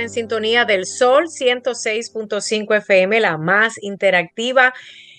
En 0.00 0.10
sintonía 0.10 0.64
del 0.64 0.86
Sol 0.86 1.26
106.5 1.28 2.76
FM, 2.76 3.20
la 3.20 3.36
más 3.38 3.74
interactiva. 3.82 4.74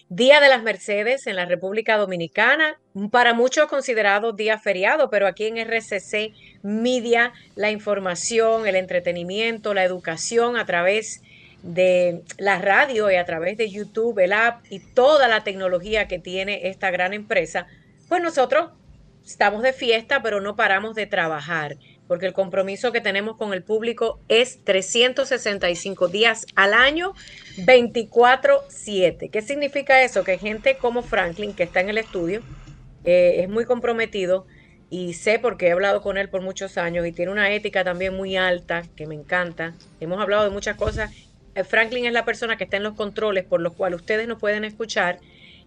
Día 0.10 0.40
de 0.40 0.48
las 0.48 0.64
Mercedes 0.64 1.28
en 1.28 1.36
la 1.36 1.46
República 1.46 1.98
Dominicana, 1.98 2.80
para 3.12 3.34
muchos 3.34 3.68
considerado 3.68 4.32
día 4.32 4.58
feriado, 4.58 5.10
pero 5.10 5.28
aquí 5.28 5.48
en 5.48 5.58
RCC 5.58 6.34
Media 6.64 7.34
la 7.56 7.72
información, 7.72 8.68
el 8.68 8.78
entretenimiento, 8.78 9.74
la 9.74 9.84
educación 9.84 10.56
a 10.56 10.66
través 10.66 11.22
de 11.62 12.22
la 12.38 12.60
radio 12.60 13.12
y 13.12 13.16
a 13.16 13.26
través 13.26 13.58
de 13.58 13.70
YouTube, 13.70 14.20
el 14.20 14.32
app 14.32 14.64
y 14.70 14.80
toda 14.80 15.28
la 15.28 15.44
tecnología 15.44 16.08
que 16.08 16.20
tiene 16.20 16.70
esta 16.70 16.90
gran 16.90 17.14
empresa, 17.14 17.68
pues 18.08 18.22
nosotros 18.22 18.72
estamos 19.26 19.62
de 19.62 19.74
fiesta, 19.74 20.22
pero 20.24 20.40
no 20.40 20.56
paramos 20.56 20.96
de 20.96 21.06
trabajar 21.06 21.76
porque 22.08 22.26
el 22.26 22.34
compromiso 22.34 22.92
que 22.92 23.02
tenemos 23.02 23.38
con 23.38 23.54
el 23.54 23.64
público 23.64 24.20
es 24.28 24.64
365 24.64 26.08
días 26.08 26.46
al 26.56 26.74
año, 26.74 27.14
24/7. 27.58 29.30
¿Qué 29.30 29.42
significa 29.42 30.02
eso? 30.04 30.24
Que 30.24 30.38
gente 30.38 30.78
como 30.78 31.02
Franklin, 31.02 31.54
que 31.54 31.64
está 31.64 31.82
en 31.82 31.90
el 31.90 31.98
estudio, 31.98 32.42
eh, 33.04 33.42
es 33.44 33.50
muy 33.50 33.66
comprometido 33.66 34.46
y 34.90 35.14
sé 35.14 35.40
porque 35.40 35.68
he 35.68 35.72
hablado 35.72 36.02
con 36.02 36.18
él 36.18 36.30
por 36.30 36.42
muchos 36.42 36.78
años 36.78 37.06
y 37.06 37.12
tiene 37.12 37.32
una 37.32 37.52
ética 37.52 37.84
también 37.84 38.16
muy 38.16 38.38
alta 38.38 38.84
que 38.96 39.06
me 39.06 39.16
encanta. 39.16 39.74
Hemos 40.00 40.20
hablado 40.22 40.46
de 40.46 40.50
muchas 40.50 40.78
cosas. 40.78 41.12
Eh, 41.56 41.64
Franklin 41.64 42.06
es 42.06 42.14
la 42.14 42.26
persona 42.26 42.58
que 42.58 42.64
está 42.64 42.78
en 42.78 42.84
los 42.84 42.96
controles 42.96 43.44
por 43.44 43.62
los 43.62 43.74
cuales 43.74 44.00
ustedes 44.00 44.28
nos 44.28 44.40
pueden 44.40 44.64
escuchar 44.64 45.20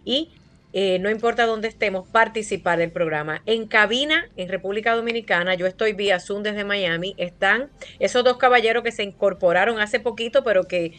y 0.04 0.30
eh, 0.72 0.98
no 1.00 1.10
importa 1.10 1.46
dónde 1.46 1.68
estemos, 1.68 2.06
participar 2.08 2.78
del 2.78 2.90
programa. 2.90 3.42
En 3.46 3.66
cabina, 3.66 4.28
en 4.36 4.48
República 4.48 4.94
Dominicana, 4.94 5.54
yo 5.54 5.66
estoy 5.66 5.92
vía 5.92 6.20
Zoom 6.20 6.42
desde 6.42 6.64
Miami, 6.64 7.14
están 7.18 7.70
esos 7.98 8.22
dos 8.24 8.36
caballeros 8.36 8.84
que 8.84 8.92
se 8.92 9.02
incorporaron 9.02 9.80
hace 9.80 9.98
poquito, 9.98 10.44
pero 10.44 10.64
que 10.64 10.92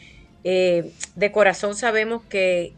eh, 0.43 0.91
de 1.15 1.31
corazón 1.31 1.75
sabemos 1.75 2.23
que 2.23 2.73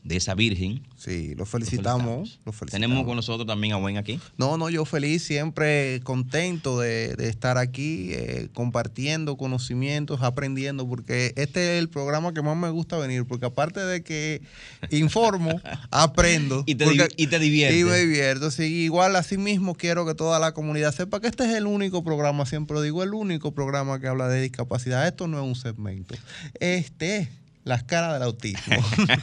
de 0.05 0.17
esa 0.17 0.35
Virgen. 0.35 0.83
Sí, 0.95 1.33
lo 1.35 1.45
felicitamos, 1.45 2.39
Tenemos 2.69 3.05
con 3.05 3.15
nosotros 3.15 3.47
también 3.47 3.73
a 3.73 3.77
Buen 3.77 3.97
aquí. 3.97 4.19
No, 4.37 4.55
no, 4.57 4.69
yo 4.69 4.85
feliz, 4.85 5.23
siempre 5.23 5.99
contento 6.03 6.79
de, 6.79 7.15
estar 7.27 7.57
aquí, 7.57 8.13
eh, 8.13 8.49
compartiendo 8.53 9.35
conocimientos, 9.35 10.21
aprendiendo, 10.21 10.87
porque 10.87 11.33
este 11.35 11.75
es 11.75 11.81
el 11.81 11.89
programa 11.89 12.33
que 12.33 12.43
más 12.43 12.55
me 12.55 12.69
gusta 12.69 12.97
venir, 12.97 13.25
porque 13.25 13.47
aparte 13.47 13.79
de 13.79 14.03
que 14.03 14.41
informo, 14.91 15.59
aprendo. 15.91 16.63
Y 16.67 16.75
te, 16.75 16.85
y 17.17 17.27
te 17.27 17.39
diviertes. 17.39 17.81
Y 17.81 17.83
me 17.83 17.97
divierto, 17.97 18.51
sí. 18.51 18.63
Igual 18.63 19.15
así 19.15 19.37
mismo 19.37 19.73
quiero 19.73 20.05
que 20.05 20.13
toda 20.13 20.39
la 20.39 20.53
comunidad 20.53 20.93
sepa 20.93 21.19
que 21.19 21.27
este 21.27 21.45
es 21.45 21.55
el 21.55 21.65
único 21.65 22.03
programa, 22.03 22.45
siempre 22.45 22.79
digo, 22.83 23.01
el 23.01 23.15
único 23.15 23.53
programa 23.53 23.99
que 23.99 24.07
habla 24.07 24.27
de 24.27 24.41
discapacidad. 24.41 25.07
Esto 25.07 25.27
no 25.27 25.39
es 25.39 25.45
un 25.45 25.55
segmento. 25.55 26.13
Este 26.59 27.27
las 27.65 27.83
caras 27.83 28.13
del 28.13 28.23
autismo. 28.23 28.77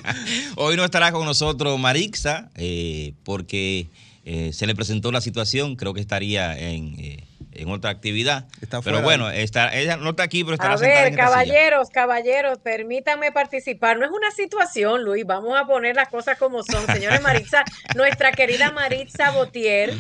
Hoy 0.57 0.77
no 0.77 0.85
estará 0.85 1.13
con 1.13 1.25
nosotros 1.25 1.79
Marixa, 1.79 2.51
eh, 2.57 3.15
porque 3.25 3.87
eh, 4.27 4.53
se 4.53 4.67
le 4.67 4.75
presentó 4.75 5.11
la 5.13 5.21
situación, 5.21 5.77
creo 5.77 5.95
que 5.95 6.01
estaría 6.01 6.59
en, 6.59 6.97
eh, 6.99 7.65
otra 7.67 7.91
actividad. 7.91 8.47
pero 8.85 9.01
bueno, 9.01 9.31
está, 9.31 9.75
ella 9.75 9.97
no 9.97 10.11
está 10.11 10.25
aquí, 10.25 10.43
pero 10.43 10.55
estará 10.55 10.75
A 10.75 10.77
ver, 10.77 11.15
caballeros, 11.15 11.89
caballeros, 11.91 12.59
permítanme 12.59 13.31
participar. 13.31 13.97
No 13.99 14.05
es 14.05 14.11
una 14.11 14.33
situación, 14.33 15.05
Luis, 15.05 15.25
vamos 15.25 15.57
a 15.59 15.65
poner 15.65 15.95
las 15.95 16.09
cosas 16.09 16.37
como 16.37 16.65
son. 16.65 16.85
Señores 16.87 17.21
Marixa, 17.23 17.65
nuestra 17.95 18.33
querida 18.33 18.73
Maritza 18.73 19.31
Botier 19.31 19.95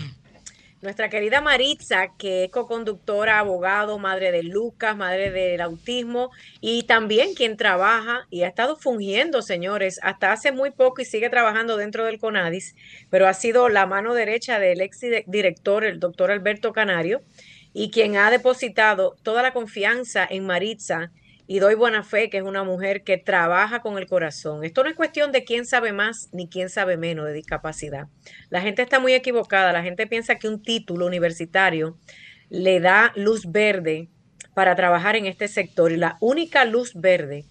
nuestra 0.82 1.08
querida 1.08 1.40
Maritza, 1.40 2.08
que 2.18 2.44
es 2.44 2.50
co-conductora, 2.50 3.38
abogado, 3.38 4.00
madre 4.00 4.32
de 4.32 4.42
Lucas, 4.42 4.96
madre 4.96 5.30
del 5.30 5.60
autismo 5.60 6.30
y 6.60 6.82
también 6.82 7.34
quien 7.34 7.56
trabaja 7.56 8.26
y 8.30 8.42
ha 8.42 8.48
estado 8.48 8.76
fungiendo, 8.76 9.42
señores, 9.42 10.00
hasta 10.02 10.32
hace 10.32 10.50
muy 10.50 10.72
poco 10.72 11.00
y 11.00 11.04
sigue 11.04 11.30
trabajando 11.30 11.76
dentro 11.76 12.04
del 12.04 12.18
CONADIS, 12.18 12.74
pero 13.10 13.28
ha 13.28 13.34
sido 13.34 13.68
la 13.68 13.86
mano 13.86 14.12
derecha 14.12 14.58
del 14.58 14.80
ex 14.80 15.00
director, 15.26 15.84
el 15.84 16.00
doctor 16.00 16.32
Alberto 16.32 16.72
Canario, 16.72 17.22
y 17.72 17.90
quien 17.90 18.16
ha 18.16 18.30
depositado 18.30 19.16
toda 19.22 19.42
la 19.42 19.52
confianza 19.52 20.26
en 20.28 20.44
Maritza 20.44 21.12
y 21.46 21.58
doy 21.58 21.74
buena 21.74 22.04
fe 22.04 22.30
que 22.30 22.38
es 22.38 22.42
una 22.44 22.64
mujer 22.64 23.02
que 23.02 23.18
trabaja 23.18 23.80
con 23.80 23.98
el 23.98 24.06
corazón. 24.06 24.64
Esto 24.64 24.82
no 24.82 24.90
es 24.90 24.96
cuestión 24.96 25.32
de 25.32 25.44
quién 25.44 25.66
sabe 25.66 25.92
más 25.92 26.28
ni 26.32 26.48
quién 26.48 26.68
sabe 26.68 26.96
menos 26.96 27.26
de 27.26 27.32
discapacidad. 27.32 28.08
La 28.48 28.60
gente 28.60 28.82
está 28.82 29.00
muy 29.00 29.14
equivocada. 29.14 29.72
La 29.72 29.82
gente 29.82 30.06
piensa 30.06 30.36
que 30.36 30.48
un 30.48 30.62
título 30.62 31.06
universitario 31.06 31.98
le 32.48 32.80
da 32.80 33.12
luz 33.16 33.50
verde 33.50 34.08
para 34.54 34.76
trabajar 34.76 35.16
en 35.16 35.26
este 35.26 35.48
sector 35.48 35.92
y 35.92 35.96
la 35.96 36.16
única 36.20 36.64
luz 36.64 36.92
verde 36.94 37.46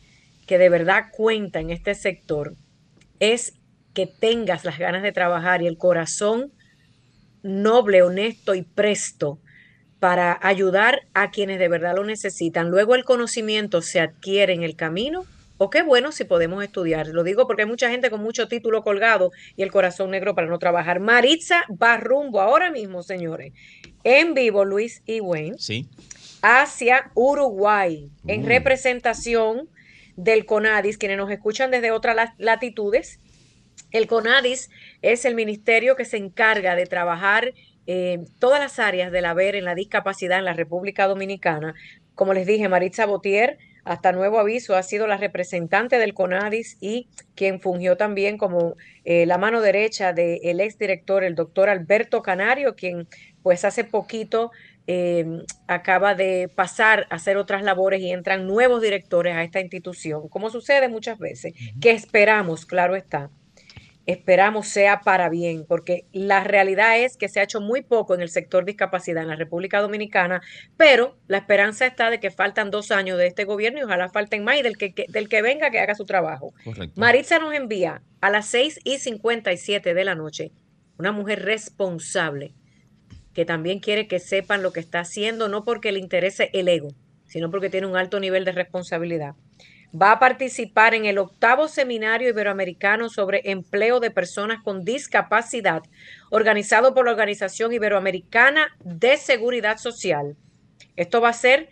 que 0.47 0.57
de 0.57 0.69
verdad 0.69 1.05
cuenta 1.11 1.59
en 1.59 1.69
este 1.69 1.95
sector 1.95 2.55
es 3.19 3.53
que 3.93 4.07
tengas 4.07 4.63
las 4.65 4.77
ganas 4.77 5.03
de 5.03 5.11
trabajar 5.11 5.61
y 5.61 5.67
el 5.67 5.77
corazón 5.77 6.51
noble, 7.43 8.03
honesto 8.03 8.55
y 8.55 8.61
presto 8.61 9.39
para 10.01 10.39
ayudar 10.42 11.01
a 11.13 11.30
quienes 11.30 11.59
de 11.59 11.68
verdad 11.68 11.95
lo 11.95 12.03
necesitan. 12.03 12.71
Luego 12.71 12.95
el 12.95 13.03
conocimiento 13.03 13.83
se 13.83 14.00
adquiere 14.00 14.51
en 14.53 14.63
el 14.63 14.75
camino 14.75 15.25
o 15.59 15.69
qué 15.69 15.83
bueno 15.83 16.12
si 16.12 16.24
podemos 16.24 16.63
estudiar. 16.63 17.06
Lo 17.09 17.24
digo 17.24 17.45
porque 17.45 17.62
hay 17.62 17.68
mucha 17.68 17.88
gente 17.92 18.09
con 18.09 18.19
mucho 18.19 18.48
título 18.48 18.81
colgado 18.81 19.30
y 19.56 19.62
el 19.62 19.71
corazón 19.71 20.09
negro 20.09 20.33
para 20.33 20.48
no 20.48 20.57
trabajar. 20.57 21.00
Maritza 21.00 21.65
va 21.80 21.98
rumbo 21.98 22.42
ahora 22.42 22.71
mismo, 22.71 23.03
señores, 23.03 23.53
en 24.03 24.33
vivo, 24.33 24.65
Luis 24.65 25.03
y 25.06 25.19
Wayne, 25.19 25.57
Sí. 25.59 25.88
hacia 26.42 27.12
Uruguay, 27.13 28.09
en 28.25 28.48
representación 28.48 29.69
del 30.15 30.48
CONADIS, 30.48 30.98
quienes 30.98 31.18
nos 31.18 31.30
escuchan 31.30 31.69
desde 31.69 31.92
otras 31.92 32.15
la- 32.15 32.33
latitudes. 32.39 33.19
El 33.92 34.07
CONADIS 34.07 34.71
es 35.03 35.25
el 35.25 35.36
ministerio 35.36 35.95
que 35.95 36.06
se 36.06 36.18
encarga 36.18 36.75
de 36.75 36.88
trabajar 36.88 37.53
eh, 37.88 38.19
todas 38.39 38.60
las 38.60 38.80
áreas 38.80 39.12
del 39.12 39.25
haber 39.25 39.56
en 39.56 39.66
la 39.66 39.75
discapacidad 39.75 40.39
en 40.39 40.45
la 40.45 40.54
República 40.54 41.07
Dominicana. 41.07 41.74
Como 42.16 42.33
les 42.33 42.45
dije, 42.45 42.69
Maritza 42.69 43.06
Botier, 43.06 43.57
hasta 43.83 44.12
nuevo 44.12 44.39
aviso, 44.39 44.75
ha 44.75 44.83
sido 44.83 45.07
la 45.07 45.18
representante 45.18 45.98
del 45.98 46.13
CONADIS 46.13 46.78
y 46.80 47.07
quien 47.36 47.60
fungió 47.60 47.98
también 47.98 48.38
como 48.38 48.75
eh, 49.06 49.25
la 49.25 49.38
mano 49.38 49.62
derecha 49.62 50.13
del 50.13 50.60
exdirector, 50.60 51.24
el 51.24 51.36
doctor 51.36 51.69
Alberto 51.69 52.22
Canario, 52.22 52.75
quien 52.75 53.07
pues 53.42 53.66
hace 53.66 53.84
poquito 53.84 54.51
eh, 54.88 55.25
acaba 55.68 56.16
de 56.16 56.50
pasar 56.54 57.07
a 57.10 57.16
hacer 57.16 57.38
otras 57.38 57.63
labores 57.63 58.01
y 58.01 58.12
entran 58.12 58.45
nuevos 58.45 58.81
directores 58.81 59.36
a 59.36 59.44
esta 59.44 59.60
institución, 59.60 60.27
como 60.30 60.50
sucede 60.50 60.89
muchas 60.89 61.18
veces, 61.18 61.54
que 61.80 61.92
esperamos, 61.92 62.66
claro 62.66 62.95
está, 62.95 63.31
esperamos 64.06 64.68
sea 64.68 65.01
para 65.01 65.30
bien, 65.30 65.65
porque 65.68 66.06
la 66.12 66.44
realidad 66.44 67.00
es 67.00 67.18
que 67.18 67.30
se 67.30 67.39
ha 67.39 67.44
hecho 67.44 67.62
muy 67.62 67.81
poco 67.81 68.15
en 68.15 68.21
el 68.21 68.30
sector 68.30 68.65
discapacidad 68.65 69.21
en 69.24 69.30
la 69.30 69.36
República 69.36 69.80
Dominicana, 69.80 70.42
pero 70.75 71.18
la 71.27 71.38
esperanza 71.38 71.86
está 71.86 72.09
de 72.09 72.19
que 72.19 72.31
faltan 72.31 72.71
dos 72.71 72.92
años 72.92 73.18
de 73.18 73.27
este 73.27 73.44
gobierno 73.45 73.80
y 73.80 73.83
ojalá 73.83 74.09
falten 74.09 74.44
más 74.44 74.57
y 74.59 74.63
del 74.63 74.77
que, 74.77 74.94
que- 74.94 75.06
del 75.07 75.30
que 75.30 75.42
venga 75.42 75.69
que 75.69 75.80
haga 75.80 75.95
su 75.95 76.06
trabajo. 76.06 76.53
Correcto. 76.63 77.00
Maritza 77.00 77.39
nos 77.39 77.53
envía 77.53 78.01
a 78.21 78.30
las 78.30 78.48
6 78.48 78.80
y 78.83 78.98
57 78.98 79.94
de 79.94 80.03
la 80.03 80.15
noche 80.15 80.51
una 80.98 81.12
mujer 81.12 81.44
responsable 81.45 82.53
que 83.33 83.45
también 83.45 83.80
quiere 83.80 84.07
que 84.07 84.19
sepan 84.19 84.62
lo 84.62 84.74
que 84.74 84.80
está 84.81 85.00
haciendo, 85.00 85.48
no 85.48 85.63
porque 85.63 85.92
le 85.92 86.00
interese 86.00 86.50
el 86.53 86.68
ego, 86.68 86.89
sino 87.27 87.50
porque 87.50 87.69
tiene 87.69 87.88
un 87.88 87.95
alto 87.95 88.19
nivel 88.19 88.44
de 88.45 88.51
responsabilidad. 88.51 89.36
Va 89.99 90.13
a 90.13 90.19
participar 90.19 90.93
en 90.93 91.05
el 91.05 91.17
octavo 91.17 91.67
seminario 91.67 92.29
iberoamericano 92.29 93.09
sobre 93.09 93.41
empleo 93.51 93.99
de 93.99 94.09
personas 94.09 94.63
con 94.63 94.85
discapacidad, 94.85 95.83
organizado 96.29 96.93
por 96.93 97.05
la 97.05 97.11
Organización 97.11 97.73
Iberoamericana 97.73 98.69
de 98.83 99.17
Seguridad 99.17 99.77
Social. 99.77 100.38
Esto 100.95 101.19
va 101.19 101.29
a 101.29 101.33
ser 101.33 101.69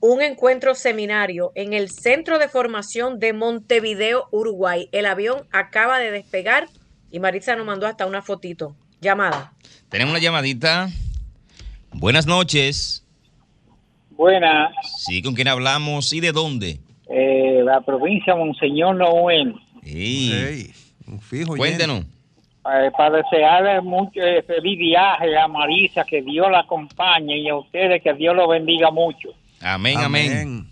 un 0.00 0.20
encuentro 0.22 0.74
seminario 0.74 1.52
en 1.54 1.72
el 1.72 1.88
Centro 1.88 2.40
de 2.40 2.48
Formación 2.48 3.20
de 3.20 3.32
Montevideo, 3.32 4.26
Uruguay. 4.32 4.88
El 4.90 5.06
avión 5.06 5.46
acaba 5.52 6.00
de 6.00 6.10
despegar 6.10 6.68
y 7.12 7.20
Maritza 7.20 7.54
nos 7.54 7.66
mandó 7.66 7.86
hasta 7.86 8.06
una 8.06 8.22
fotito. 8.22 8.74
Llamada. 9.00 9.52
Tenemos 9.88 10.12
una 10.12 10.20
llamadita. 10.20 10.88
Buenas 11.92 12.26
noches. 12.26 13.06
Buena, 14.10 14.72
Sí, 14.98 15.22
¿con 15.22 15.34
quién 15.34 15.48
hablamos 15.48 16.12
y 16.12 16.20
de 16.20 16.32
dónde? 16.32 16.80
Eh, 17.12 17.62
la 17.62 17.80
provincia 17.82 18.34
Monseñor 18.34 18.96
Noel. 18.96 19.54
Sí. 19.82 20.72
Fijo 21.20 21.56
Cuéntenos. 21.56 22.04
Eh, 22.64 22.90
para 22.96 23.18
desearle 23.18 23.80
mucho 23.80 24.20
eh, 24.20 24.42
feliz 24.42 24.78
viaje 24.78 25.36
a 25.36 25.48
Marisa, 25.48 26.04
que 26.04 26.22
Dios 26.22 26.48
la 26.50 26.60
acompañe 26.60 27.36
y 27.38 27.48
a 27.48 27.56
ustedes 27.56 28.02
que 28.02 28.14
Dios 28.14 28.34
los 28.34 28.48
bendiga 28.48 28.90
mucho. 28.90 29.30
Amén, 29.60 29.98
amén. 29.98 30.71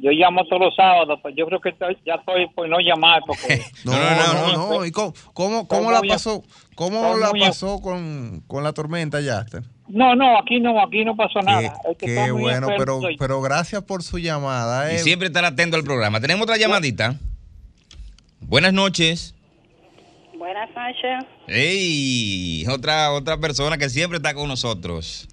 Yo 0.00 0.10
llamo 0.10 0.44
todos 0.44 0.60
los 0.60 0.76
sábados, 0.76 1.18
pues 1.22 1.34
yo 1.36 1.46
creo 1.46 1.60
que 1.60 1.70
estoy- 1.70 1.96
ya 2.04 2.14
estoy 2.14 2.46
por 2.54 2.68
no 2.68 2.78
llamar 2.80 3.22
porque 3.26 3.62
No, 3.84 3.92
No, 3.92 3.98
no, 3.98 4.16
no, 4.16 4.52
no, 4.52 4.68
no, 4.78 4.84
¿Y 4.84 4.90
cómo, 4.90 5.14
cómo, 5.32 5.66
cómo 5.66 5.90
la 5.90 6.00
pasó, 6.02 6.42
cómo 6.74 7.16
la 7.16 7.30
pasó 7.30 7.80
con, 7.80 8.42
con 8.46 8.62
la 8.62 8.72
tormenta, 8.72 9.20
Jackson? 9.20 9.64
no, 9.88 10.14
no, 10.16 10.38
aquí 10.38 10.60
no, 10.60 10.80
aquí 10.82 11.04
no 11.04 11.16
pasó 11.16 11.40
Qué, 11.40 11.46
nada. 11.46 11.72
Es 11.90 11.96
que 11.96 12.06
qué 12.06 12.30
bueno, 12.30 12.68
pero, 12.76 13.00
pero 13.18 13.40
gracias 13.40 13.82
por 13.82 14.02
su 14.02 14.18
llamada. 14.18 14.92
Y 14.92 14.96
eh. 14.96 14.98
siempre 14.98 15.28
estar 15.28 15.44
atento 15.44 15.76
al 15.76 15.84
programa. 15.84 16.20
Tenemos 16.20 16.42
otra 16.42 16.56
llamadita. 16.56 17.16
Buenas 18.40 18.72
noches. 18.72 19.34
Buenas 20.36 20.68
noches. 20.74 21.26
Ey, 21.48 22.66
otra, 22.68 23.12
otra 23.12 23.38
persona 23.38 23.78
que 23.78 23.88
siempre 23.88 24.18
está 24.18 24.34
con 24.34 24.48
nosotros. 24.48 25.28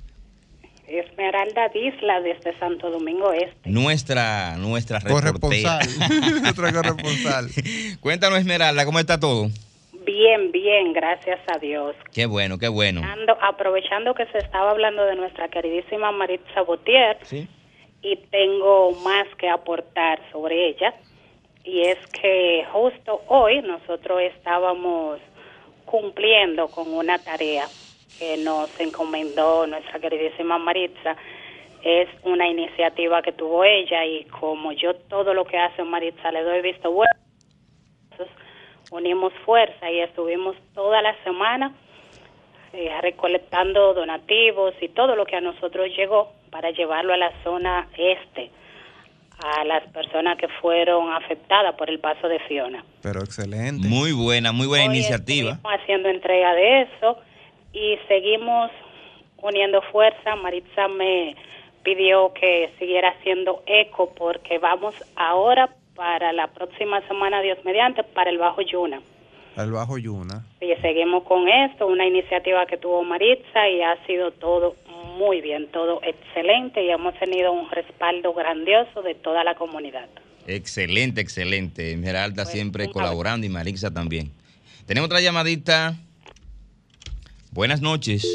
Esmeralda 1.00 1.70
Disla 1.70 2.22
desde 2.22 2.58
Santo 2.60 2.90
Domingo 2.90 3.32
Este. 3.34 3.70
Nuestra, 3.70 4.56
nuestra. 4.58 5.00
Corresponsal. 5.02 5.82
Nuestra 6.42 6.72
corresponsal. 6.74 7.48
Cuéntanos, 8.00 8.40
Esmeralda, 8.40 8.86
¿cómo 8.86 9.00
está 9.00 9.20
todo? 9.20 9.48
Bien, 10.06 10.52
bien, 10.52 10.92
gracias 10.94 11.40
a 11.54 11.58
Dios. 11.60 11.96
Qué 12.14 12.26
bueno, 12.26 12.58
qué 12.60 12.68
bueno. 12.68 13.02
Ando- 13.02 13.38
aprovechando 13.42 14.14
que 14.14 14.26
se 14.28 14.38
estaba 14.40 14.72
hablando 14.72 15.06
de 15.06 15.16
nuestra 15.16 15.48
queridísima 15.48 16.12
Maritza 16.12 16.62
Botier 16.62 17.18
Sí. 17.24 17.48
y 18.02 18.18
tengo 18.30 18.92
más 19.04 19.26
que 19.38 19.50
aportar 19.50 20.20
sobre 20.32 20.70
ella. 20.70 20.94
Y 21.64 21.82
es 21.84 21.98
que 22.22 22.66
justo 22.74 23.22
hoy 23.30 23.62
nosotros 23.62 24.20
estábamos 24.22 25.20
cumpliendo 25.86 26.68
con 26.68 26.94
una 26.94 27.18
tarea 27.20 27.66
que 28.20 28.38
nos 28.38 28.70
encomendó 28.80 29.68
nuestra 29.68 30.00
queridísima 30.00 30.58
Maritza. 30.58 31.16
Es 31.84 32.08
una 32.24 32.48
iniciativa 32.48 33.22
que 33.22 33.34
tuvo 33.34 33.64
ella 33.64 34.06
y 34.06 34.26
como 34.26 34.72
yo 34.72 34.96
todo 34.96 35.34
lo 35.34 35.46
que 35.46 35.58
hace 35.58 35.84
Maritza 35.84 36.32
le 36.32 36.44
doy 36.44 36.62
visto 36.62 36.92
bueno, 36.92 37.14
unimos 38.92 39.34
fuerza 39.46 39.92
y 39.92 40.00
estuvimos 40.00 40.56
toda 40.74 41.02
la 41.02 41.16
semana 41.24 41.74
eh, 42.74 42.90
recolectando 43.02 43.94
donativos 43.94 44.74
y 44.82 44.90
todo 44.90 45.16
lo 45.16 45.26
que 45.26 45.36
a 45.36 45.42
nosotros 45.42 45.90
llegó 45.96 46.32
para 46.52 46.72
llevarlo 46.72 47.14
a 47.14 47.18
la 47.18 47.32
zona 47.44 47.88
este, 47.98 48.50
a 49.44 49.64
las 49.66 49.84
personas 49.92 50.38
que 50.38 50.48
fueron 50.48 51.12
afectadas 51.12 51.76
por 51.76 51.90
el 51.90 52.00
paso 52.00 52.28
de 52.28 52.40
Fiona. 52.40 52.84
Pero 53.02 53.20
excelente. 53.20 53.88
Muy 53.88 54.12
buena, 54.12 54.52
muy 54.52 54.68
buena 54.68 54.86
Hoy 54.86 54.98
iniciativa. 54.98 55.52
estuvimos 55.52 55.82
haciendo 55.82 56.10
entrega 56.10 56.54
de 56.54 56.82
eso 56.84 57.18
y 57.74 57.98
seguimos 58.08 58.72
uniendo 59.42 59.82
fuerza. 59.92 60.36
Maritza 60.36 60.88
me 60.88 61.36
pidió 61.84 62.34
que 62.34 62.72
siguiera 62.80 63.10
haciendo 63.10 63.62
eco 63.66 64.14
porque 64.16 64.58
vamos 64.58 64.96
ahora 65.16 65.70
para 65.96 66.32
la 66.34 66.48
próxima 66.48 67.06
semana, 67.08 67.42
Dios 67.42 67.58
mediante, 67.66 68.04
para 68.04 68.30
el 68.30 68.38
Bajo 68.38 68.62
Yuna. 68.62 69.02
Al 69.56 69.72
Bajo 69.72 69.98
Yuna. 69.98 70.46
Y 70.62 70.74
seguimos 70.82 71.24
con 71.24 71.48
esto, 71.48 71.86
una 71.88 72.08
iniciativa 72.08 72.66
que 72.66 72.78
tuvo 72.78 73.04
Maritza 73.04 73.70
y 73.70 73.82
ha 73.82 74.04
sido 74.08 74.32
todo 74.32 74.76
muy 75.18 75.42
bien, 75.42 75.68
todo 75.72 76.02
excelente 76.04 76.84
y 76.84 76.90
hemos 76.90 77.14
tenido 77.20 77.52
un 77.52 77.70
respaldo 77.70 78.34
grandioso 78.34 79.04
de 79.04 79.14
toda 79.14 79.44
la 79.44 79.54
comunidad. 79.56 80.08
Excelente, 80.48 81.22
excelente. 81.22 81.92
Esmeralda 81.92 82.44
Pues, 82.44 82.50
siempre 82.50 82.90
colaborando 82.90 83.46
y 83.46 83.50
Marixa 83.50 83.94
también. 83.94 84.32
Tenemos 84.88 85.08
otra 85.08 85.22
llamadita. 85.22 85.96
Buenas 87.54 87.82
noches. 87.82 88.28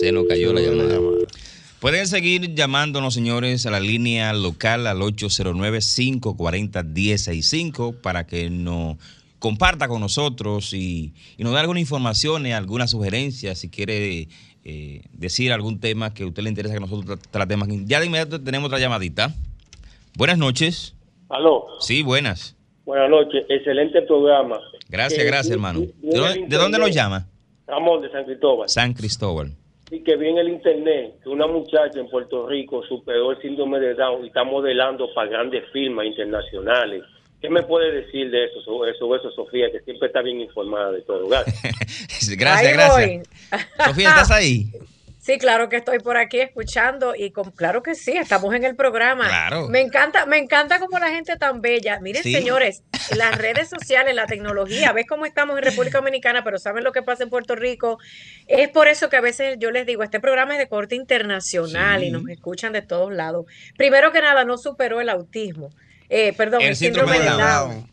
Se 0.00 0.10
nos 0.12 0.26
cayó 0.26 0.52
la 0.52 0.60
llamada. 0.62 0.98
Pueden 1.80 2.06
seguir 2.08 2.54
llamándonos, 2.54 3.14
señores, 3.14 3.66
a 3.66 3.70
la 3.70 3.80
línea 3.80 4.32
local 4.32 4.86
al 4.86 4.98
809-540-1065 4.98 7.94
para 8.00 8.26
que 8.26 8.48
nos 8.50 8.96
comparta 9.38 9.86
con 9.86 10.00
nosotros 10.00 10.72
y, 10.72 11.12
y 11.36 11.44
nos 11.44 11.52
dé 11.52 11.58
alguna 11.60 11.78
información, 11.80 12.46
y 12.46 12.52
alguna 12.52 12.86
sugerencia, 12.88 13.54
si 13.54 13.68
quiere 13.68 14.28
eh, 14.64 15.02
decir 15.12 15.52
algún 15.52 15.78
tema 15.78 16.14
que 16.14 16.22
a 16.22 16.26
usted 16.26 16.42
le 16.42 16.48
interesa 16.48 16.74
que 16.74 16.80
nosotros 16.80 17.18
tra- 17.18 17.22
tratemos. 17.30 17.68
aquí. 17.68 17.82
Ya 17.86 18.00
de 18.00 18.06
inmediato 18.06 18.40
tenemos 18.40 18.68
otra 18.68 18.78
llamadita. 18.78 19.34
Buenas 20.16 20.38
noches. 20.38 20.94
Aló, 21.28 21.66
Sí, 21.80 22.02
buenas. 22.02 22.56
buenas 22.86 23.10
noches, 23.10 23.44
excelente 23.50 24.00
programa. 24.02 24.58
Gracias, 24.88 25.20
Eh, 25.20 25.24
gracias, 25.26 25.52
hermano. 25.52 25.80
¿De 25.80 26.18
dónde, 26.18 26.46
de 26.48 26.56
dónde 26.56 26.78
nos 26.78 26.90
llama? 26.92 27.26
Ramón 27.66 28.02
de 28.02 28.10
San 28.10 28.24
Cristóbal. 28.24 28.68
San 28.68 28.92
Cristóbal. 28.92 29.52
Y 29.90 30.00
que 30.00 30.16
vi 30.16 30.28
en 30.28 30.38
el 30.38 30.48
internet 30.48 31.14
que 31.22 31.28
una 31.28 31.46
muchacha 31.46 32.00
en 32.00 32.08
Puerto 32.08 32.46
Rico 32.48 32.82
superó 32.88 33.32
el 33.32 33.40
síndrome 33.40 33.78
de 33.78 33.94
Down 33.94 34.24
y 34.24 34.28
está 34.28 34.44
modelando 34.44 35.08
para 35.14 35.30
grandes 35.30 35.64
firmas 35.72 36.06
internacionales. 36.06 37.04
¿Qué 37.40 37.50
me 37.50 37.62
puede 37.62 37.92
decir 37.92 38.30
de 38.30 38.46
eso, 38.46 38.60
sobre 38.62 38.92
eso, 38.92 39.30
Sofía, 39.30 39.70
que 39.70 39.80
siempre 39.80 40.08
está 40.08 40.22
bien 40.22 40.40
informada 40.40 40.90
de 40.90 41.02
todo? 41.02 41.28
Gracias. 41.28 42.36
gracias, 42.36 42.72
gracias. 42.72 43.28
Sofía, 43.86 44.08
¿estás 44.08 44.30
ahí? 44.30 44.66
Sí, 45.26 45.38
claro 45.38 45.68
que 45.68 45.74
estoy 45.74 45.98
por 45.98 46.16
aquí 46.16 46.38
escuchando 46.38 47.16
y 47.16 47.32
con, 47.32 47.50
claro 47.50 47.82
que 47.82 47.96
sí, 47.96 48.12
estamos 48.12 48.54
en 48.54 48.62
el 48.62 48.76
programa. 48.76 49.26
Claro. 49.26 49.68
Me 49.68 49.80
encanta, 49.80 50.24
me 50.24 50.38
encanta 50.38 50.78
como 50.78 51.00
la 51.00 51.08
gente 51.10 51.36
tan 51.36 51.60
bella. 51.60 51.98
Miren, 51.98 52.22
Sí. 52.22 52.32
señores, 52.32 52.84
las 53.16 53.36
redes 53.36 53.68
sociales, 53.68 54.14
la 54.14 54.26
tecnología, 54.26 54.92
ves 54.92 55.04
cómo 55.08 55.26
estamos 55.26 55.58
en 55.58 55.64
República 55.64 55.98
Dominicana, 55.98 56.44
pero 56.44 56.58
saben 56.60 56.84
lo 56.84 56.92
que 56.92 57.02
pasa 57.02 57.24
en 57.24 57.30
Puerto 57.30 57.56
Rico. 57.56 57.98
Es 58.46 58.68
por 58.68 58.86
eso 58.86 59.08
que 59.08 59.16
a 59.16 59.20
veces 59.20 59.56
yo 59.58 59.72
les 59.72 59.84
digo, 59.84 60.04
este 60.04 60.20
programa 60.20 60.52
es 60.52 60.60
de 60.60 60.68
corte 60.68 60.94
internacional 60.94 62.02
Sí. 62.02 62.06
y 62.06 62.10
nos 62.12 62.28
escuchan 62.28 62.72
de 62.72 62.82
todos 62.82 63.12
lados. 63.12 63.46
Primero 63.76 64.12
que 64.12 64.20
nada, 64.22 64.44
no 64.44 64.56
superó 64.58 65.00
el 65.00 65.08
autismo. 65.08 65.70
eh, 66.08 66.34
perdón, 66.36 66.62
el, 66.62 66.76
síndrome, 66.76 67.18
de 67.18 67.24
Down. 67.30 67.90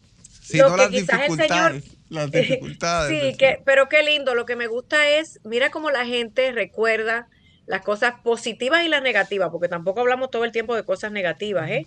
Lo 0.54 0.76
que 0.76 0.90
quizás 0.90 1.22
el 1.28 1.36
señor 1.36 1.82
las 2.10 2.32
dificultades. 2.32 3.22
sí, 3.22 3.38
que, 3.38 3.62
pero 3.66 3.90
qué 3.90 4.04
lindo. 4.04 4.36
Lo 4.36 4.46
que 4.46 4.56
me 4.56 4.68
gusta 4.68 5.08
es, 5.10 5.40
mira 5.44 5.72
cómo 5.72 5.92
la 5.92 6.06
gente 6.06 6.52
recuerda 6.52 7.28
las 7.66 7.82
cosas 7.82 8.16
positivas 8.24 8.84
y 8.84 8.90
las 8.90 9.02
negativas, 9.02 9.50
porque 9.52 9.70
tampoco 9.70 10.02
hablamos 10.02 10.30
todo 10.30 10.44
el 10.44 10.52
tiempo 10.52 10.76
de 10.76 10.84
cosas 10.84 11.12
negativas, 11.12 11.70
¿eh? 11.70 11.86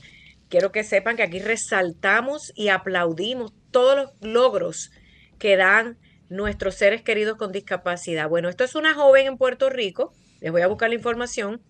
Quiero 0.49 0.73
que 0.73 0.85
sepan 0.85 1.17
que 1.17 1.23
aquí 1.23 1.41
resaltamos 1.41 2.53
y 2.55 2.69
aplaudimos 2.69 3.53
todos 3.71 3.97
los 3.97 4.13
logros 4.21 4.91
que 5.39 5.57
dan 5.57 5.99
nuestros 6.29 6.77
seres 6.77 7.03
queridos 7.03 7.37
con 7.37 7.53
discapacidad. 7.53 8.29
Bueno, 8.29 8.49
esto 8.49 8.65
es 8.65 8.75
una 8.75 8.95
joven 8.95 9.27
en 9.27 9.39
Puerto 9.39 9.71
Rico, 9.71 10.13
les 10.41 10.53
voy 10.53 10.63
a 10.63 10.67
buscar 10.69 10.89
la 10.89 10.95
información, 10.95 11.61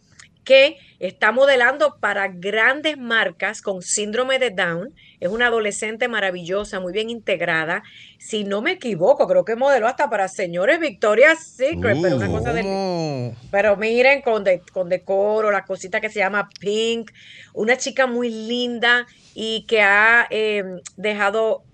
que 0.47 0.79
está 1.01 1.33
modelando 1.33 1.99
para 1.99 2.29
grandes 2.29 2.97
marcas 2.97 3.61
con 3.61 3.83
síndrome 3.83 4.39
de 4.39 4.51
Down. 4.51 4.95
Es 5.19 5.29
una 5.29 5.49
adolescente 5.49 6.07
maravillosa, 6.07 6.79
muy 6.79 6.93
bien 6.93 7.11
integrada. 7.11 7.83
Si 8.19 8.45
no 8.45 8.63
me 8.63 8.71
equivoco, 8.73 9.27
creo 9.27 9.45
que 9.45 9.57
modeló 9.57 9.89
hasta 9.89 10.09
para 10.09 10.29
señores 10.29 10.79
Victoria's 10.79 11.45
Secret, 11.45 11.99
pero 12.01 12.17
una 12.17 12.29
cosa 12.29 12.53
de... 12.53 12.63
Uh. 12.63 13.35
Pero 13.51 13.77
miren, 13.77 14.23
con, 14.23 14.45
con 14.73 14.89
decoro, 14.89 15.51
la 15.51 15.65
cosita 15.65 16.01
que 16.01 16.11
se 16.11 16.21
llama 16.21 16.49
Pink, 16.61 17.11
una 17.53 17.77
chica 17.77 18.07
muy 18.07 18.31
linda 18.31 19.05
y 19.35 19.67
que 19.67 19.83
ha 19.83 20.29
eh, 20.31 20.63
dejado 20.97 21.65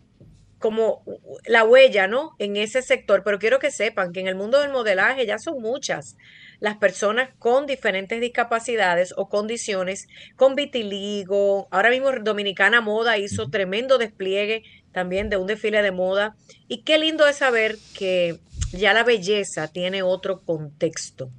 como 0.59 1.05
la 1.45 1.65
huella, 1.65 2.07
¿no? 2.07 2.37
En 2.39 2.57
ese 2.57 2.81
sector, 2.81 3.23
pero 3.23 3.39
quiero 3.39 3.59
que 3.59 3.71
sepan 3.71 4.13
que 4.13 4.21
en 4.21 4.29
el 4.29 4.35
mundo 4.35 4.61
del 4.61 4.71
modelaje 4.71 5.27
ya 5.27 5.39
son 5.39 5.61
muchas 5.61 6.17
las 6.63 6.77
personas 6.77 7.29
con 7.41 7.67
diferentes 7.67 8.21
discapacidades 8.21 9.13
o 9.17 9.29
condiciones, 9.29 10.07
con 10.37 10.55
vitiligo. 10.55 11.67
Ahora 11.73 11.91
mismo 11.91 12.13
Dominicana 12.13 12.81
Moda 12.81 13.19
hizo 13.19 13.51
tremendo 13.51 13.99
despliegue 13.99 14.63
también 14.93 15.29
de 15.29 15.37
un 15.39 15.49
desfile 15.49 15.83
de 15.83 15.91
moda. 15.91 16.37
Y 16.69 16.83
qué 16.83 16.99
lindo 16.99 17.27
es 17.27 17.37
saber 17.39 17.79
que 17.99 18.39
ya 18.71 18.95
la 18.95 19.03
belleza 19.03 19.67
tiene 19.67 20.05
otro 20.05 20.41
contexto. 20.41 21.31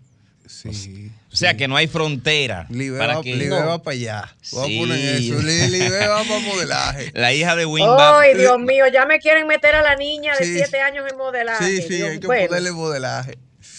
Sí. 0.46 1.10
O 1.32 1.36
sea, 1.38 1.56
que 1.56 1.70
no 1.70 1.78
hay 1.78 1.88
frontera. 1.88 2.68
Libre 2.70 3.00
para 3.00 3.16
va, 3.16 3.24
que... 3.24 3.34
Libre 3.34 3.62
va 3.62 3.82
para 3.82 3.96
allá. 3.96 4.36
Vamos 4.52 4.68
Sí. 4.68 4.78
a 4.78 4.82
poner 4.82 5.16
eso. 5.16 5.42
Li- 5.42 5.68
Libre 5.70 6.08
va 6.08 6.24
para 6.26 6.40
modelaje. 6.42 7.12
La 7.16 7.34
hija 7.34 7.56
de 7.56 7.66
Wimba. 7.66 8.20
Ay, 8.20 8.36
Dios 8.38 8.60
mío, 8.60 8.86
ya 8.94 9.06
me 9.06 9.20
quieren 9.20 9.48
meter 9.48 9.74
a 9.76 9.82
la 9.82 9.96
niña 9.96 10.36
de 10.38 10.44
Sí. 10.44 10.54
siete 10.56 10.82
años 10.82 11.06
en 11.10 11.18
modelaje. 11.18 11.64
Sí, 11.66 11.82
sí, 11.84 11.96
Dios- 11.96 12.10
hay 12.10 12.20
que 12.20 12.28
bueno. 12.28 12.48
ponerle 12.50 12.72
modelaje. 12.74 13.38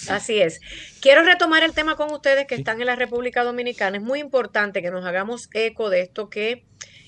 Así 0.09 0.41
es. 0.41 0.61
Quiero 1.01 1.23
retomar 1.23 1.63
el 1.63 1.73
tema 1.73 1.97
con 1.97 2.11
ustedes 2.13 2.47
que 2.47 2.55
están 2.55 2.81
en 2.81 2.87
la 2.87 2.97
República 2.97 3.45
Dominicana. 3.45 3.97
Es 3.97 4.03
muy 4.03 4.21
importante 4.21 4.83
que 4.83 4.91
nos 4.91 5.05
hagamos 5.05 5.49
eco 5.53 5.91
de 5.91 6.01
esto 6.01 6.29
que 6.31 6.65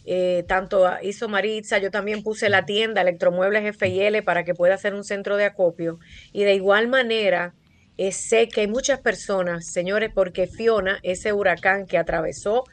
eh, 0.09 0.45
tanto 0.47 0.89
hizo 1.03 1.29
Maritza, 1.29 1.79
yo 1.79 1.91
también 1.91 2.23
puse 2.23 2.49
la 2.49 2.65
tienda 2.65 3.01
Electromuebles 3.01 3.77
FIL 3.77 4.23
para 4.23 4.45
que 4.45 4.55
pueda 4.55 4.79
ser 4.79 4.95
un 4.95 5.03
centro 5.05 5.37
de 5.37 5.45
acopio. 5.45 5.99
Y 6.33 6.45
de 6.45 6.55
igual 6.55 6.87
manera, 6.87 7.55
eh, 7.99 8.13
sé 8.13 8.49
que 8.49 8.63
hay 8.63 8.69
muchas 8.69 9.01
personas, 9.01 9.67
señores, 9.67 10.11
porque 10.15 10.47
Fiona, 10.47 11.01
ese 11.03 11.33
huracán 11.33 11.87
que 11.87 11.99
atravesó 11.99 12.65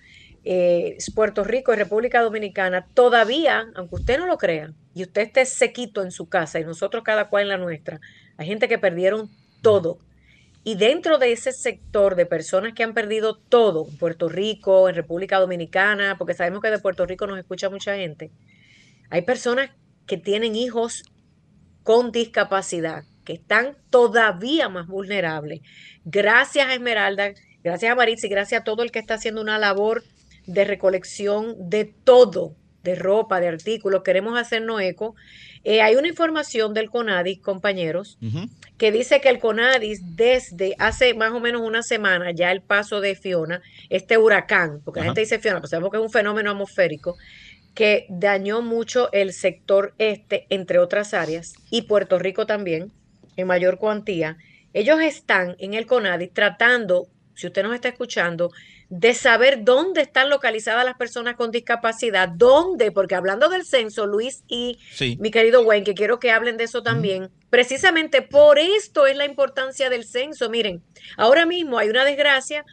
eh, 0.44 0.98
Puerto 1.16 1.44
Rico 1.44 1.74
y 1.74 1.78
República 1.78 2.22
Dominicana, 2.22 2.86
todavía, 2.94 3.66
aunque 3.76 3.96
usted 3.96 4.20
no 4.20 4.28
lo 4.28 4.38
crea, 4.38 4.74
y 4.94 5.04
usted 5.04 5.24
esté 5.24 5.46
sequito 5.46 6.04
en 6.04 6.12
su 6.12 6.30
casa 6.30 6.60
y 6.60 6.66
nosotros 6.66 7.04
cada 7.04 7.30
cual 7.30 7.44
en 7.44 7.50
la 7.50 7.58
nuestra, 7.58 8.00
hay 8.38 8.48
gente 8.48 8.68
que 8.68 8.78
perdieron 8.78 9.30
todo. 9.62 9.98
Y 10.64 10.76
dentro 10.76 11.18
de 11.18 11.34
ese 11.34 11.52
sector 11.52 12.16
de 12.16 12.26
personas 12.26 12.74
que 12.74 12.84
han 12.84 12.94
perdido 12.94 13.36
todo, 13.36 13.86
en 13.90 13.98
Puerto 13.98 14.30
Rico, 14.30 14.88
en 14.88 14.96
República 14.96 15.40
Dominicana, 15.40 16.16
porque 16.18 16.34
sabemos 16.34 16.62
que 16.62 16.70
de 16.70 16.80
Puerto 16.80 17.06
Rico 17.06 17.28
nos 17.28 17.38
escucha 17.38 17.70
mucha 17.70 17.96
gente, 17.96 18.32
hay 19.10 19.24
personas 19.24 19.72
que 20.08 20.18
tienen 20.18 20.56
hijos 20.56 21.04
con 21.84 22.12
discapacidad, 22.12 23.04
que 23.26 23.34
están 23.34 23.78
todavía 23.90 24.70
más 24.70 24.88
vulnerables. 24.88 25.62
Gracias 26.06 26.68
a 26.68 26.74
Esmeralda, 26.74 27.34
gracias 27.64 27.92
a 27.92 27.96
Maritza 27.96 28.28
y 28.28 28.30
gracias 28.30 28.62
a 28.62 28.64
todo 28.64 28.84
el 28.84 28.92
que 28.92 29.00
está 29.00 29.16
haciendo 29.16 29.42
una 29.42 29.60
labor 29.60 30.04
de 30.46 30.66
recolección 30.66 31.56
de 31.70 31.86
todo, 31.86 32.56
de 32.84 32.96
ropa, 32.96 33.40
de 33.40 33.48
artículos. 33.48 34.04
Queremos 34.04 34.38
hacernos 34.40 34.82
eco. 34.82 35.16
Eh, 35.64 35.82
hay 35.82 35.96
una 35.96 36.10
información 36.10 36.74
del 36.74 36.90
CONADIS, 36.90 37.40
compañeros, 37.40 38.18
que 38.78 38.92
dice 38.92 39.22
que 39.22 39.30
el 39.30 39.40
CONADIS 39.40 40.16
desde 40.18 40.76
hace 40.78 41.14
más 41.14 41.32
o 41.32 41.40
menos 41.40 41.62
una 41.62 41.84
semana, 41.84 42.32
ya 42.32 42.52
el 42.52 42.62
paso 42.62 43.00
de 43.00 43.16
Fiona, 43.16 43.62
este 43.90 44.18
huracán, 44.18 44.82
porque 44.84 45.00
la 45.00 45.06
gente 45.08 45.22
dice 45.22 45.40
Fiona, 45.40 45.62
pues 45.62 45.70
sabemos 45.70 45.92
que 45.92 45.98
es 45.98 46.04
un 46.04 46.12
fenómeno 46.12 46.52
atmosférico, 46.52 47.16
que 47.74 48.06
dañó 48.10 48.62
mucho 48.62 49.12
el 49.14 49.32
sector 49.32 49.94
este, 50.00 50.48
entre 50.50 50.80
otras 50.80 51.14
áreas, 51.14 51.54
y 51.70 51.84
Puerto 51.84 52.20
Rico 52.20 52.46
también, 52.46 52.92
en 53.38 53.48
mayor 53.48 53.78
cuantía. 53.78 54.38
Ellos 54.74 55.00
están 55.02 55.56
en 55.60 55.76
el 55.76 55.86
CONADIS 55.86 56.34
tratando, 56.34 57.08
si 57.36 57.48
usted 57.48 57.64
nos 57.64 57.74
está 57.74 57.88
escuchando, 57.88 58.52
de 58.96 59.16
saber 59.16 59.64
dónde 59.64 60.02
están 60.02 60.30
localizadas 60.30 60.86
las 60.86 60.98
personas 60.98 61.36
con 61.36 61.50
discapacidad, 61.50 62.30
dónde, 62.30 62.92
porque 62.92 63.16
hablando 63.16 63.50
del 63.50 63.66
censo, 63.66 64.06
Luis 64.06 64.44
y 64.48 64.78
Sí. 64.92 65.18
mi 65.20 65.32
querido 65.32 65.64
Wayne, 65.64 65.84
que 65.84 65.96
quiero 65.96 66.20
que 66.20 66.30
hablen 66.30 66.58
de 66.58 66.66
eso 66.66 66.84
también. 66.84 67.32
Precisamente 67.50 68.22
por 68.22 68.60
esto 68.60 69.08
es 69.08 69.18
la 69.18 69.26
importancia 69.26 69.90
del 69.90 70.06
censo. 70.06 70.48
Miren, 70.52 70.84
ahora 71.18 71.48
mismo 71.48 71.80
hay 71.80 71.90
una 71.90 72.06
desgracia, 72.06 72.66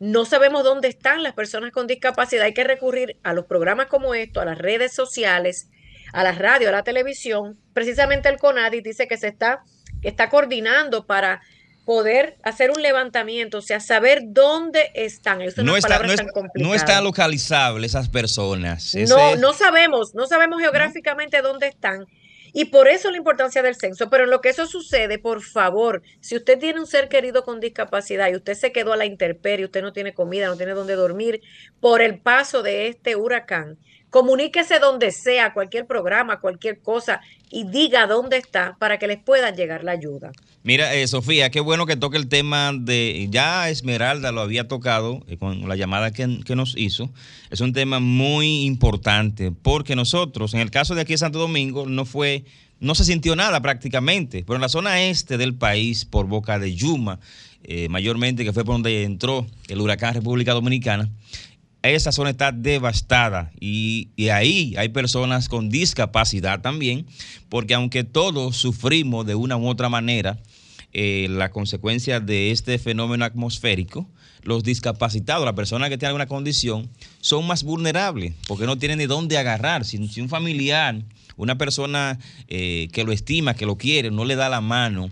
no 0.00 0.24
sabemos 0.24 0.64
dónde 0.64 0.88
están 0.88 1.22
las 1.22 1.34
personas 1.34 1.70
con 1.70 1.86
discapacidad. 1.86 2.46
Hay 2.46 2.54
que 2.54 2.64
recurrir 2.64 3.16
a 3.22 3.32
los 3.32 3.44
programas 3.44 3.86
como 3.86 4.14
esto, 4.14 4.40
a 4.40 4.44
las 4.44 4.58
redes 4.58 4.92
sociales, 4.92 5.70
a 6.12 6.24
la 6.24 6.32
radio, 6.32 6.70
a 6.70 6.72
la 6.72 6.82
televisión. 6.82 7.56
Precisamente 7.72 8.28
el 8.28 8.38
CONADI 8.38 8.80
dice 8.80 9.06
que 9.06 9.16
se 9.16 9.28
está, 9.28 9.62
que 10.02 10.08
está 10.08 10.28
coordinando 10.28 11.06
para 11.06 11.40
poder 11.88 12.36
hacer 12.42 12.70
un 12.70 12.82
levantamiento, 12.82 13.56
o 13.56 13.62
sea, 13.62 13.80
saber 13.80 14.20
dónde 14.26 14.90
están. 14.92 15.38
No, 15.38 15.74
está, 15.74 15.88
no, 16.06 16.12
es- 16.12 16.20
no 16.56 16.74
están 16.74 17.02
localizables 17.02 17.92
esas 17.92 18.10
personas. 18.10 18.94
Ese 18.94 19.14
no, 19.14 19.30
es- 19.32 19.40
no 19.40 19.54
sabemos, 19.54 20.14
no 20.14 20.26
sabemos 20.26 20.60
geográficamente 20.60 21.40
dónde 21.40 21.68
están. 21.68 22.04
Y 22.52 22.66
por 22.66 22.88
eso 22.88 23.10
la 23.10 23.16
importancia 23.16 23.62
del 23.62 23.74
censo. 23.74 24.10
Pero 24.10 24.24
en 24.24 24.30
lo 24.30 24.42
que 24.42 24.50
eso 24.50 24.66
sucede, 24.66 25.18
por 25.18 25.42
favor, 25.42 26.02
si 26.20 26.36
usted 26.36 26.58
tiene 26.58 26.78
un 26.78 26.86
ser 26.86 27.08
querido 27.08 27.42
con 27.42 27.58
discapacidad 27.58 28.28
y 28.28 28.36
usted 28.36 28.52
se 28.52 28.70
quedó 28.70 28.92
a 28.92 28.96
la 28.98 29.06
intemperie, 29.06 29.64
usted 29.64 29.80
no 29.80 29.94
tiene 29.94 30.12
comida, 30.12 30.46
no 30.48 30.56
tiene 30.58 30.72
dónde 30.72 30.94
dormir 30.94 31.40
por 31.80 32.02
el 32.02 32.18
paso 32.20 32.62
de 32.62 32.88
este 32.88 33.16
huracán, 33.16 33.78
comuníquese 34.10 34.78
donde 34.78 35.12
sea, 35.12 35.52
cualquier 35.52 35.86
programa, 35.86 36.40
cualquier 36.40 36.80
cosa, 36.80 37.20
y 37.50 37.64
diga 37.64 38.06
dónde 38.06 38.36
está 38.36 38.76
para 38.78 38.98
que 38.98 39.06
les 39.06 39.18
pueda 39.18 39.50
llegar 39.50 39.84
la 39.84 39.92
ayuda. 39.92 40.32
Mira, 40.62 40.94
eh, 40.94 41.06
Sofía, 41.06 41.50
qué 41.50 41.60
bueno 41.60 41.86
que 41.86 41.96
toque 41.96 42.18
el 42.18 42.28
tema 42.28 42.72
de. 42.74 43.28
Ya 43.30 43.70
Esmeralda 43.70 44.32
lo 44.32 44.40
había 44.40 44.68
tocado 44.68 45.22
eh, 45.28 45.36
con 45.38 45.68
la 45.68 45.76
llamada 45.76 46.10
que, 46.10 46.40
que 46.44 46.56
nos 46.56 46.76
hizo. 46.76 47.10
Es 47.50 47.60
un 47.60 47.72
tema 47.72 48.00
muy 48.00 48.64
importante 48.64 49.50
porque 49.50 49.96
nosotros, 49.96 50.54
en 50.54 50.60
el 50.60 50.70
caso 50.70 50.94
de 50.94 51.02
aquí 51.02 51.14
de 51.14 51.18
Santo 51.18 51.38
Domingo, 51.38 51.86
no 51.86 52.04
fue. 52.04 52.44
No 52.80 52.94
se 52.94 53.04
sintió 53.04 53.34
nada 53.34 53.60
prácticamente, 53.60 54.44
pero 54.46 54.54
en 54.54 54.60
la 54.60 54.68
zona 54.68 55.02
este 55.02 55.36
del 55.36 55.54
país, 55.54 56.04
por 56.04 56.26
boca 56.26 56.60
de 56.60 56.76
Yuma, 56.76 57.18
eh, 57.64 57.88
mayormente 57.88 58.44
que 58.44 58.52
fue 58.52 58.64
por 58.64 58.76
donde 58.76 59.02
entró 59.02 59.44
el 59.68 59.80
huracán 59.80 60.14
República 60.14 60.52
Dominicana, 60.52 61.10
esa 61.82 62.12
zona 62.12 62.30
está 62.30 62.52
devastada 62.52 63.52
y, 63.60 64.08
y 64.16 64.30
ahí 64.30 64.74
hay 64.76 64.88
personas 64.88 65.48
con 65.48 65.70
discapacidad 65.70 66.60
también, 66.60 67.06
porque 67.48 67.74
aunque 67.74 68.04
todos 68.04 68.56
sufrimos 68.56 69.26
de 69.26 69.34
una 69.34 69.56
u 69.56 69.68
otra 69.68 69.88
manera 69.88 70.38
eh, 70.92 71.28
la 71.30 71.50
consecuencia 71.50 72.18
de 72.18 72.50
este 72.50 72.78
fenómeno 72.78 73.24
atmosférico, 73.24 74.08
los 74.42 74.64
discapacitados, 74.64 75.44
las 75.44 75.54
personas 75.54 75.90
que 75.90 75.98
tienen 75.98 76.10
alguna 76.10 76.26
condición, 76.26 76.88
son 77.20 77.46
más 77.46 77.62
vulnerables 77.62 78.34
porque 78.46 78.64
no 78.66 78.78
tienen 78.78 78.98
ni 78.98 79.06
dónde 79.06 79.36
agarrar. 79.36 79.84
Si, 79.84 80.08
si 80.08 80.20
un 80.20 80.28
familiar, 80.28 81.02
una 81.36 81.58
persona 81.58 82.18
eh, 82.48 82.88
que 82.92 83.04
lo 83.04 83.12
estima, 83.12 83.54
que 83.54 83.66
lo 83.66 83.76
quiere, 83.76 84.10
no 84.10 84.24
le 84.24 84.36
da 84.36 84.48
la 84.48 84.60
mano, 84.62 85.10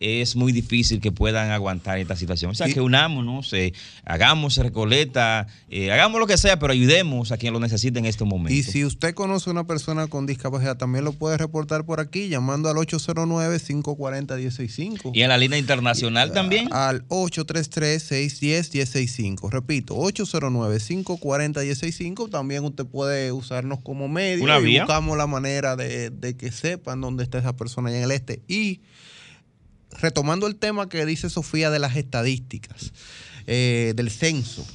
es 0.00 0.36
muy 0.36 0.52
difícil 0.52 1.00
que 1.00 1.10
puedan 1.12 1.50
aguantar 1.50 1.98
esta 1.98 2.16
situación. 2.16 2.50
O 2.50 2.54
sea, 2.54 2.68
que 2.68 2.80
unámonos, 2.80 3.52
eh, 3.52 3.74
hagamos 4.04 4.56
recoleta, 4.56 5.46
eh, 5.70 5.92
hagamos 5.92 6.18
lo 6.20 6.26
que 6.26 6.38
sea, 6.38 6.58
pero 6.58 6.72
ayudemos 6.72 7.30
a 7.32 7.36
quien 7.36 7.52
lo 7.52 7.60
necesite 7.60 7.98
en 7.98 8.06
este 8.06 8.24
momento. 8.24 8.54
Y 8.54 8.62
si 8.62 8.84
usted 8.84 9.14
conoce 9.14 9.50
a 9.50 9.52
una 9.52 9.66
persona 9.66 10.06
con 10.06 10.26
discapacidad, 10.26 10.76
también 10.76 11.04
lo 11.04 11.12
puede 11.12 11.36
reportar 11.36 11.84
por 11.84 11.98
aquí 12.00 12.28
llamando 12.28 12.68
al 12.68 12.76
809-540-165. 12.76 15.10
Y 15.14 15.22
en 15.22 15.28
la 15.28 15.38
línea 15.38 15.58
internacional 15.58 16.32
también. 16.32 16.68
Al 16.72 17.06
833-610-165. 17.08 19.50
Repito, 19.50 19.96
809-540-165. 19.96 22.30
También 22.30 22.64
usted 22.64 22.86
puede 22.86 23.32
usarnos 23.32 23.80
como 23.80 24.06
medio. 24.08 24.44
Una 24.44 24.60
y 24.60 24.64
vía. 24.64 24.84
buscamos 24.84 25.16
la 25.16 25.26
manera 25.26 25.74
de, 25.76 26.10
de 26.10 26.36
que 26.36 26.52
sepan 26.52 27.00
dónde 27.00 27.24
está 27.24 27.38
esa 27.38 27.56
persona 27.56 27.88
allá 27.88 27.96
en 27.98 28.04
el 28.04 28.12
este. 28.12 28.42
Y 28.48 28.80
retomando 30.00 30.46
el 30.46 30.56
tema 30.56 30.88
que 30.88 31.04
dice 31.06 31.30
Sofía 31.30 31.70
de 31.70 31.78
las 31.78 31.96
estadísticas, 31.96 32.92
eh, 33.46 33.92
del 33.96 34.10
censo. 34.10 34.66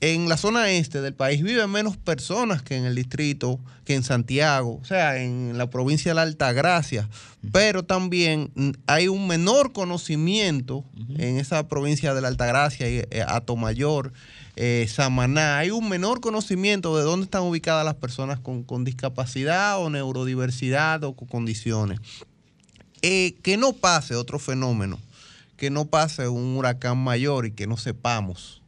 en 0.00 0.28
la 0.28 0.36
zona 0.36 0.70
este 0.70 1.00
del 1.00 1.14
país 1.14 1.42
viven 1.42 1.68
menos 1.70 1.96
personas 1.96 2.62
que 2.62 2.76
en 2.76 2.84
el 2.84 2.94
distrito, 2.94 3.58
que 3.84 3.96
en 3.96 4.04
Santiago, 4.04 4.78
o 4.80 4.84
sea, 4.84 5.20
en 5.20 5.58
la 5.58 5.70
provincia 5.70 6.12
de 6.12 6.14
la 6.14 6.22
Altagracia, 6.22 7.08
pero 7.50 7.84
también 7.84 8.52
hay 8.86 9.08
un 9.08 9.26
menor 9.26 9.72
conocimiento 9.72 10.84
en 11.16 11.38
esa 11.38 11.66
provincia 11.66 12.14
de 12.14 12.20
la 12.20 12.28
Altagracia, 12.28 12.88
y, 12.88 12.98
eh, 12.98 13.24
Atomayor, 13.26 14.12
eh, 14.54 14.86
Samaná, 14.88 15.58
hay 15.58 15.70
un 15.70 15.88
menor 15.88 16.20
conocimiento 16.20 16.96
de 16.96 17.02
dónde 17.02 17.24
están 17.24 17.42
ubicadas 17.42 17.84
las 17.84 17.94
personas 17.94 18.38
con, 18.38 18.62
con 18.62 18.84
discapacidad 18.84 19.80
o 19.80 19.90
neurodiversidad 19.90 21.02
o 21.02 21.16
con 21.16 21.26
condiciones. 21.26 21.98
Eh, 23.02 23.36
que 23.42 23.56
no 23.56 23.72
pase 23.72 24.14
otro 24.14 24.38
fenómeno, 24.38 24.98
que 25.56 25.70
no 25.70 25.86
pase 25.86 26.28
un 26.28 26.56
huracán 26.56 26.98
mayor 26.98 27.46
y 27.46 27.52
que 27.52 27.66
no 27.66 27.76
sepamos 27.76 28.58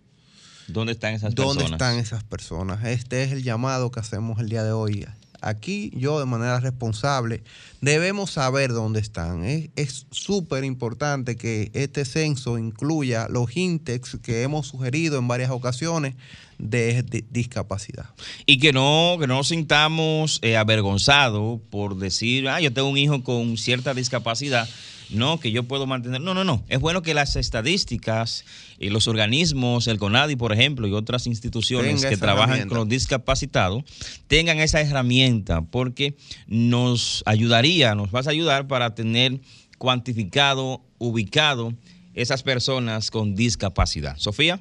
¿Dónde 0.72 0.92
están 0.92 1.14
esas 1.14 1.34
¿Dónde 1.34 1.64
personas? 1.64 1.72
están 1.72 1.99
esas 1.99 2.25
personas? 2.25 2.84
Este 2.84 3.25
es 3.25 3.32
el 3.32 3.42
llamado 3.42 3.90
que 3.90 4.00
hacemos 4.00 4.38
el 4.38 4.49
día 4.49 4.62
de 4.62 4.72
hoy. 4.72 5.06
Aquí 5.40 5.90
yo 5.94 6.18
de 6.20 6.26
manera 6.26 6.61
responsable 6.61 7.42
debemos 7.80 8.30
saber 8.32 8.73
dónde 8.73 9.00
están. 9.00 9.44
Es- 9.44 10.06
súper 10.11 10.64
importante 10.64 11.37
que 11.37 11.70
este 11.75 12.04
censo 12.04 12.59
incluya 12.59 13.26
los 13.30 13.56
índices 13.56 14.18
que 14.23 14.42
hemos 14.42 14.66
sugerido 14.68 15.18
en 15.18 15.28
varias 15.28 15.50
ocasiones 15.50 16.14
de, 16.59 17.02
de 17.02 17.25
discapacidad. 17.30 18.06
Y 18.47 18.59
que 18.59 18.73
no, 18.73 19.16
que 19.18 19.26
no 19.26 19.37
nos 19.37 19.49
sintamos 19.49 20.38
eh, 20.42 20.56
avergonzados 20.56 21.61
por 21.70 21.97
decir, 21.97 22.49
ah, 22.49 22.61
yo 22.61 22.73
tengo 22.73 22.88
un 22.88 22.99
hijo 22.99 23.23
con 23.23 23.56
cierta 23.56 23.94
discapacidad. 23.94 24.68
No, 25.12 25.40
que 25.40 25.50
yo 25.50 25.64
puedo 25.64 25.87
mantener. 25.87 26.21
No, 26.21 26.35
no, 26.35 26.45
no. 26.45 26.62
Es 26.69 26.79
bueno 26.81 27.02
que 27.02 27.14
las 27.14 27.35
estadísticas 27.37 28.45
y 28.79 28.90
los 28.90 29.09
organismos, 29.09 29.87
el 29.88 29.99
CONADI, 29.99 30.37
por 30.37 30.52
ejemplo, 30.52 30.87
y 30.87 30.93
otras 30.93 31.26
instituciones 31.26 31.97
Tenga 31.97 32.09
que 32.11 32.17
trabajan 32.17 32.69
con 32.69 32.79
los 32.79 32.88
discapacitados 32.88 33.83
tengan 34.29 34.59
esa 34.61 34.81
herramienta 34.81 35.62
porque 35.62 36.14
nos 36.47 37.23
ayudaría, 37.26 37.95
nos 37.95 38.11
vas 38.11 38.26
a 38.26 38.31
ayudar 38.31 38.67
para 38.69 38.95
tener 38.95 39.40
cuantificado, 39.79 40.83
ubicado 40.99 41.75
esas 42.14 42.43
personas 42.43 43.11
con 43.11 43.35
discapacidad. 43.35 44.17
Sofía. 44.17 44.61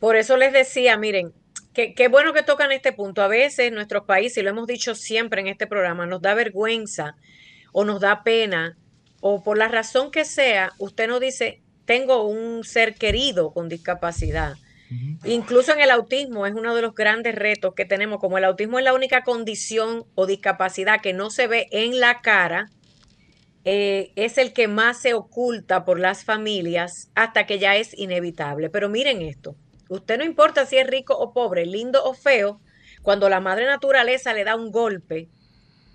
Por 0.00 0.16
eso 0.16 0.36
les 0.36 0.52
decía, 0.52 0.96
miren, 0.98 1.32
que- 1.72 1.94
qué 1.94 2.08
bueno 2.08 2.32
que 2.34 2.42
tocan 2.42 2.72
este 2.72 2.92
punto. 2.92 3.22
A 3.22 3.28
veces 3.28 3.72
nuestros 3.72 4.04
países, 4.04 4.38
y 4.38 4.42
lo 4.42 4.50
hemos 4.50 4.66
dicho 4.66 4.94
siempre 4.94 5.40
en 5.40 5.46
este 5.48 5.66
programa, 5.66 6.04
nos 6.06 6.20
da 6.20 6.34
vergüenza 6.34 7.16
o 7.72 7.84
nos 7.84 8.00
da 8.00 8.22
pena, 8.22 8.76
o 9.26 9.42
por 9.42 9.56
la 9.56 9.68
razón 9.68 10.10
que 10.10 10.26
sea, 10.26 10.72
usted 10.76 11.08
nos 11.08 11.18
dice, 11.18 11.62
tengo 11.86 12.28
un 12.28 12.62
ser 12.62 12.94
querido 12.94 13.54
con 13.54 13.70
discapacidad. 13.70 14.56
Incluso 15.24 15.72
en 15.72 15.80
el 15.80 15.90
autismo 15.90 16.44
es 16.44 16.52
uno 16.52 16.74
de 16.74 16.82
los 16.82 16.94
grandes 16.94 17.34
retos 17.34 17.72
que 17.74 17.86
tenemos, 17.86 18.20
como 18.20 18.36
el 18.36 18.44
autismo 18.44 18.78
es 18.78 18.84
la 18.84 18.92
única 18.92 19.24
condición 19.24 20.04
o 20.14 20.26
discapacidad 20.26 21.00
que 21.00 21.14
no 21.14 21.30
se 21.30 21.46
ve 21.46 21.68
en 21.70 22.00
la 22.00 22.20
cara, 22.20 22.68
eh, 23.64 24.12
es 24.14 24.36
el 24.36 24.52
que 24.52 24.68
más 24.68 25.00
se 25.00 25.14
oculta 25.14 25.86
por 25.86 25.98
las 25.98 26.24
familias 26.24 27.10
hasta 27.14 27.46
que 27.46 27.58
ya 27.58 27.76
es 27.76 27.96
inevitable. 27.96 28.68
Pero 28.68 28.90
miren 28.90 29.22
esto, 29.22 29.56
usted 29.88 30.18
no 30.18 30.24
importa 30.24 30.66
si 30.66 30.76
es 30.76 30.86
rico 30.86 31.16
o 31.16 31.32
pobre, 31.32 31.64
lindo 31.64 32.04
o 32.04 32.12
feo, 32.12 32.60
cuando 33.00 33.30
la 33.30 33.40
madre 33.40 33.64
naturaleza 33.64 34.34
le 34.34 34.44
da 34.44 34.54
un 34.54 34.70
golpe, 34.70 35.28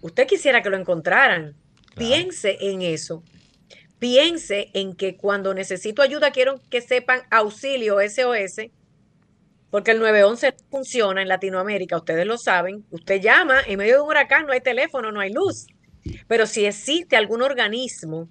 usted 0.02 0.26
quisiera 0.26 0.64
que 0.64 0.72
lo 0.72 0.78
encontraran. 0.78 1.56
Piense 2.00 2.58
en 2.62 2.82
eso. 2.82 3.24
Piense 4.00 4.70
en 4.74 4.96
que 4.96 5.18
cuando 5.18 5.53
necesito 5.53 6.01
ayuda 6.01 6.32
quiero 6.32 6.62
que 6.70 6.79
sepan 6.79 7.24
auxilio 7.29 7.98
SOS, 8.00 8.72
porque 9.70 9.91
el 9.91 10.00
911 10.00 10.51
no 10.51 10.70
funciona 10.70 11.22
en 11.22 11.27
Latinoamérica, 11.27 11.98
ustedes 11.98 12.25
lo 12.25 12.38
saben. 12.38 12.86
Usted 12.89 13.20
llama, 13.20 13.60
en 13.68 13.77
medio 13.77 13.96
de 13.96 14.01
un 14.01 14.08
huracán 14.08 14.46
no 14.46 14.53
hay 14.53 14.62
teléfono, 14.62 15.12
no 15.12 15.20
hay 15.20 15.34
luz. 15.34 15.68
Pero 16.29 16.48
si 16.48 16.65
existe 16.65 17.18
algún 17.18 17.41
organismo 17.41 18.29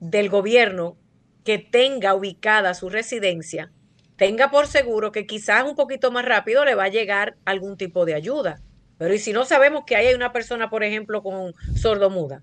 del 0.00 0.28
gobierno 0.28 0.96
que 1.44 1.58
tenga 1.58 2.14
ubicada 2.14 2.74
su 2.74 2.88
residencia, 2.88 3.70
tenga 4.16 4.50
por 4.50 4.66
seguro 4.66 5.12
que 5.12 5.24
quizás 5.24 5.62
un 5.62 5.76
poquito 5.76 6.10
más 6.10 6.24
rápido 6.24 6.64
le 6.64 6.74
va 6.74 6.84
a 6.84 6.88
llegar 6.88 7.36
algún 7.44 7.76
tipo 7.76 8.04
de 8.04 8.14
ayuda. 8.14 8.60
Pero 8.98 9.14
y 9.14 9.20
si 9.20 9.32
no 9.32 9.44
sabemos 9.44 9.84
que 9.86 9.94
hay 9.94 10.12
una 10.14 10.32
persona, 10.32 10.68
por 10.68 10.82
ejemplo, 10.82 11.22
con 11.22 11.54
sordomuda, 11.76 12.42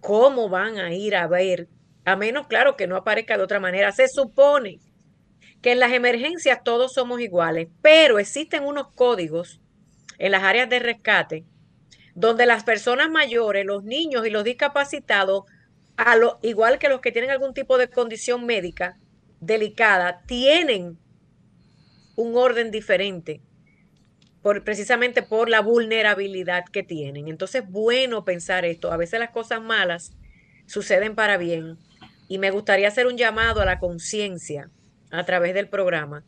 ¿cómo 0.00 0.48
van 0.48 0.78
a 0.78 0.92
ir 0.92 1.16
a 1.16 1.26
ver? 1.26 1.68
A 2.04 2.16
menos, 2.16 2.46
claro, 2.46 2.76
que 2.76 2.86
no 2.86 2.96
aparezca 2.96 3.36
de 3.36 3.44
otra 3.44 3.60
manera. 3.60 3.92
Se 3.92 4.08
supone 4.08 4.80
que 5.60 5.72
en 5.72 5.80
las 5.80 5.92
emergencias 5.92 6.62
todos 6.64 6.94
somos 6.94 7.20
iguales, 7.20 7.68
pero 7.82 8.18
existen 8.18 8.64
unos 8.64 8.88
códigos 8.94 9.60
en 10.18 10.32
las 10.32 10.42
áreas 10.42 10.68
de 10.68 10.78
rescate 10.78 11.44
donde 12.18 12.46
las 12.46 12.64
personas 12.64 13.08
mayores, 13.10 13.64
los 13.64 13.84
niños 13.84 14.26
y 14.26 14.30
los 14.30 14.42
discapacitados, 14.42 15.44
a 15.96 16.16
lo, 16.16 16.40
igual 16.42 16.80
que 16.80 16.88
los 16.88 17.00
que 17.00 17.12
tienen 17.12 17.30
algún 17.30 17.54
tipo 17.54 17.78
de 17.78 17.88
condición 17.88 18.44
médica 18.44 18.98
delicada, 19.38 20.22
tienen 20.26 20.98
un 22.16 22.36
orden 22.36 22.72
diferente, 22.72 23.40
por, 24.42 24.64
precisamente 24.64 25.22
por 25.22 25.48
la 25.48 25.60
vulnerabilidad 25.60 26.64
que 26.72 26.82
tienen. 26.82 27.28
Entonces 27.28 27.64
es 27.64 27.70
bueno 27.70 28.24
pensar 28.24 28.64
esto. 28.64 28.92
A 28.92 28.96
veces 28.96 29.20
las 29.20 29.30
cosas 29.30 29.60
malas 29.60 30.12
suceden 30.66 31.14
para 31.14 31.36
bien 31.36 31.78
y 32.28 32.38
me 32.38 32.50
gustaría 32.50 32.88
hacer 32.88 33.06
un 33.06 33.16
llamado 33.16 33.60
a 33.60 33.64
la 33.64 33.78
conciencia 33.78 34.70
a 35.10 35.24
través 35.24 35.54
del 35.54 35.68
programa 35.68 36.24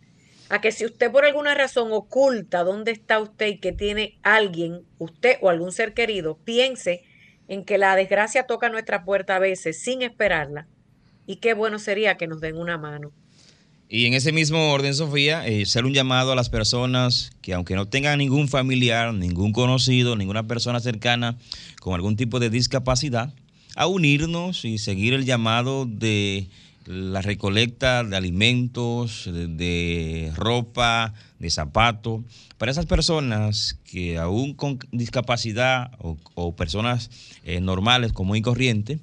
a 0.51 0.61
que 0.61 0.73
si 0.73 0.85
usted 0.85 1.12
por 1.12 1.25
alguna 1.25 1.55
razón 1.55 1.92
oculta 1.92 2.64
dónde 2.64 2.90
está 2.90 3.20
usted 3.20 3.46
y 3.46 3.59
que 3.59 3.73
tiene 3.73 4.18
alguien, 4.23 4.85
usted 4.99 5.37
o 5.40 5.49
algún 5.49 5.70
ser 5.70 5.94
querido, 5.94 6.38
piense 6.44 7.05
en 7.46 7.64
que 7.64 7.79
la 7.79 7.94
desgracia 7.94 8.46
toca 8.46 8.68
nuestra 8.68 9.05
puerta 9.05 9.37
a 9.37 9.38
veces 9.38 9.81
sin 9.81 10.03
esperarla 10.03 10.66
y 11.25 11.37
qué 11.37 11.55
bueno 11.55 11.79
sería 11.79 12.16
que 12.16 12.27
nos 12.27 12.40
den 12.40 12.57
una 12.57 12.79
mano. 12.79 13.12
Y 13.92 14.07
en 14.07 14.14
ese 14.14 14.31
mismo 14.31 14.70
orden, 14.70 14.94
Sofía, 14.94 15.44
eh, 15.48 15.62
hacer 15.62 15.85
un 15.85 15.92
llamado 15.92 16.31
a 16.31 16.37
las 16.37 16.48
personas 16.48 17.33
que 17.42 17.55
aunque 17.55 17.74
no 17.74 17.88
tengan 17.88 18.18
ningún 18.18 18.46
familiar, 18.46 19.12
ningún 19.12 19.50
conocido, 19.50 20.14
ninguna 20.14 20.46
persona 20.46 20.79
cercana 20.79 21.37
con 21.81 21.94
algún 21.94 22.14
tipo 22.14 22.38
de 22.38 22.50
discapacidad, 22.50 23.35
a 23.74 23.88
unirnos 23.88 24.64
y 24.64 24.79
seguir 24.79 25.12
el 25.12 25.24
llamado 25.24 25.87
de 25.87 26.46
la 26.87 27.20
recolecta 27.20 28.05
de 28.05 28.16
alimentos, 28.16 29.29
de, 29.29 30.33
ropa, 30.37 31.12
de 31.40 31.50
zapatos, 31.50 32.22
para 32.59 32.70
esas 32.70 32.87
personas 32.87 33.76
que 33.90 34.18
aún 34.18 34.55
con 34.55 34.79
discapacidad 34.92 35.90
o, 35.98 36.16
o 36.35 36.55
personas 36.55 37.11
eh, 37.42 37.61
normales, 37.61 38.12
común 38.12 38.37
y 38.37 38.42
corriente, 38.42 39.00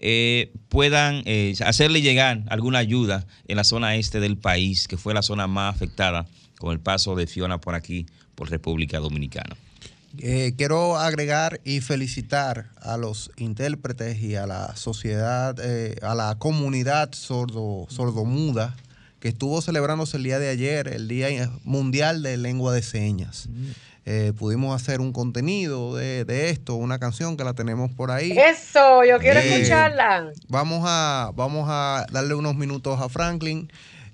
eh, 0.00 0.52
puedan 0.68 1.22
eh, 1.26 1.54
hacerle 1.64 2.02
llegar 2.02 2.42
alguna 2.48 2.78
ayuda 2.78 3.26
en 3.46 3.56
la 3.56 3.64
zona 3.64 3.96
este 3.96 4.20
del 4.20 4.36
país, 4.36 4.88
que 4.88 4.96
fue 4.96 5.14
la 5.14 5.22
zona 5.22 5.46
más 5.46 5.74
afectada 5.74 6.26
con 6.58 6.72
el 6.72 6.80
paso 6.80 7.14
de 7.14 7.26
Fiona 7.26 7.60
por 7.60 7.74
aquí, 7.74 8.06
por 8.34 8.50
República 8.50 8.98
Dominicana. 8.98 9.56
Eh, 10.18 10.54
quiero 10.56 10.96
agregar 10.96 11.60
y 11.64 11.80
felicitar 11.80 12.70
a 12.80 12.96
los 12.96 13.30
intérpretes 13.36 14.20
y 14.20 14.34
a 14.34 14.46
la 14.46 14.74
sociedad, 14.74 15.56
eh, 15.62 15.96
a 16.02 16.14
la 16.14 16.36
comunidad 16.38 17.12
sordo, 17.12 17.86
sordomuda 17.88 18.76
que 19.20 19.28
estuvo 19.28 19.60
celebrándose 19.60 20.16
el 20.16 20.24
día 20.24 20.38
de 20.38 20.48
ayer, 20.48 20.88
el 20.88 21.06
Día 21.06 21.50
Mundial 21.62 22.22
de 22.22 22.38
Lengua 22.38 22.72
de 22.72 22.82
Señas. 22.82 23.48
Eh, 24.06 24.32
pudimos 24.36 24.74
hacer 24.74 25.00
un 25.00 25.12
contenido 25.12 25.94
de, 25.94 26.24
de 26.24 26.50
esto, 26.50 26.74
una 26.74 26.98
canción 26.98 27.36
que 27.36 27.44
la 27.44 27.52
tenemos 27.54 27.92
por 27.92 28.10
ahí. 28.10 28.32
Eso, 28.32 29.04
yo 29.04 29.18
quiero 29.18 29.40
Eh, 29.40 29.54
escucharla. 29.56 30.30
Vamos 30.48 30.82
a, 30.86 31.30
vamos 31.34 31.66
a 31.68 32.06
darle 32.10 32.34
unos 32.34 32.56
minutos 32.56 33.00
a 33.00 33.08
Franklin. 33.08 33.70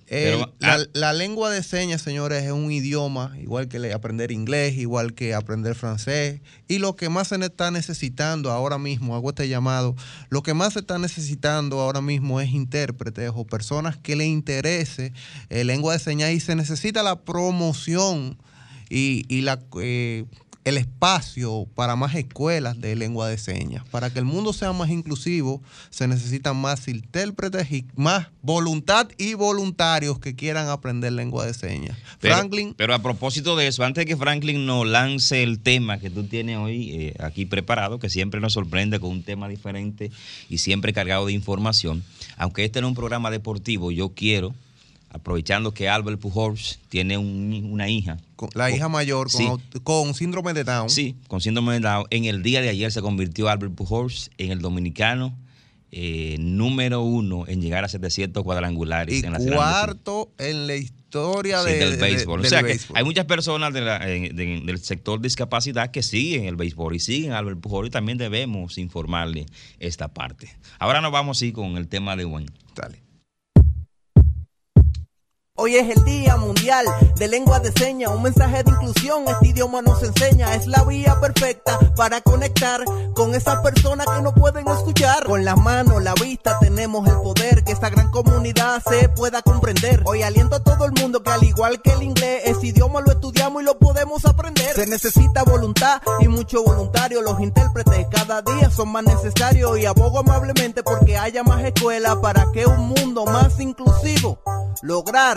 Eh, 0.08 0.36
Pero, 0.38 0.52
la, 0.60 0.74
ah. 0.74 0.78
la 0.92 1.12
lengua 1.12 1.50
de 1.50 1.64
señas, 1.64 2.00
señores, 2.00 2.44
es 2.44 2.52
un 2.52 2.70
idioma, 2.70 3.34
igual 3.40 3.66
que 3.66 3.92
aprender 3.92 4.30
inglés, 4.30 4.74
igual 4.76 5.14
que 5.14 5.34
aprender 5.34 5.74
francés. 5.74 6.40
Y 6.68 6.78
lo 6.78 6.94
que 6.94 7.08
más 7.08 7.28
se 7.28 7.36
está 7.36 7.72
necesitando 7.72 8.52
ahora 8.52 8.78
mismo, 8.78 9.16
hago 9.16 9.30
este 9.30 9.48
llamado, 9.48 9.96
lo 10.28 10.42
que 10.44 10.54
más 10.54 10.74
se 10.74 10.80
está 10.80 10.98
necesitando 10.98 11.80
ahora 11.80 12.00
mismo 12.00 12.40
es 12.40 12.50
intérpretes 12.50 13.32
o 13.34 13.44
personas 13.44 13.96
que 13.96 14.14
le 14.14 14.26
interese 14.26 15.12
eh, 15.48 15.64
lengua 15.64 15.92
de 15.94 15.98
señas 15.98 16.30
y 16.30 16.38
se 16.38 16.54
necesita 16.54 17.02
la 17.02 17.16
promoción 17.22 18.38
y, 18.88 19.24
y 19.28 19.42
la, 19.42 19.60
eh, 19.80 20.24
el 20.66 20.78
espacio 20.78 21.68
para 21.76 21.94
más 21.94 22.16
escuelas 22.16 22.80
de 22.80 22.96
lengua 22.96 23.28
de 23.28 23.38
señas. 23.38 23.84
Para 23.88 24.12
que 24.12 24.18
el 24.18 24.24
mundo 24.24 24.52
sea 24.52 24.72
más 24.72 24.90
inclusivo, 24.90 25.62
se 25.90 26.08
necesitan 26.08 26.56
más 26.56 26.88
intérpretes 26.88 27.70
y 27.70 27.86
más 27.94 28.26
voluntad 28.42 29.08
y 29.16 29.34
voluntarios 29.34 30.18
que 30.18 30.34
quieran 30.34 30.68
aprender 30.68 31.12
lengua 31.12 31.46
de 31.46 31.54
señas. 31.54 31.96
Pero, 32.18 32.34
Franklin, 32.34 32.74
pero 32.76 32.94
a 32.94 32.98
propósito 32.98 33.54
de 33.54 33.68
eso, 33.68 33.84
antes 33.84 34.02
de 34.02 34.06
que 34.06 34.16
Franklin 34.16 34.66
nos 34.66 34.84
lance 34.88 35.44
el 35.44 35.60
tema 35.60 36.00
que 36.00 36.10
tú 36.10 36.24
tienes 36.24 36.58
hoy 36.58 36.90
eh, 36.90 37.14
aquí 37.20 37.46
preparado, 37.46 38.00
que 38.00 38.10
siempre 38.10 38.40
nos 38.40 38.54
sorprende 38.54 38.98
con 38.98 39.10
un 39.10 39.22
tema 39.22 39.48
diferente 39.48 40.10
y 40.50 40.58
siempre 40.58 40.92
cargado 40.92 41.26
de 41.26 41.32
información, 41.32 42.02
aunque 42.36 42.64
este 42.64 42.80
no 42.80 42.88
es 42.88 42.90
un 42.90 42.96
programa 42.96 43.30
deportivo, 43.30 43.92
yo 43.92 44.08
quiero 44.08 44.52
aprovechando 45.16 45.72
que 45.74 45.88
Albert 45.88 46.20
Pujols 46.20 46.78
tiene 46.88 47.18
un- 47.18 47.68
una 47.70 47.88
hija. 47.88 48.18
La 48.54 48.70
hija 48.70 48.88
mayor 48.88 49.30
con, 49.30 49.40
Sí. 49.40 49.44
aut- 49.46 49.82
con 49.82 50.14
síndrome 50.14 50.52
de 50.54 50.64
Down. 50.64 50.88
Sí, 50.90 51.16
con 51.28 51.40
síndrome 51.40 51.74
de 51.74 51.80
Down. 51.80 52.06
En 52.10 52.24
el 52.24 52.42
día 52.42 52.60
de 52.62 52.68
ayer 52.68 52.92
se 52.92 53.02
convirtió 53.02 53.48
Albert 53.48 53.74
Pujols 53.74 54.30
en 54.38 54.50
el 54.52 54.60
dominicano 54.60 55.36
eh, 55.92 56.36
número 56.40 57.00
uno 57.02 57.44
en 57.46 57.62
llegar 57.62 57.84
a 57.84 57.88
700 57.88 58.42
cuadrangulares 58.42 59.22
Y 59.22 59.24
en 59.24 59.32
la 59.32 59.38
cuarto 59.38 60.30
en 60.36 60.66
la 60.66 60.74
historia 60.74 61.62
Sí, 61.62 61.70
de- 61.70 61.78
del 61.78 61.90
de- 61.92 61.96
béisbol. 61.96 62.40
o 62.40 62.44
sea 62.44 62.58
que 62.58 62.66
béisbol. 62.66 62.96
hay 62.98 63.04
muchas 63.04 63.24
personas 63.24 63.72
de 63.72 63.80
la- 63.82 64.06
eh, 64.06 64.30
de- 64.34 64.62
del 64.64 64.78
sector 64.80 65.20
discapacidad 65.22 65.92
que 65.92 66.02
siguen 66.02 66.44
el 66.44 66.56
béisbol 66.56 66.96
y 66.96 66.98
siguen 66.98 67.32
a 67.32 67.38
Albert 67.38 67.60
Pujols 67.60 67.86
y 67.88 67.90
también 67.90 68.18
debemos 68.18 68.76
informarle 68.78 69.46
esta 69.78 70.08
parte. 70.08 70.54
Ahora 70.80 71.00
nos 71.00 71.12
vamos 71.12 71.38
sí 71.38 71.52
con 71.52 71.76
el 71.78 71.86
tema 71.88 72.16
de 72.16 72.24
Wayne. 72.26 72.50
Dale. 72.74 73.00
Hoy 75.58 75.76
es 75.76 75.88
el 75.96 76.04
Día 76.04 76.36
Mundial 76.36 76.84
de 77.16 77.28
Lengua 77.28 77.60
de 77.60 77.72
Señas, 77.72 78.12
un 78.12 78.22
mensaje 78.22 78.62
de 78.62 78.70
inclusión, 78.70 79.24
este 79.26 79.48
idioma 79.48 79.80
nos 79.80 80.02
enseña, 80.02 80.54
es 80.54 80.66
la 80.66 80.84
vía 80.84 81.18
perfecta 81.18 81.78
para 81.96 82.20
conectar 82.20 82.84
con 83.14 83.34
esas 83.34 83.60
personas 83.60 84.06
que 84.06 84.20
no 84.20 84.34
pueden 84.34 84.68
escuchar. 84.68 85.24
Con 85.24 85.46
las 85.46 85.56
manos, 85.56 86.02
la 86.02 86.12
vista, 86.12 86.58
tenemos 86.58 87.08
el 87.08 87.16
poder 87.16 87.64
que 87.64 87.72
esta 87.72 87.88
gran 87.88 88.10
comunidad 88.10 88.82
se 88.86 89.08
pueda 89.08 89.40
comprender. 89.40 90.02
Hoy 90.04 90.22
aliento 90.22 90.56
a 90.56 90.60
todo 90.62 90.84
el 90.84 90.92
mundo 90.92 91.22
que 91.22 91.30
al 91.30 91.42
igual 91.42 91.80
que 91.80 91.92
el 91.92 92.02
inglés, 92.02 92.42
ese 92.44 92.66
idioma 92.66 93.00
lo 93.00 93.12
estudiamos 93.12 93.62
y 93.62 93.64
lo 93.64 93.78
podemos 93.78 94.26
aprender. 94.26 94.74
Se 94.74 94.86
necesita 94.86 95.42
voluntad 95.42 96.02
y 96.20 96.28
mucho 96.28 96.62
voluntario, 96.64 97.22
los 97.22 97.40
intérpretes 97.40 98.06
cada 98.10 98.42
día 98.42 98.68
son 98.68 98.90
más 98.90 99.04
necesarios 99.04 99.78
y 99.78 99.86
abogo 99.86 100.18
amablemente 100.18 100.82
porque 100.82 101.16
haya 101.16 101.42
más 101.42 101.64
escuelas 101.64 102.16
para 102.16 102.44
que 102.52 102.66
un 102.66 102.88
mundo 102.88 103.24
más 103.24 103.58
inclusivo 103.58 104.38
lograr 104.82 105.34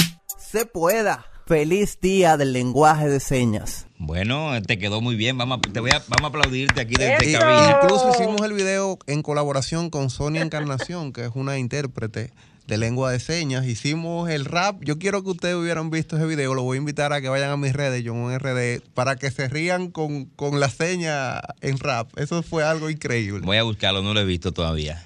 se 0.49 0.65
pueda. 0.65 1.25
Feliz 1.45 1.99
día 1.99 2.37
del 2.37 2.53
lenguaje 2.53 3.07
de 3.07 3.19
señas. 3.19 3.87
Bueno, 3.97 4.51
te 4.61 4.77
quedó 4.77 5.01
muy 5.01 5.15
bien. 5.15 5.37
Vamos 5.37 5.57
a, 5.57 5.61
te 5.61 5.79
voy 5.79 5.89
a, 5.89 5.99
vamos 6.07 6.23
a 6.23 6.27
aplaudirte 6.27 6.81
aquí 6.81 6.93
desde 6.95 7.31
Eso. 7.31 7.39
cabina. 7.39 7.79
incluso 7.81 8.11
hicimos 8.11 8.41
el 8.41 8.53
video 8.53 8.99
en 9.07 9.23
colaboración 9.23 9.89
con 9.89 10.11
Sonia 10.11 10.43
Encarnación, 10.43 11.11
que 11.11 11.25
es 11.25 11.31
una 11.33 11.57
intérprete 11.57 12.31
de 12.67 12.77
lengua 12.77 13.11
de 13.11 13.19
señas. 13.19 13.65
Hicimos 13.65 14.29
el 14.29 14.45
rap. 14.45 14.77
Yo 14.83 14.99
quiero 14.99 15.23
que 15.23 15.31
ustedes 15.31 15.55
hubieran 15.55 15.89
visto 15.89 16.17
ese 16.17 16.27
video. 16.27 16.53
Lo 16.53 16.61
voy 16.61 16.77
a 16.77 16.79
invitar 16.79 17.13
a 17.13 17.21
que 17.21 17.29
vayan 17.29 17.49
a 17.49 17.57
mis 17.57 17.73
redes, 17.73 18.03
John 18.05 18.31
RD, 18.37 18.81
para 18.93 19.15
que 19.15 19.31
se 19.31 19.47
rían 19.49 19.89
con, 19.89 20.25
con 20.25 20.59
la 20.59 20.69
seña 20.69 21.41
en 21.61 21.79
rap. 21.79 22.15
Eso 22.17 22.43
fue 22.43 22.63
algo 22.63 22.91
increíble. 22.91 23.41
Voy 23.43 23.57
a 23.57 23.63
buscarlo, 23.63 24.03
no 24.03 24.13
lo 24.13 24.19
he 24.19 24.25
visto 24.25 24.51
todavía. 24.51 25.03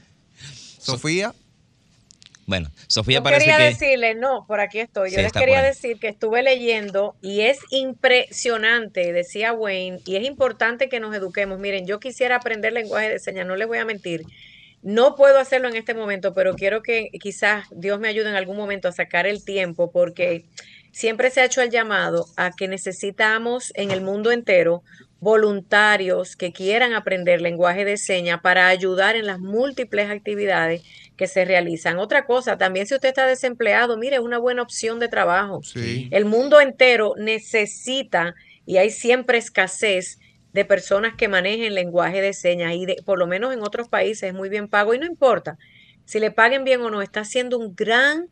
Sofía, 0.78 1.34
Bueno, 2.46 2.70
Sofía 2.88 3.20
Yo 3.20 3.24
parece 3.24 3.46
quería 3.46 3.58
que... 3.58 3.64
decirle, 3.64 4.16
no, 4.16 4.46
por 4.48 4.60
aquí 4.60 4.80
estoy. 4.80 5.12
Yo 5.12 5.18
Sí, 5.18 5.22
les 5.22 5.32
quería 5.32 5.62
decir 5.62 5.98
que 6.00 6.10
estuve 6.10 6.44
leyendo 6.44 7.16
y 7.22 7.42
es 7.42 7.60
impresionante, 7.70 9.14
decía 9.14 9.54
Wayne, 9.54 10.00
y 10.06 10.18
es 10.18 10.26
importante 10.26 10.90
que 10.90 11.00
nos 11.00 11.16
eduquemos. 11.16 11.60
Miren, 11.60 11.88
yo 11.88 12.00
quisiera 12.00 12.36
aprender 12.38 12.74
lenguaje 12.74 13.10
de 13.10 13.20
señas, 13.20 13.48
no 13.48 13.56
les 13.56 13.68
voy 13.68 13.78
a 13.78 13.86
mentir. 13.86 14.26
No 14.82 15.16
puedo 15.16 15.40
hacerlo 15.40 15.70
en 15.70 15.78
este 15.78 15.94
momento, 15.94 16.34
pero 16.34 16.56
quiero 16.56 16.84
que 16.84 17.10
quizás 17.22 17.68
Dios 17.72 18.02
me 18.02 18.10
ayude 18.10 18.30
en 18.30 18.36
algún 18.36 18.58
momento 18.58 18.90
a 18.90 18.92
sacar 18.92 19.26
el 19.26 19.46
tiempo 19.46 19.92
porque 19.92 20.44
siempre 20.92 21.30
se 21.30 21.40
ha 21.40 21.46
hecho 21.46 21.62
el 21.62 21.70
llamado 21.70 22.28
a 22.36 22.52
que 22.52 22.68
necesitamos 22.68 23.72
en 23.76 23.92
el 23.92 24.02
mundo 24.02 24.32
entero 24.32 24.84
voluntarios 25.22 26.36
que 26.36 26.52
quieran 26.52 26.94
aprender 26.94 27.40
lenguaje 27.40 27.86
de 27.86 27.96
señas 27.96 28.42
para 28.42 28.68
ayudar 28.68 29.16
en 29.16 29.26
las 29.26 29.40
múltiples 29.40 30.10
actividades 30.10 30.84
que 31.17 31.28
se 31.28 31.45
realizan. 31.45 31.97
Otra 31.99 32.26
cosa, 32.26 32.58
también 32.58 32.88
si 32.88 32.95
usted 32.95 33.10
está 33.10 33.26
desempleado, 33.26 33.97
mire, 33.97 34.15
es 34.15 34.21
una 34.21 34.39
buena 34.39 34.62
opción 34.62 34.99
de 34.99 35.08
trabajo. 35.08 35.62
sí. 35.63 36.08
El 36.12 36.26
mundo 36.26 36.60
entero 36.60 37.13
necesita 37.17 38.36
y 38.65 38.78
hay 38.78 38.89
siempre 38.89 39.38
escasez 39.38 40.19
de 40.54 40.65
personas 40.65 41.15
que 41.15 41.28
manejen 41.28 41.73
lenguaje 41.73 42.21
de 42.21 42.34
señas 42.34 42.73
y 42.76 42.86
de, 42.86 42.97
por 43.06 43.17
lo 43.17 43.28
menos 43.28 43.54
en 43.54 43.62
otros 43.62 43.89
países 43.89 44.30
es 44.30 44.34
muy 44.34 44.49
bien 44.49 44.67
pago 44.67 44.93
y 44.93 44.99
no 44.99 45.06
importa 45.06 45.58
si 46.06 46.19
le 46.19 46.32
paguen 46.32 46.63
bien 46.63 46.82
o 46.82 46.89
no, 46.89 47.02
está 47.02 47.21
haciendo 47.21 47.58
un 47.58 47.76
gran 47.76 48.28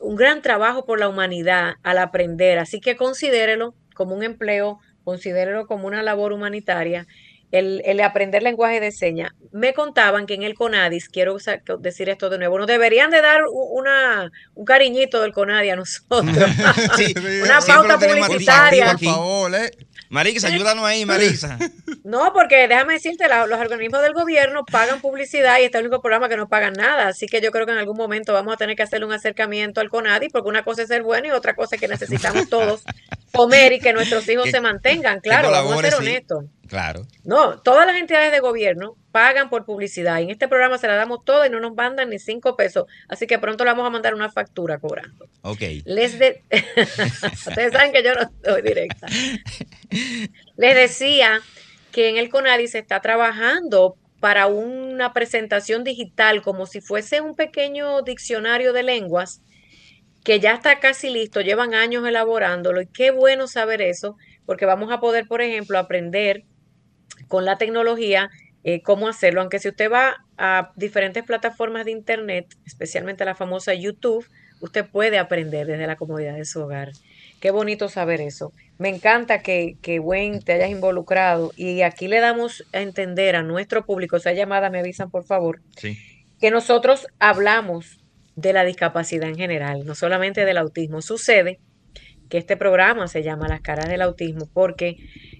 un 0.00 0.14
gran 0.14 0.42
trabajo 0.42 0.84
por 0.84 1.00
la 1.00 1.08
humanidad 1.08 1.74
al 1.82 1.98
aprender, 1.98 2.60
así 2.60 2.80
que 2.80 2.94
considérelo 2.94 3.74
como 3.96 4.14
un 4.14 4.22
empleo, 4.22 4.78
considérelo 5.02 5.66
como 5.66 5.88
una 5.88 6.04
labor 6.04 6.32
humanitaria, 6.32 7.08
el, 7.50 7.82
el 7.84 8.00
aprender 8.00 8.42
lenguaje 8.42 8.80
de 8.80 8.92
señas. 8.92 9.32
Me 9.52 9.72
contaban 9.72 10.26
que 10.26 10.34
en 10.34 10.42
el 10.42 10.54
CONADIS, 10.54 11.08
quiero 11.08 11.38
sa- 11.38 11.60
decir 11.78 12.08
esto 12.10 12.28
de 12.28 12.36
nuevo, 12.38 12.58
nos 12.58 12.66
deberían 12.66 13.10
de 13.10 13.22
dar 13.22 13.40
una, 13.50 14.30
un 14.54 14.64
cariñito 14.66 15.22
del 15.22 15.32
CONADI 15.32 15.70
a 15.70 15.76
nosotros. 15.76 16.26
Sí, 16.96 17.14
Una 17.44 17.60
pauta 17.60 17.98
publicitaria. 17.98 18.92
Por 18.92 19.00
favor, 19.04 19.54
eh. 19.54 19.70
Marisa, 20.10 20.48
ayúdanos 20.48 20.84
ahí, 20.84 21.04
Marisa. 21.04 21.58
No, 22.04 22.32
porque 22.32 22.68
déjame 22.68 22.94
decirte, 22.94 23.28
la- 23.28 23.46
los 23.46 23.60
organismos 23.60 24.00
del 24.00 24.14
gobierno 24.14 24.64
pagan 24.64 25.00
publicidad 25.02 25.58
y 25.58 25.64
este 25.64 25.76
es 25.76 25.80
el 25.82 25.88
único 25.88 26.00
programa 26.00 26.28
que 26.30 26.38
no 26.38 26.48
pagan 26.48 26.72
nada. 26.72 27.08
Así 27.08 27.26
que 27.26 27.42
yo 27.42 27.50
creo 27.50 27.66
que 27.66 27.72
en 27.72 27.78
algún 27.78 27.96
momento 27.98 28.32
vamos 28.32 28.54
a 28.54 28.56
tener 28.56 28.76
que 28.76 28.82
hacerle 28.82 29.04
un 29.04 29.12
acercamiento 29.12 29.80
al 29.82 29.90
CONADI, 29.90 30.28
porque 30.30 30.48
una 30.48 30.62
cosa 30.64 30.82
es 30.82 30.88
ser 30.88 31.02
bueno 31.02 31.28
y 31.28 31.30
otra 31.32 31.54
cosa 31.54 31.74
es 31.76 31.80
que 31.80 31.88
necesitamos 31.88 32.48
todos 32.48 32.82
comer 33.32 33.72
y 33.72 33.80
que 33.80 33.92
nuestros 33.94 34.28
hijos 34.28 34.50
se 34.50 34.60
mantengan. 34.60 35.20
Claro, 35.20 35.50
vamos 35.50 35.74
a 35.74 35.80
ser 35.80 35.92
sí. 35.92 35.98
honestos. 35.98 36.44
Claro. 36.68 37.06
No, 37.24 37.60
todas 37.60 37.86
las 37.86 37.96
entidades 37.96 38.30
de 38.30 38.40
gobierno 38.40 38.96
pagan 39.10 39.48
por 39.48 39.64
publicidad 39.64 40.18
y 40.20 40.24
en 40.24 40.30
este 40.30 40.48
programa 40.48 40.76
se 40.76 40.86
la 40.86 40.96
damos 40.96 41.24
toda 41.24 41.46
y 41.46 41.50
no 41.50 41.60
nos 41.60 41.74
mandan 41.74 42.10
ni 42.10 42.18
cinco 42.18 42.56
pesos. 42.56 42.84
Así 43.08 43.26
que 43.26 43.38
pronto 43.38 43.64
le 43.64 43.70
vamos 43.70 43.86
a 43.86 43.90
mandar 43.90 44.14
una 44.14 44.30
factura 44.30 44.78
cobrando. 44.78 45.28
Ok. 45.42 45.62
Les 45.86 46.18
de... 46.18 46.42
Ustedes 47.46 47.72
saben 47.72 47.92
que 47.92 48.02
yo 48.02 48.14
no 48.14 48.30
soy 48.44 48.62
directa. 48.62 49.06
Les 50.56 50.74
decía 50.74 51.40
que 51.90 52.10
en 52.10 52.18
el 52.18 52.28
CONADI 52.28 52.68
se 52.68 52.78
está 52.78 53.00
trabajando 53.00 53.96
para 54.20 54.46
una 54.46 55.12
presentación 55.12 55.84
digital 55.84 56.42
como 56.42 56.66
si 56.66 56.80
fuese 56.80 57.20
un 57.20 57.34
pequeño 57.34 58.02
diccionario 58.02 58.72
de 58.72 58.82
lenguas 58.82 59.40
que 60.28 60.40
ya 60.40 60.52
está 60.52 60.78
casi 60.78 61.08
listo, 61.08 61.40
llevan 61.40 61.72
años 61.72 62.06
elaborándolo 62.06 62.82
y 62.82 62.86
qué 62.86 63.12
bueno 63.12 63.46
saber 63.46 63.80
eso, 63.80 64.18
porque 64.44 64.66
vamos 64.66 64.92
a 64.92 65.00
poder, 65.00 65.26
por 65.26 65.40
ejemplo, 65.40 65.78
aprender 65.78 66.44
con 67.28 67.46
la 67.46 67.56
tecnología 67.56 68.28
eh, 68.62 68.82
cómo 68.82 69.08
hacerlo, 69.08 69.40
aunque 69.40 69.58
si 69.58 69.70
usted 69.70 69.90
va 69.90 70.26
a 70.36 70.70
diferentes 70.76 71.24
plataformas 71.24 71.86
de 71.86 71.92
internet, 71.92 72.44
especialmente 72.66 73.24
la 73.24 73.34
famosa 73.34 73.72
YouTube, 73.72 74.28
usted 74.60 74.84
puede 74.84 75.16
aprender 75.16 75.66
desde 75.66 75.86
la 75.86 75.96
comodidad 75.96 76.34
de 76.34 76.44
su 76.44 76.60
hogar. 76.60 76.90
Qué 77.40 77.50
bonito 77.50 77.88
saber 77.88 78.20
eso. 78.20 78.52
Me 78.76 78.90
encanta 78.90 79.40
que, 79.40 79.78
que 79.80 79.98
Wayne 79.98 80.40
te 80.40 80.52
hayas 80.52 80.68
involucrado 80.68 81.52
y 81.56 81.80
aquí 81.80 82.06
le 82.06 82.20
damos 82.20 82.66
a 82.74 82.82
entender 82.82 83.34
a 83.34 83.42
nuestro 83.42 83.86
público, 83.86 84.18
esa 84.18 84.34
llamada 84.34 84.68
me 84.68 84.80
avisan 84.80 85.10
por 85.10 85.24
favor, 85.24 85.62
Sí. 85.78 85.96
que 86.38 86.50
nosotros 86.50 87.06
hablamos 87.18 88.04
de 88.40 88.52
la 88.52 88.64
discapacidad 88.64 89.28
en 89.28 89.36
general, 89.36 89.84
no 89.84 89.96
solamente 89.96 90.44
del 90.44 90.58
autismo. 90.58 91.02
Sucede 91.02 91.58
que 92.28 92.38
este 92.38 92.56
programa 92.56 93.08
se 93.08 93.24
llama 93.24 93.48
Las 93.48 93.62
caras 93.62 93.88
del 93.88 94.00
autismo 94.00 94.48
porque 94.52 94.96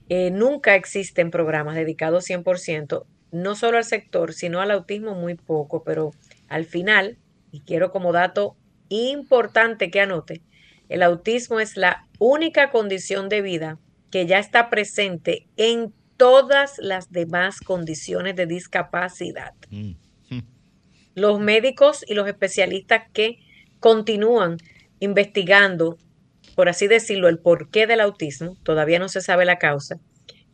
eh, 0.09 0.33
nunca 0.33 0.75
existen 0.75 1.31
programas 1.31 1.77
dedicados 1.77 2.29
100%, 2.29 3.05
no 3.31 3.55
solo 3.55 3.77
al 3.77 3.85
sector, 3.85 4.33
sino 4.33 4.61
al 4.61 4.73
autismo 4.73 5.15
muy 5.15 5.37
poco, 5.37 5.85
pero 5.85 6.11
al 6.49 6.65
final, 6.65 7.19
y 7.53 7.61
quiero 7.61 7.93
como 7.93 8.13
dato 8.13 8.57
importante 8.89 9.93
que 9.93 10.01
anote, 10.01 10.43
el 10.89 11.05
autismo 11.05 11.61
es 11.61 11.77
la 11.77 12.09
única 12.19 12.71
condición 12.71 13.29
de 13.29 13.43
vida 13.43 13.79
que 14.11 14.27
ya 14.27 14.41
está 14.41 14.71
presente 14.71 15.47
en 15.57 15.93
todas 16.17 16.79
las 16.79 17.13
demás 17.13 17.61
condiciones 17.61 18.35
de 18.35 18.47
discapacidad 18.47 19.53
Mm. 19.71 19.93
Los 21.19 21.41
médicos 21.41 22.05
y 22.09 22.15
los 22.15 22.27
especialistas 22.29 23.05
que 23.13 23.39
continúan 23.81 24.57
investigando, 25.01 25.97
por 26.55 26.69
así 26.69 26.87
decirlo, 26.89 27.29
el 27.29 27.39
porqué 27.39 27.87
del 27.87 28.01
autismo, 28.01 28.57
todavía 28.63 28.99
no 28.99 29.09
se 29.09 29.21
sabe 29.21 29.45
la 29.45 29.59
causa, 29.59 29.97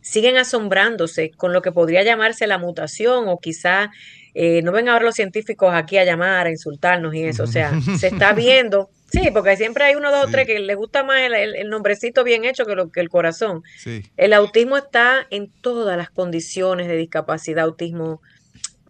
siguen 0.01 0.37
asombrándose 0.37 1.31
con 1.31 1.53
lo 1.53 1.63
que 1.63 1.73
podría 1.73 2.03
llamarse 2.03 2.47
la 2.47 2.59
mutación 2.59 3.25
o 3.29 3.39
quizá 3.39 3.91
eh, 4.35 4.61
no 4.63 4.73
ven 4.73 4.89
ahora 4.89 5.05
los 5.05 5.15
científicos 5.15 5.73
aquí 5.73 5.97
a 5.97 6.05
llamar, 6.05 6.47
a 6.47 6.51
insultarnos 6.51 7.15
y 7.15 7.23
eso, 7.25 7.45
o 7.45 7.47
sea, 7.47 7.73
se 7.99 8.09
está 8.09 8.33
viendo, 8.35 8.91
sí, 9.11 9.31
porque 9.33 9.57
siempre 9.57 9.85
hay 9.85 9.95
uno, 9.95 10.11
dos 10.11 10.27
o 10.27 10.31
tres 10.31 10.47
que 10.47 10.59
les 10.59 10.77
gusta 10.77 11.05
más 11.05 11.21
el, 11.21 11.35
el- 11.35 11.55
el 11.57 11.71
nombrecito 11.71 12.23
bien 12.25 12.45
hecho 12.45 12.67
que, 12.67 12.75
lo, 12.75 12.91
que 12.91 13.01
el 13.01 13.09
corazón. 13.09 13.63
Sí. 13.79 14.03
El 14.17 14.33
autismo 14.35 14.77
está 14.77 15.27
en 15.31 15.51
todas 15.63 15.97
las 15.97 16.11
condiciones 16.11 16.87
de 16.89 16.97
discapacidad, 16.97 17.65
autismo 17.65 18.21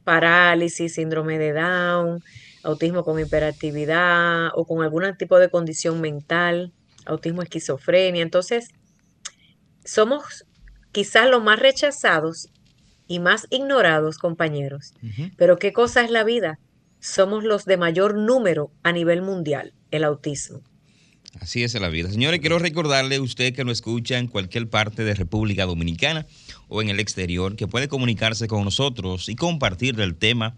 parálisis, 0.04 0.94
síndrome 0.94 1.38
de 1.38 1.52
Down, 1.52 2.22
autismo 2.62 3.04
con 3.04 3.18
hiperactividad 3.18 4.48
o 4.54 4.66
con 4.66 4.82
algún 4.82 5.16
tipo 5.16 5.38
de 5.38 5.50
condición 5.50 6.00
mental, 6.00 6.72
autismo 7.06 7.42
esquizofrenia. 7.42 8.22
Entonces, 8.22 8.68
somos 9.84 10.46
quizás 10.92 11.28
los 11.28 11.42
más 11.42 11.58
rechazados 11.58 12.48
y 13.06 13.18
más 13.18 13.46
ignorados, 13.50 14.18
compañeros. 14.18 14.94
Pero 15.36 15.58
¿qué 15.58 15.72
cosa 15.72 16.02
es 16.02 16.10
la 16.10 16.24
vida? 16.24 16.58
Somos 17.00 17.44
los 17.44 17.64
de 17.64 17.76
mayor 17.76 18.14
número 18.14 18.70
a 18.82 18.92
nivel 18.92 19.20
mundial, 19.20 19.74
el 19.90 20.04
autismo. 20.04 20.62
Así 21.40 21.64
es 21.64 21.74
la 21.74 21.88
vida. 21.88 22.10
Señores, 22.10 22.40
quiero 22.40 22.58
recordarle 22.58 23.16
a 23.16 23.20
usted 23.20 23.54
que 23.54 23.64
nos 23.64 23.78
escucha 23.78 24.18
en 24.18 24.28
cualquier 24.28 24.68
parte 24.68 25.04
de 25.04 25.14
República 25.14 25.66
Dominicana 25.66 26.26
o 26.68 26.80
en 26.80 26.88
el 26.88 27.00
exterior, 27.00 27.56
que 27.56 27.66
puede 27.66 27.88
comunicarse 27.88 28.46
con 28.46 28.64
nosotros 28.64 29.28
y 29.28 29.34
compartir 29.34 29.98
el 30.00 30.14
tema 30.14 30.54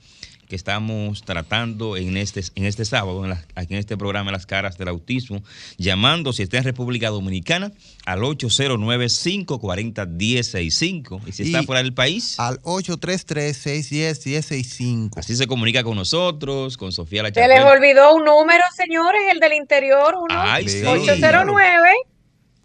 que 0.48 0.56
estamos 0.56 1.22
tratando 1.22 1.96
en 1.96 2.16
este, 2.16 2.42
en 2.54 2.64
este 2.64 2.84
sábado, 2.84 3.22
en, 3.24 3.30
la- 3.30 3.44
aquí 3.54 3.74
en 3.74 3.80
este 3.80 3.96
programa 3.96 4.32
Las 4.32 4.46
Caras 4.46 4.76
del 4.78 4.88
Autismo, 4.88 5.42
llamando, 5.78 6.32
si 6.32 6.42
está 6.42 6.58
en 6.58 6.64
República 6.64 7.08
Dominicana, 7.10 7.72
al 8.04 8.20
809-540-1065. 8.20 11.20
Y 11.26 11.32
si 11.32 11.42
está 11.44 11.62
Y 11.62 11.66
fuera 11.66 11.82
del 11.82 11.94
país, 11.94 12.38
Al 12.38 12.60
833-610-1065. 12.62 15.18
así 15.18 15.36
se 15.36 15.46
comunica 15.46 15.82
con 15.84 15.96
nosotros, 15.96 16.76
con 16.76 16.92
Sofía 16.92 17.22
La 17.22 17.30
Se 17.32 17.46
les 17.48 17.64
olvidó 17.64 18.14
un 18.14 18.24
número, 18.24 18.62
señores, 18.76 19.20
el 19.32 19.40
del 19.40 19.54
interior, 19.54 20.14
uno. 20.16 20.26
Ay, 20.30 20.68
sí. 20.68 20.82
809 20.84 21.88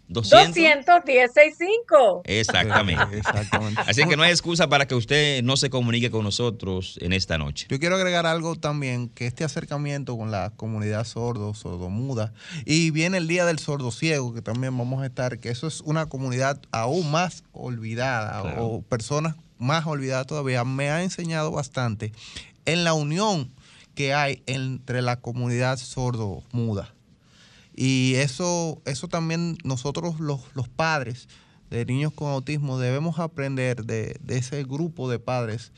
200. 0.08 0.54
210 0.54 0.86
Exactamente. 2.24 3.02
Exactamente. 3.18 3.80
Así 3.86 4.04
que 4.06 4.16
no 4.16 4.22
hay 4.22 4.30
excusa 4.30 4.68
para 4.68 4.86
que 4.86 4.94
usted 4.94 5.42
no 5.42 5.56
se 5.56 5.70
comunique 5.70 6.10
con 6.10 6.24
nosotros 6.24 6.98
en 7.00 7.12
esta 7.12 7.38
noche. 7.38 7.66
Yo 7.70 7.78
quiero 7.78 7.96
agregar 7.96 8.26
algo 8.26 8.56
también, 8.56 9.08
que 9.08 9.26
este 9.26 9.44
acercamiento 9.44 10.16
con 10.16 10.30
la 10.30 10.50
comunidad 10.56 11.04
sordo, 11.04 11.54
sordomuda, 11.54 12.32
y 12.66 12.90
viene 12.90 13.18
el 13.18 13.28
Día 13.28 13.44
del 13.46 13.58
Sordo 13.58 13.90
Ciego, 13.90 14.34
que 14.34 14.42
también 14.42 14.76
vamos 14.76 15.02
a 15.02 15.06
estar, 15.06 15.38
que 15.38 15.48
eso 15.48 15.66
es 15.66 15.80
una 15.80 16.06
comunidad 16.06 16.60
aún 16.72 17.10
más 17.10 17.44
olvidada, 17.52 18.42
Claro. 18.42 18.66
o 18.66 18.82
personas 18.82 19.36
más 19.58 19.86
olvidadas 19.86 20.26
todavía, 20.26 20.64
me 20.64 20.90
ha 20.90 21.02
enseñado 21.02 21.50
bastante 21.52 22.12
en 22.64 22.84
la 22.84 22.94
unión 22.94 23.50
que 23.94 24.14
hay 24.14 24.42
entre 24.46 25.02
la 25.02 25.16
comunidad 25.20 25.78
sordo-muda. 25.78 26.94
Y 27.74 28.14
eso, 28.16 28.80
eso 28.84 29.08
también 29.08 29.56
nosotros 29.64 30.20
los, 30.20 30.40
los 30.54 30.68
padres 30.68 31.28
de 31.70 31.86
niños 31.86 32.12
con 32.12 32.28
autismo 32.30 32.78
debemos 32.78 33.18
aprender 33.18 33.84
de, 33.84 34.16
de 34.20 34.36
ese 34.38 34.62
grupo 34.64 35.08
de 35.10 35.18
padres 35.18 35.72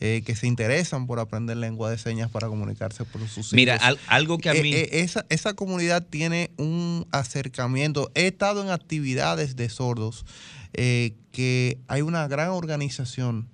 eh, 0.00 0.22
que 0.26 0.34
se 0.36 0.46
interesan 0.48 1.06
por 1.06 1.20
aprender 1.20 1.56
lengua 1.56 1.88
de 1.90 1.98
señas 1.98 2.30
para 2.30 2.48
comunicarse 2.48 3.04
por 3.04 3.26
sus 3.28 3.52
Mira, 3.52 3.76
hijos. 3.76 3.86
al- 3.86 3.98
algo 4.08 4.38
que 4.38 4.50
a 4.50 4.54
Eh, 4.54 4.62
mí... 4.62 4.74
eh, 4.74 4.88
esa, 5.00 5.24
esa 5.30 5.54
comunidad 5.54 6.04
tiene 6.04 6.50
un 6.58 7.06
acercamiento. 7.12 8.10
He 8.14 8.26
estado 8.26 8.62
en 8.62 8.70
actividades 8.70 9.54
de 9.56 9.68
sordos 9.70 10.26
que 10.72 11.78
hay 11.88 12.02
una 12.02 12.26
gran 12.28 12.50
organización. 12.50 13.48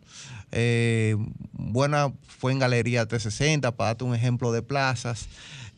Buena 1.70 2.12
fue 2.27 2.53
en 2.53 2.59
Galería 2.59 3.07
360, 3.07 3.77
para 3.77 3.88
darte 3.88 4.05
un 4.05 4.14
ejemplo 4.14 4.53
de 4.53 4.62
plazas. 4.62 5.29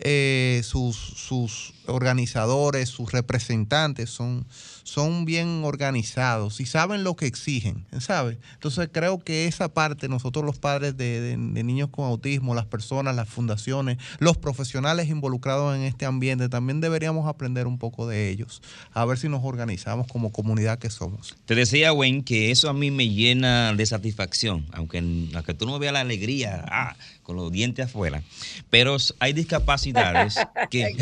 Eh, 0.00 0.62
sus, 0.64 0.96
sus 0.96 1.72
organizadores, 1.86 2.88
sus 2.88 3.12
representantes 3.12 4.10
son, 4.10 4.44
son 4.82 5.24
bien 5.24 5.62
organizados 5.64 6.60
y 6.60 6.66
saben 6.66 7.04
lo 7.04 7.14
que 7.14 7.26
exigen, 7.26 7.86
¿sabes? 8.00 8.38
Entonces 8.54 8.88
creo 8.90 9.22
que 9.22 9.46
esa 9.46 9.68
parte, 9.68 10.08
nosotros 10.08 10.44
los 10.44 10.58
padres 10.58 10.96
de 10.96 11.36
niños 11.36 11.90
con 11.90 12.06
autismo, 12.06 12.54
las 12.54 12.66
personas, 12.66 13.14
las 13.14 13.28
fundaciones, 13.28 13.98
los 14.18 14.36
profesionales 14.36 15.08
involucrados 15.08 15.76
en 15.76 15.82
este 15.82 16.06
ambiente, 16.06 16.48
también 16.48 16.80
deberíamos 16.80 17.28
aprender 17.28 17.66
un 17.66 17.78
poco 17.78 18.08
de 18.08 18.30
ellos, 18.30 18.62
a 18.92 19.04
ver 19.04 19.18
si 19.18 19.28
nos 19.28 19.44
organizamos 19.44 20.06
como 20.08 20.32
comunidad 20.32 20.78
que 20.78 20.90
somos. 20.90 21.36
Te 21.44 21.54
decía, 21.54 21.92
Wayne, 21.92 22.24
que 22.24 22.50
eso 22.50 22.68
a 22.68 22.72
mí 22.72 22.90
me 22.90 23.08
llena 23.08 23.72
de 23.74 23.86
satisfacción, 23.86 24.66
aunque, 24.72 24.98
aunque 25.34 25.54
tú 25.54 25.66
no 25.66 25.73
veas 25.78 25.92
la 25.92 26.00
alegría 26.00 26.64
ah, 26.68 26.96
con 27.22 27.36
los 27.36 27.50
dientes 27.50 27.86
afuera, 27.86 28.22
pero 28.70 28.96
hay 29.18 29.32
discapacidades 29.32 30.36
que, 30.70 30.94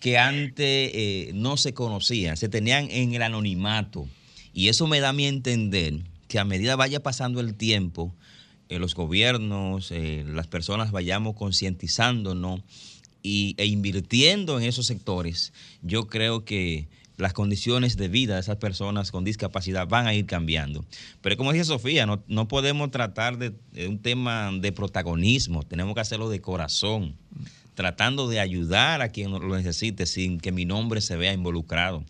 que 0.00 0.18
antes 0.18 0.90
eh, 0.94 1.30
no 1.34 1.56
se 1.56 1.74
conocían, 1.74 2.36
se 2.36 2.48
tenían 2.48 2.90
en 2.90 3.14
el 3.14 3.22
anonimato. 3.22 4.08
Y 4.54 4.68
eso 4.68 4.86
me 4.86 5.00
da 5.00 5.10
a 5.10 5.12
mí 5.12 5.26
entender 5.26 6.00
que 6.28 6.38
a 6.38 6.44
medida 6.44 6.76
vaya 6.76 7.02
pasando 7.02 7.40
el 7.40 7.54
tiempo, 7.54 8.14
eh, 8.68 8.78
los 8.78 8.94
gobiernos, 8.94 9.90
eh, 9.90 10.24
las 10.26 10.46
personas 10.46 10.92
vayamos 10.92 11.36
concientizándonos 11.36 12.62
y, 13.22 13.54
e 13.58 13.66
invirtiendo 13.66 14.58
en 14.58 14.64
esos 14.64 14.86
sectores, 14.86 15.52
yo 15.82 16.06
creo 16.06 16.44
que 16.44 16.88
las 17.22 17.32
condiciones 17.32 17.96
de 17.96 18.08
vida 18.08 18.34
de 18.34 18.40
esas 18.40 18.56
personas 18.56 19.10
con 19.10 19.24
discapacidad 19.24 19.88
van 19.88 20.06
a 20.06 20.14
ir 20.14 20.26
cambiando. 20.26 20.84
Pero 21.20 21.36
como 21.36 21.52
dice 21.52 21.64
Sofía, 21.64 22.04
no, 22.04 22.22
no 22.26 22.48
podemos 22.48 22.90
tratar 22.90 23.38
de, 23.38 23.52
de 23.72 23.88
un 23.88 23.98
tema 23.98 24.50
de 24.52 24.72
protagonismo, 24.72 25.62
tenemos 25.62 25.94
que 25.94 26.00
hacerlo 26.00 26.28
de 26.28 26.40
corazón, 26.40 27.16
tratando 27.74 28.28
de 28.28 28.40
ayudar 28.40 29.00
a 29.00 29.08
quien 29.08 29.30
lo 29.30 29.56
necesite 29.56 30.06
sin 30.06 30.38
que 30.40 30.52
mi 30.52 30.64
nombre 30.64 31.00
se 31.00 31.16
vea 31.16 31.32
involucrado. 31.32 32.04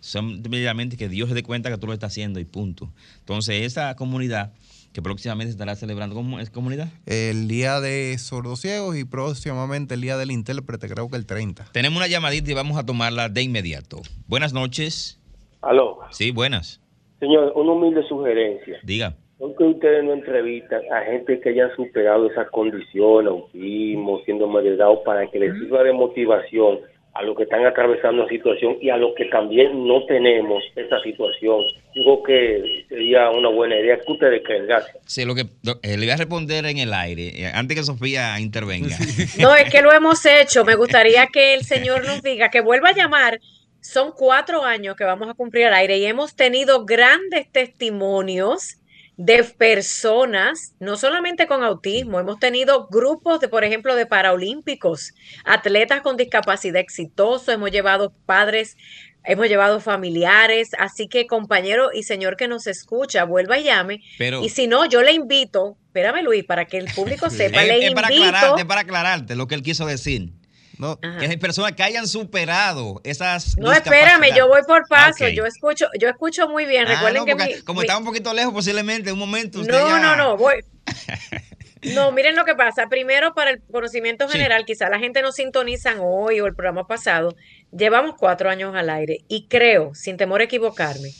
Simplemente 0.00 0.96
que 0.96 1.08
Dios 1.08 1.28
se 1.28 1.34
dé 1.34 1.42
cuenta 1.42 1.70
que 1.70 1.78
tú 1.78 1.86
lo 1.86 1.92
estás 1.92 2.12
haciendo 2.12 2.38
y 2.38 2.44
punto. 2.44 2.92
Entonces, 3.20 3.62
esa 3.64 3.96
comunidad 3.96 4.52
que 4.96 5.02
próximamente 5.02 5.50
estará 5.50 5.74
celebrando, 5.76 6.14
¿cómo 6.16 6.40
es 6.40 6.48
comunidad? 6.48 6.88
El 7.04 7.48
día 7.48 7.82
de 7.82 8.16
sordos 8.16 8.60
ciegos 8.62 8.96
y 8.96 9.04
próximamente 9.04 9.92
el 9.92 10.00
día 10.00 10.16
del 10.16 10.30
intérprete, 10.30 10.88
creo 10.88 11.10
que 11.10 11.18
el 11.18 11.26
30. 11.26 11.66
Tenemos 11.72 11.98
una 11.98 12.06
llamadita 12.06 12.50
y 12.50 12.54
vamos 12.54 12.78
a 12.78 12.86
tomarla 12.86 13.28
de 13.28 13.42
inmediato. 13.42 13.98
Buenas 14.26 14.54
noches. 14.54 15.20
Aló, 15.60 15.98
Sí, 16.12 16.30
buenas. 16.30 16.80
señor, 17.20 17.52
una 17.56 17.72
humilde 17.72 18.08
sugerencia. 18.08 18.78
Diga. 18.84 19.14
¿Por 19.36 19.54
qué 19.56 19.64
ustedes 19.64 20.02
no 20.02 20.14
entrevistan 20.14 20.80
a 20.90 21.02
gente 21.04 21.40
que 21.40 21.50
hayan 21.50 21.68
superado 21.76 22.30
esa 22.30 22.46
condición, 22.48 23.26
autismo, 23.26 24.22
de 24.24 24.76
Down, 24.76 25.00
para 25.04 25.30
que 25.30 25.38
les 25.38 25.52
sirva 25.58 25.82
de 25.82 25.92
motivación 25.92 26.78
a 27.18 27.22
los 27.22 27.36
que 27.36 27.44
están 27.44 27.64
atravesando 27.66 28.22
la 28.24 28.28
situación 28.28 28.76
y 28.80 28.90
a 28.90 28.96
los 28.96 29.14
que 29.14 29.24
también 29.26 29.86
no 29.86 30.04
tenemos 30.06 30.62
esa 30.74 31.00
situación? 31.00 31.62
Digo 31.94 32.22
que 32.22 32.84
sería 32.88 33.30
una 33.30 33.48
buena 33.48 33.76
idea. 33.78 33.98
¿Qué 34.04 34.12
ustedes 34.12 34.42
creen? 34.44 34.66
Gracias. 34.66 34.96
Sí, 35.06 35.24
lo 35.24 35.34
que 35.34 35.44
lo- 35.62 35.78
eh, 35.82 35.96
le 35.96 36.06
voy 36.06 36.10
a 36.10 36.16
responder 36.16 36.66
en 36.66 36.78
el 36.78 36.92
aire, 36.92 37.28
eh, 37.34 37.50
antes 37.54 37.76
que 37.76 37.82
Sofía 37.82 38.38
intervenga. 38.40 38.96
No, 39.40 39.54
es 39.54 39.70
que 39.70 39.82
lo 39.82 39.92
hemos 39.92 40.24
hecho. 40.26 40.64
Me 40.64 40.74
gustaría 40.76 41.26
que 41.26 41.54
el 41.54 41.62
señor 41.64 42.04
nos 42.06 42.22
diga 42.22 42.50
que 42.50 42.60
vuelva 42.60 42.90
a 42.90 42.94
llamar. 42.94 43.40
Son 43.80 44.12
cuatro 44.16 44.64
años 44.64 44.96
que 44.96 45.04
vamos 45.04 45.28
a 45.28 45.34
cumplir 45.34 45.66
al 45.66 45.74
aire 45.74 45.98
y 45.98 46.06
hemos 46.06 46.34
tenido 46.34 46.84
grandes 46.84 47.50
testimonios 47.52 48.78
de 49.16 49.44
personas, 49.44 50.74
no 50.78 50.96
solamente 50.96 51.46
con 51.46 51.62
autismo, 51.62 52.20
hemos 52.20 52.38
tenido 52.38 52.86
grupos 52.88 53.40
de, 53.40 53.48
por 53.48 53.64
ejemplo, 53.64 53.94
de 53.94 54.06
paraolímpicos, 54.06 55.14
atletas 55.44 56.02
con 56.02 56.16
discapacidad 56.16 56.80
exitosos, 56.80 57.48
hemos 57.48 57.70
llevado 57.70 58.12
padres, 58.26 58.76
hemos 59.24 59.48
llevado 59.48 59.80
familiares, 59.80 60.70
así 60.78 61.08
que 61.08 61.26
compañero 61.26 61.90
y 61.92 62.02
señor 62.02 62.36
que 62.36 62.46
nos 62.46 62.66
escucha, 62.66 63.24
vuelva 63.24 63.58
y 63.58 63.64
llame. 63.64 64.02
Pero 64.18 64.42
Y 64.42 64.50
si 64.50 64.66
no, 64.66 64.84
yo 64.86 65.02
le 65.02 65.12
invito, 65.12 65.76
espérame 65.86 66.22
Luis, 66.22 66.44
para 66.44 66.66
que 66.66 66.78
el 66.78 66.92
público 66.92 67.30
sepa, 67.30 67.62
es, 67.62 67.68
le 67.68 67.86
es 67.86 67.94
para 67.94 68.12
invito. 68.12 68.28
aclararte, 68.28 68.60
es 68.60 68.66
para 68.66 68.80
aclararte 68.82 69.34
lo 69.34 69.46
que 69.46 69.54
él 69.54 69.62
quiso 69.62 69.86
decir. 69.86 70.32
No, 70.78 70.98
Ajá. 71.02 71.18
Que 71.18 71.26
hay 71.26 71.36
personas 71.38 71.72
que 71.72 71.82
hayan 71.82 72.06
superado 72.06 73.00
esas 73.04 73.56
No, 73.58 73.72
espérame, 73.72 74.34
yo 74.36 74.46
voy 74.48 74.60
por 74.66 74.86
paso, 74.88 75.26
yo 75.28 75.46
escucho, 75.46 75.86
yo 75.98 76.08
escucho 76.08 76.48
muy 76.48 76.66
bien. 76.66 76.86
Ah, 76.86 76.94
Recuerden 76.96 77.20
no, 77.20 77.24
que 77.26 77.34
mi- 77.34 77.62
como 77.62 77.80
mi- 77.80 77.84
estaba 77.86 77.98
un 77.98 78.04
poquito 78.04 78.32
lejos, 78.34 78.52
posiblemente 78.52 79.08
en 79.10 79.14
un 79.14 79.20
momento 79.20 79.60
usted 79.60 79.72
No, 79.72 79.88
ya- 79.88 80.00
no, 80.00 80.16
no, 80.16 80.36
voy. 80.36 80.56
No, 81.94 82.10
miren 82.10 82.34
lo 82.34 82.44
que 82.44 82.54
pasa. 82.56 82.88
Primero, 82.88 83.32
para 83.34 83.50
el 83.50 83.62
conocimiento 83.70 84.26
Sí. 84.26 84.32
general, 84.38 84.64
quizá 84.64 84.88
la 84.88 84.98
gente 84.98 85.22
no 85.22 85.30
sintonizan 85.30 85.98
hoy 86.00 86.40
o 86.40 86.46
el 86.46 86.54
programa 86.54 86.86
pasado. 86.88 87.36
Llevamos 87.70 88.16
cuatro 88.18 88.50
años 88.50 88.74
al 88.74 88.90
aire 88.90 89.18
y 89.28 89.46
creo, 89.46 89.94
sin 89.94 90.16
temor 90.16 90.40
a 90.40 90.44
equivocarme, 90.44 91.10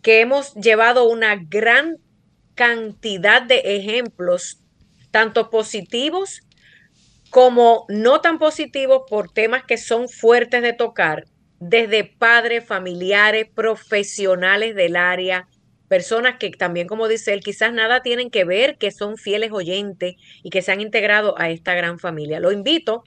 que 0.00 0.20
hemos 0.20 0.54
llevado 0.54 1.04
una 1.06 1.36
gran 1.36 1.96
cantidad 2.54 3.42
de 3.42 3.58
ejemplos, 3.76 4.58
tanto 5.10 5.50
positivos 5.50 6.40
como 7.34 7.84
no 7.88 8.20
tan 8.20 8.38
positivos 8.38 9.02
por 9.10 9.28
temas 9.28 9.64
que 9.64 9.76
son 9.76 10.08
fuertes 10.08 10.62
de 10.62 10.72
tocar, 10.72 11.24
desde 11.58 12.04
padres, 12.04 12.64
familiares, 12.64 13.48
profesionales 13.52 14.76
del 14.76 14.94
área, 14.94 15.48
personas 15.88 16.36
que 16.38 16.50
también, 16.50 16.86
como 16.86 17.08
dice 17.08 17.32
él, 17.32 17.40
quizás 17.40 17.72
nada 17.72 18.04
tienen 18.04 18.30
que 18.30 18.44
ver, 18.44 18.78
que 18.78 18.92
son 18.92 19.16
fieles 19.16 19.50
oyentes 19.50 20.14
y 20.44 20.50
que 20.50 20.62
se 20.62 20.70
han 20.70 20.80
integrado 20.80 21.34
a 21.36 21.50
esta 21.50 21.74
gran 21.74 21.98
familia. 21.98 22.38
Lo 22.38 22.52
invito 22.52 23.02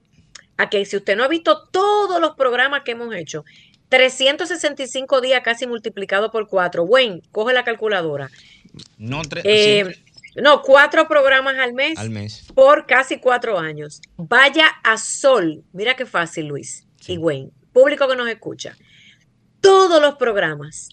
a 0.58 0.70
que 0.70 0.84
si 0.84 0.98
usted 0.98 1.16
no 1.16 1.24
ha 1.24 1.30
visto 1.30 1.70
todos 1.72 2.20
los 2.20 2.36
programas 2.36 2.82
que 2.84 2.92
hemos 2.92 3.16
hecho, 3.16 3.46
365 3.88 5.22
días 5.22 5.40
casi 5.42 5.68
multiplicado 5.68 6.32
por 6.32 6.50
cuatro. 6.50 6.84
Wayne, 6.84 7.22
coge 7.32 7.54
la 7.54 7.64
calculadora. 7.64 8.30
No, 8.98 9.22
tre- 9.22 9.42
Eh, 9.46 9.86
no, 10.42 10.62
cuatro 10.62 11.08
programas 11.08 11.56
al 11.58 11.74
mes 11.74 11.98
al 11.98 12.12
mes. 12.12 12.46
por 12.54 12.86
casi 12.86 13.20
cuatro 13.20 13.58
años. 13.58 14.02
Vaya 14.18 14.68
a 14.84 14.98
Sol. 14.98 15.64
Mira 15.74 15.96
qué 15.96 16.06
fácil, 16.06 16.48
Luis 16.48 16.86
y 17.08 17.18
Wayne. 17.18 17.52
Público 17.74 18.08
que 18.08 18.16
nos 18.16 18.30
escucha. 18.30 18.78
Todos 19.62 20.00
los 20.02 20.16
programas, 20.16 20.90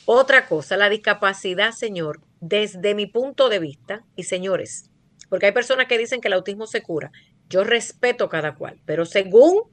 Otra 0.06 0.46
cosa, 0.46 0.76
la 0.76 0.88
discapacidad, 0.88 1.72
señor, 1.72 2.20
desde 2.40 2.94
mi 2.94 3.06
punto 3.06 3.48
de 3.48 3.58
vista, 3.58 4.04
y 4.14 4.22
señores, 4.22 4.88
porque 5.28 5.46
hay 5.46 5.52
personas 5.52 5.86
que 5.88 5.98
dicen 5.98 6.20
que 6.20 6.28
el 6.28 6.34
autismo 6.34 6.68
se 6.68 6.80
cura. 6.80 7.10
Yo 7.48 7.64
respeto 7.64 8.28
cada 8.28 8.54
cual, 8.54 8.80
pero 8.86 9.04
según 9.04 9.64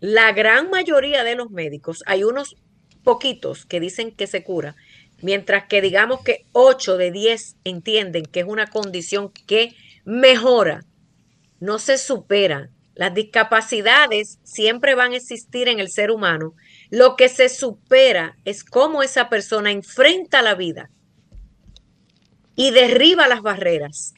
la 0.00 0.32
gran 0.32 0.70
mayoría 0.70 1.22
de 1.22 1.36
los 1.36 1.50
médicos, 1.50 2.02
hay 2.06 2.24
unos 2.24 2.56
poquitos 3.04 3.64
que 3.64 3.78
dicen 3.78 4.10
que 4.10 4.26
se 4.26 4.42
cura, 4.42 4.74
mientras 5.22 5.68
que 5.68 5.80
digamos 5.80 6.22
que 6.22 6.44
8 6.52 6.96
de 6.96 7.12
10 7.12 7.58
entienden 7.62 8.24
que 8.24 8.40
es 8.40 8.46
una 8.46 8.66
condición 8.66 9.30
que 9.46 9.76
mejora, 10.04 10.84
no 11.60 11.78
se 11.78 11.96
supera. 11.96 12.70
Las 12.94 13.14
discapacidades 13.14 14.40
siempre 14.42 14.96
van 14.96 15.12
a 15.12 15.16
existir 15.16 15.68
en 15.68 15.78
el 15.78 15.90
ser 15.90 16.10
humano. 16.10 16.54
Lo 16.90 17.16
que 17.16 17.28
se 17.28 17.48
supera 17.48 18.36
es 18.44 18.64
cómo 18.64 19.02
esa 19.02 19.28
persona 19.28 19.70
enfrenta 19.70 20.42
la 20.42 20.54
vida 20.54 20.90
y 22.56 22.70
derriba 22.70 23.28
las 23.28 23.42
barreras 23.42 24.14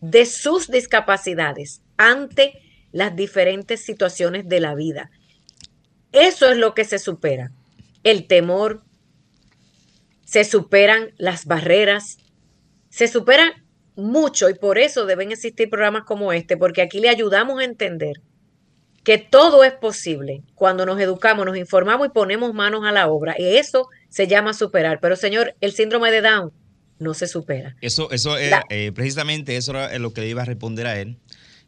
de 0.00 0.24
sus 0.24 0.68
discapacidades 0.68 1.82
ante 1.96 2.54
las 2.92 3.14
diferentes 3.14 3.82
situaciones 3.82 4.48
de 4.48 4.60
la 4.60 4.74
vida. 4.74 5.10
Eso 6.12 6.50
es 6.50 6.56
lo 6.56 6.74
que 6.74 6.84
se 6.84 6.98
supera. 6.98 7.52
El 8.02 8.26
temor, 8.26 8.82
se 10.24 10.44
superan 10.44 11.12
las 11.18 11.44
barreras, 11.44 12.18
se 12.88 13.08
superan 13.08 13.52
mucho 13.94 14.48
y 14.48 14.54
por 14.54 14.78
eso 14.78 15.04
deben 15.04 15.32
existir 15.32 15.68
programas 15.68 16.04
como 16.04 16.32
este, 16.32 16.56
porque 16.56 16.82
aquí 16.82 17.00
le 17.00 17.08
ayudamos 17.08 17.60
a 17.60 17.64
entender 17.64 18.20
que 19.10 19.18
todo 19.18 19.64
es 19.64 19.72
posible 19.72 20.44
cuando 20.54 20.86
nos 20.86 21.00
educamos, 21.00 21.44
nos 21.44 21.56
informamos 21.56 22.06
y 22.06 22.10
ponemos 22.10 22.54
manos 22.54 22.84
a 22.84 22.92
la 22.92 23.08
obra. 23.08 23.34
Y 23.36 23.56
eso 23.56 23.88
se 24.08 24.28
llama 24.28 24.54
superar. 24.54 25.00
Pero 25.00 25.16
señor, 25.16 25.56
el 25.60 25.72
síndrome 25.72 26.12
de 26.12 26.20
Down 26.20 26.52
no 27.00 27.12
se 27.14 27.26
supera. 27.26 27.74
Eso, 27.80 28.12
eso 28.12 28.38
era, 28.38 28.62
eh, 28.70 28.92
precisamente 28.94 29.56
eso 29.56 29.72
era 29.72 29.98
lo 29.98 30.12
que 30.12 30.20
le 30.20 30.28
iba 30.28 30.42
a 30.42 30.44
responder 30.44 30.86
a 30.86 31.00
él, 31.00 31.16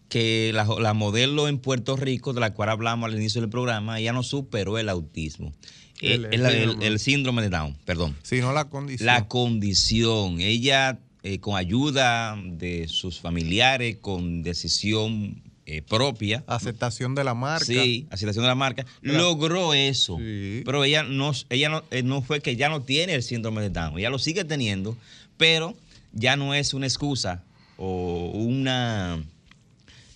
que 0.09 0.53
la, 0.55 0.65
la, 0.79 0.95
modelo 0.95 1.49
en 1.49 1.59
Puerto 1.59 1.97
Rico, 1.97 2.33
de 2.33 2.39
la 2.39 2.55
cual 2.55 2.69
hablamos 2.69 3.11
al 3.11 3.19
inicio 3.19 3.41
del 3.41 3.51
programa, 3.51 3.99
ya 3.99 4.13
no 4.13 4.23
superó 4.23 4.79
el 4.79 4.89
autismo. 4.89 5.53
El, 6.01 6.27
el, 6.27 6.47
el, 6.47 6.81
el 6.81 6.99
síndrome 7.01 7.43
de 7.43 7.49
Down, 7.49 7.77
perdón. 7.85 8.17
Sino 8.23 8.53
la 8.53 8.69
condición. 8.69 9.05
La 9.05 9.27
condición. 9.27 10.41
Ella, 10.41 11.01
eh, 11.25 11.41
con 11.41 11.57
ayuda 11.57 12.41
de 12.41 12.87
sus 12.87 13.19
familiares, 13.19 13.97
con 14.01 14.45
decisión 14.45 15.43
eh, 15.67 15.83
propia. 15.83 16.43
Aceptación 16.47 17.15
de 17.15 17.25
la 17.25 17.35
marca. 17.35 17.67
Sí, 17.67 18.07
aceptación 18.11 18.45
de 18.45 18.49
la 18.49 18.55
marca. 18.55 18.85
Logró 19.01 19.75
eso. 19.75 20.17
Sí. 20.19 20.63
Pero 20.65 20.85
ella 20.85 21.03
no, 21.03 21.33
ella 21.51 21.69
no, 21.69 21.85
eh, 21.91 22.03
no 22.03 22.23
fue 22.23 22.41
que 22.41 22.57
ya 22.57 22.69
no 22.69 22.83
tiene 22.83 23.15
el 23.15 23.23
síndrome 23.23 23.63
de 23.63 23.71
Down. 23.71 23.99
Ella 23.99 24.11
lo 24.11 24.19
sigue 24.19 24.45
teniendo, 24.45 24.97
pero 25.37 25.77
ya 26.13 26.37
no 26.37 26.55
es 26.55 26.75
una 26.75 26.87
excusa 26.87 27.43
o 27.77 28.31
una, 28.35 29.23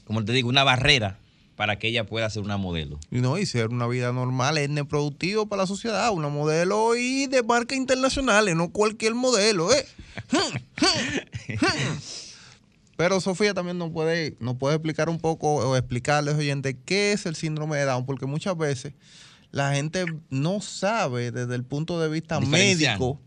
como 0.05 0.25
te 0.25 0.33
digo, 0.33 0.49
una 0.49 0.65
barrera 0.65 1.19
para 1.57 1.79
que 1.79 1.89
ella 1.89 2.05
pueda 2.05 2.29
ser 2.29 2.43
una 2.43 2.59
modelo. 2.59 3.01
Y 3.11 3.21
no, 3.21 3.39
y 3.39 3.47
ser 3.47 3.69
una 3.69 3.87
vida 3.87 4.13
normal, 4.13 4.59
es 4.59 4.69
productivo 4.85 5.47
para 5.47 5.63
la 5.63 5.67
sociedad, 5.67 6.13
una 6.13 6.29
modelo 6.29 6.95
y 6.97 7.27
de 7.27 7.43
marca 7.43 7.75
internacionales, 7.75 8.55
no 8.55 8.71
cualquier 8.71 9.15
modelo, 9.15 9.73
¿eh? 9.73 9.87
Pero 12.97 13.21
Sofía 13.21 13.53
también 13.53 13.79
nos 13.79 13.91
puede, 13.91 14.37
nos 14.41 14.57
puede 14.57 14.77
explicar 14.77 15.09
un 15.09 15.19
poco 15.19 15.57
o 15.57 15.77
explicarles, 15.77 16.35
oyentes, 16.35 16.77
qué 16.85 17.13
es 17.13 17.27
el 17.27 17.37
síndrome 17.37 17.77
de 17.77 17.85
Down, 17.85 18.07
porque 18.07 18.27
muchas 18.27 18.57
veces 18.57 18.95
la 19.51 19.75
gente 19.75 20.05
no 20.31 20.61
sabe 20.61 21.31
desde 21.31 21.55
el 21.55 21.65
punto 21.65 22.01
de 22.01 22.09
vista 22.09 22.41
médico 22.41 23.21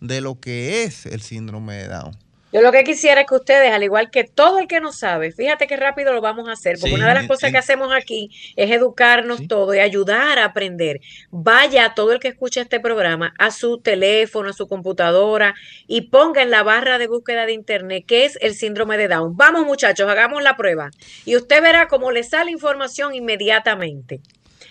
de 0.00 0.20
lo 0.20 0.40
que 0.40 0.82
es 0.82 1.06
el 1.06 1.20
síndrome 1.22 1.74
de 1.74 1.88
Down. 1.88 2.16
Yo 2.52 2.60
lo 2.60 2.70
que 2.70 2.84
quisiera 2.84 3.22
es 3.22 3.26
que 3.26 3.34
ustedes, 3.34 3.72
al 3.72 3.82
igual 3.82 4.10
que 4.10 4.24
todo 4.24 4.58
el 4.58 4.68
que 4.68 4.80
no 4.80 4.92
sabe, 4.92 5.32
fíjate 5.32 5.66
qué 5.66 5.76
rápido 5.76 6.12
lo 6.12 6.20
vamos 6.20 6.48
a 6.48 6.52
hacer, 6.52 6.76
porque 6.78 6.90
sí, 6.90 6.96
una 6.96 7.08
de 7.08 7.14
las 7.14 7.26
cosas 7.26 7.50
que 7.50 7.56
hacemos 7.56 7.92
aquí 7.94 8.30
es 8.56 8.70
educarnos 8.70 9.38
sí. 9.38 9.48
todo 9.48 9.74
y 9.74 9.78
ayudar 9.78 10.38
a 10.38 10.44
aprender. 10.44 11.00
Vaya 11.30 11.94
todo 11.94 12.12
el 12.12 12.20
que 12.20 12.28
escucha 12.28 12.60
este 12.60 12.78
programa 12.78 13.32
a 13.38 13.50
su 13.50 13.78
teléfono, 13.78 14.50
a 14.50 14.52
su 14.52 14.68
computadora 14.68 15.54
y 15.86 16.02
ponga 16.02 16.42
en 16.42 16.50
la 16.50 16.62
barra 16.62 16.98
de 16.98 17.06
búsqueda 17.06 17.46
de 17.46 17.54
internet 17.54 18.04
qué 18.06 18.26
es 18.26 18.36
el 18.42 18.54
síndrome 18.54 18.98
de 18.98 19.08
Down. 19.08 19.34
Vamos 19.34 19.64
muchachos, 19.64 20.10
hagamos 20.10 20.42
la 20.42 20.56
prueba 20.56 20.90
y 21.24 21.36
usted 21.36 21.62
verá 21.62 21.88
cómo 21.88 22.12
le 22.12 22.22
sale 22.22 22.50
información 22.50 23.14
inmediatamente. 23.14 24.20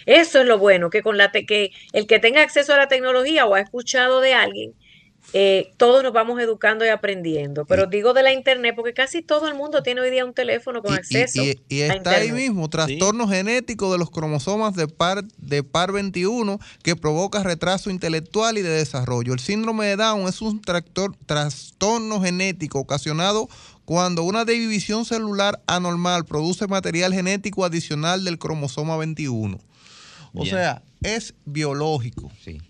Eso 0.06 0.41
es 0.41 0.46
lo 0.46 0.58
bueno, 0.58 0.89
que 0.89 1.02
con 1.02 1.17
la 1.17 1.32
te 1.32 1.46
que 1.46 1.72
el 1.94 2.08
que 2.08 2.20
tenga 2.20 2.41
acceso 2.41 2.74
a 2.74 2.78
la 2.78 2.88
tecnología 2.88 3.46
o 3.46 3.56
ha 3.56 3.60
escuchado 3.60 4.22
de 4.22 4.34
alguien 4.34 4.74
eh, 5.34 5.71
todos 5.77 6.03
nos 6.03 6.12
vamos 6.12 6.39
educando 6.41 6.86
y 6.86 6.89
aprendiendo. 6.89 7.65
Pero 7.65 7.88
digo 7.88 8.13
de 8.13 8.23
la 8.23 8.34
internet 8.34 8.73
porque 8.75 8.93
casi 8.93 9.21
todo 9.21 9.47
el 9.47 9.55
mundo 9.55 9.81
tiene 9.81 10.01
hoy 10.01 10.10
día 10.10 10.25
un 10.25 10.34
teléfono 10.34 10.81
con 10.81 10.93
y, 10.93 10.97
acceso. 10.97 11.41
Y, 11.41 11.60
y, 11.69 11.77
y 11.77 11.81
está 11.81 12.12
ahí 12.12 12.31
mismo, 12.31 12.69
trastorno 12.69 13.27
sí. 13.27 13.36
genético 13.36 13.91
de 13.91 13.97
los 13.97 14.12
cromosomas 14.12 14.75
de 14.75 14.88
par, 14.88 15.23
de 15.38 15.63
par 15.63 15.91
21 15.91 16.60
que 16.84 16.95
provoca 16.95 17.43
retraso 17.43 17.89
intelectual 17.89 18.57
y 18.57 18.62
de 18.62 18.69
desarrollo. 18.69 19.34
El 19.34 19.39
síndrome 19.39 19.86
de 19.86 19.95
Down 19.95 20.27
es 20.27 20.41
un 20.41 20.62
tractor, 20.62 21.15
trastorno 21.25 22.21
genético 22.21 22.79
ocasionado 22.79 23.47
cuando 23.86 24.23
una 24.23 24.45
división 24.45 25.05
celular 25.05 25.62
anormal 25.67 26.25
produce 26.25 26.67
material 26.67 27.13
genético 27.13 27.65
adicional 27.65 28.23
del 28.23 28.38
cromosoma 28.38 28.97
21. 28.97 29.60
O 30.34 30.43
Bien. 30.43 30.55
sea, 30.55 30.84
es 31.03 31.34
biológico. 31.45 32.31
Sí. 32.43 32.62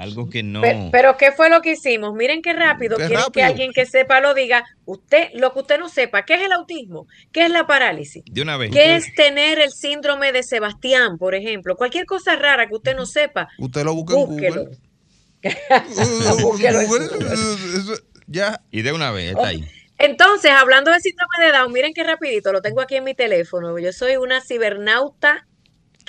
Algo 0.00 0.30
que 0.30 0.42
no. 0.42 0.62
Pero, 0.62 0.88
pero, 0.90 1.16
¿qué 1.18 1.30
fue 1.30 1.50
lo 1.50 1.60
que 1.60 1.72
hicimos? 1.72 2.14
Miren 2.14 2.40
qué 2.40 2.54
rápido. 2.54 2.96
Quieren 2.96 3.18
rápido. 3.18 3.32
que 3.32 3.42
alguien 3.42 3.70
que 3.74 3.84
sepa 3.84 4.20
lo 4.20 4.32
diga. 4.32 4.64
Usted, 4.86 5.28
lo 5.34 5.52
que 5.52 5.58
usted 5.58 5.78
no 5.78 5.90
sepa, 5.90 6.24
¿qué 6.24 6.36
es 6.36 6.42
el 6.42 6.52
autismo? 6.52 7.06
¿Qué 7.32 7.44
es 7.44 7.50
la 7.50 7.66
parálisis? 7.66 8.24
De 8.24 8.40
una 8.40 8.56
vez. 8.56 8.70
¿Qué 8.70 8.96
es 8.96 9.14
tener 9.14 9.58
el 9.58 9.70
síndrome 9.72 10.32
de 10.32 10.42
Sebastián, 10.42 11.18
por 11.18 11.34
ejemplo? 11.34 11.76
Cualquier 11.76 12.06
cosa 12.06 12.34
rara 12.36 12.66
que 12.66 12.76
usted 12.76 12.96
no 12.96 13.04
sepa. 13.04 13.48
Usted 13.58 13.84
lo 13.84 13.94
busca 13.94 14.14
búsquelo. 14.14 14.62
en 14.62 14.78
Google. 15.42 16.42
búsquelo 16.42 16.80
en 16.80 16.86
Google. 16.88 17.98
ya. 18.26 18.62
Y 18.70 18.80
de 18.80 18.92
una 18.92 19.10
vez, 19.10 19.32
está 19.32 19.48
ahí. 19.48 19.68
Entonces, 19.98 20.50
hablando 20.50 20.90
de 20.90 21.00
síndrome 21.00 21.44
de 21.44 21.52
Down, 21.52 21.72
miren 21.74 21.92
qué 21.92 22.04
rapidito, 22.04 22.52
lo 22.52 22.62
tengo 22.62 22.80
aquí 22.80 22.96
en 22.96 23.04
mi 23.04 23.14
teléfono. 23.14 23.78
Yo 23.78 23.92
soy 23.92 24.16
una 24.16 24.40
cibernauta 24.40 25.46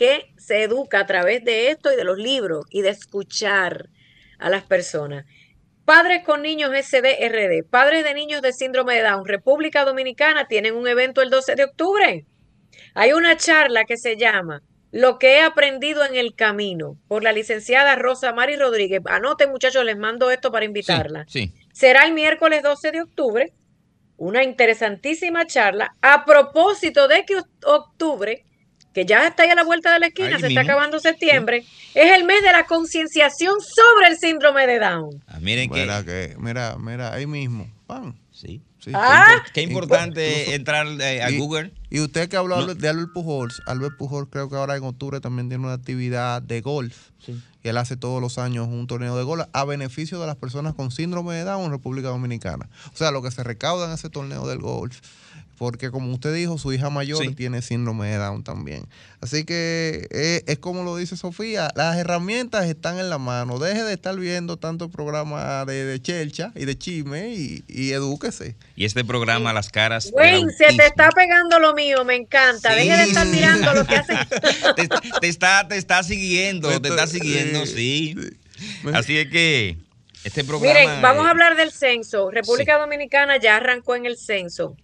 que 0.01 0.33
se 0.35 0.63
educa 0.63 1.01
a 1.01 1.05
través 1.05 1.45
de 1.45 1.69
esto 1.69 1.93
y 1.93 1.95
de 1.95 2.03
los 2.03 2.17
libros 2.17 2.65
y 2.71 2.81
de 2.81 2.89
escuchar 2.89 3.87
a 4.39 4.49
las 4.49 4.63
personas. 4.63 5.27
Padres 5.85 6.23
con 6.23 6.41
niños 6.41 6.71
SDRD, 6.71 7.63
padres 7.69 8.03
de 8.03 8.15
niños 8.15 8.41
de 8.41 8.51
síndrome 8.51 8.95
de 8.95 9.03
Down, 9.03 9.27
República 9.27 9.85
Dominicana 9.85 10.47
tienen 10.47 10.75
un 10.75 10.87
evento 10.87 11.21
el 11.21 11.29
12 11.29 11.53
de 11.53 11.65
octubre. 11.65 12.25
Hay 12.95 13.13
una 13.13 13.37
charla 13.37 13.85
que 13.85 13.95
se 13.95 14.17
llama 14.17 14.63
Lo 14.91 15.19
que 15.19 15.35
he 15.35 15.41
aprendido 15.41 16.03
en 16.03 16.15
el 16.15 16.33
camino 16.33 16.97
por 17.07 17.21
la 17.21 17.31
licenciada 17.31 17.95
Rosa 17.95 18.33
Mari 18.33 18.55
Rodríguez. 18.55 19.03
Anoten 19.05 19.51
muchachos, 19.51 19.85
les 19.85 19.99
mando 19.99 20.31
esto 20.31 20.51
para 20.51 20.65
invitarla. 20.65 21.25
Sí, 21.27 21.53
sí. 21.55 21.67
Será 21.73 22.05
el 22.05 22.13
miércoles 22.13 22.63
12 22.63 22.91
de 22.91 23.01
octubre. 23.03 23.53
Una 24.17 24.43
interesantísima 24.43 25.45
charla 25.45 25.95
a 26.01 26.25
propósito 26.25 27.07
de 27.07 27.23
que 27.23 27.39
octubre 27.67 28.45
que 28.93 29.05
ya 29.05 29.27
está 29.27 29.43
ahí 29.43 29.49
a 29.49 29.55
la 29.55 29.63
vuelta 29.63 29.93
de 29.93 29.99
la 29.99 30.07
esquina, 30.07 30.39
se 30.39 30.47
mismo. 30.47 30.59
está 30.59 30.61
acabando 30.61 30.99
septiembre, 30.99 31.65
es 31.93 32.11
el 32.11 32.23
mes 32.25 32.41
de 32.43 32.51
la 32.51 32.65
concienciación 32.65 33.55
sobre 33.61 34.07
el 34.07 34.17
síndrome 34.17 34.67
de 34.67 34.79
Down. 34.79 35.23
Ah, 35.27 35.39
miren 35.39 35.69
mira 35.71 36.03
que, 36.03 36.35
mira, 36.39 36.77
mira, 36.77 37.13
ahí 37.13 37.25
mismo, 37.25 37.69
pan. 37.87 38.15
Sí. 38.31 38.61
sí. 38.79 38.91
Ah, 38.93 39.43
qué, 39.53 39.61
importante 39.61 40.27
incluso, 40.27 40.51
entrar 40.53 40.87
eh, 41.01 41.21
a 41.21 41.29
y, 41.29 41.37
Google. 41.37 41.71
Y 41.89 41.99
usted 41.99 42.27
que 42.27 42.37
habló 42.37 42.65
no. 42.65 42.73
de 42.73 42.89
Albert 42.89 43.13
Pujols, 43.13 43.61
Albert 43.67 43.97
Pujols 43.97 44.29
creo 44.31 44.49
que 44.49 44.55
ahora 44.55 44.75
en 44.75 44.83
octubre 44.83 45.19
también 45.19 45.47
tiene 45.47 45.63
una 45.63 45.73
actividad 45.73 46.41
de 46.41 46.61
golf. 46.61 47.11
Sí. 47.19 47.39
Y 47.63 47.69
él 47.69 47.77
hace 47.77 47.95
todos 47.95 48.19
los 48.19 48.39
años 48.39 48.67
un 48.67 48.87
torneo 48.87 49.15
de 49.15 49.23
golf 49.23 49.43
a 49.53 49.65
beneficio 49.65 50.19
de 50.19 50.25
las 50.25 50.35
personas 50.35 50.73
con 50.73 50.89
síndrome 50.89 51.35
de 51.35 51.43
Down 51.43 51.65
en 51.65 51.71
República 51.71 52.07
Dominicana. 52.07 52.69
O 52.91 52.97
sea, 52.97 53.11
lo 53.11 53.21
que 53.21 53.29
se 53.29 53.43
recauda 53.43 53.85
en 53.85 53.93
ese 53.93 54.09
torneo 54.09 54.47
del 54.47 54.59
golf 54.59 54.99
porque 55.61 55.91
como 55.91 56.11
usted 56.11 56.33
dijo, 56.33 56.57
su 56.57 56.73
hija 56.73 56.89
mayor 56.89 57.23
sí. 57.23 57.35
tiene 57.35 57.61
síndrome 57.61 58.07
de 58.07 58.17
Down 58.17 58.43
también. 58.43 58.87
Así 59.21 59.43
que 59.43 60.07
es, 60.09 60.43
es, 60.47 60.57
como 60.57 60.83
lo 60.83 60.97
dice 60.97 61.15
Sofía, 61.15 61.69
las 61.75 61.97
herramientas 61.97 62.65
están 62.65 62.97
en 62.97 63.11
la 63.11 63.19
mano. 63.19 63.59
Deje 63.59 63.83
de 63.83 63.93
estar 63.93 64.17
viendo 64.17 64.57
tanto 64.57 64.89
programa 64.89 65.63
de, 65.65 65.85
de 65.85 66.01
chelcha 66.01 66.51
y 66.55 66.65
de 66.65 66.75
chisme 66.75 67.35
y, 67.35 67.63
y, 67.67 67.91
edúquese. 67.91 68.55
Y 68.75 68.85
este 68.85 69.05
programa, 69.05 69.53
Las 69.53 69.69
Caras. 69.69 70.09
Wayne, 70.11 70.51
se 70.51 70.75
te 70.75 70.87
está 70.87 71.11
pegando 71.11 71.59
lo 71.59 71.75
mío, 71.75 72.03
me 72.05 72.15
encanta. 72.15 72.71
Sí. 72.71 72.79
Deje 72.79 72.97
de 72.97 73.03
estar 73.03 73.27
mirando 73.27 73.71
lo 73.75 73.85
que 73.85 73.97
hace. 73.97 74.13
te, 74.75 74.89
te, 75.19 75.27
está, 75.27 75.67
te 75.67 75.77
está 75.77 76.01
siguiendo, 76.01 76.81
te 76.81 76.89
está 76.89 77.05
siguiendo, 77.05 77.67
sí. 77.67 78.15
sí. 78.17 78.89
Así 78.91 79.15
es 79.15 79.29
que 79.29 79.77
este 80.23 80.43
programa. 80.43 80.73
Miren, 80.73 81.01
vamos 81.03 81.23
eh, 81.23 81.27
a 81.27 81.29
hablar 81.29 81.55
del 81.55 81.71
censo. 81.71 82.31
República 82.31 82.79
Dominicana 82.79 83.37
ya 83.37 83.57
arrancó 83.57 83.95
en 83.95 84.07
el 84.07 84.17
censo. 84.17 84.75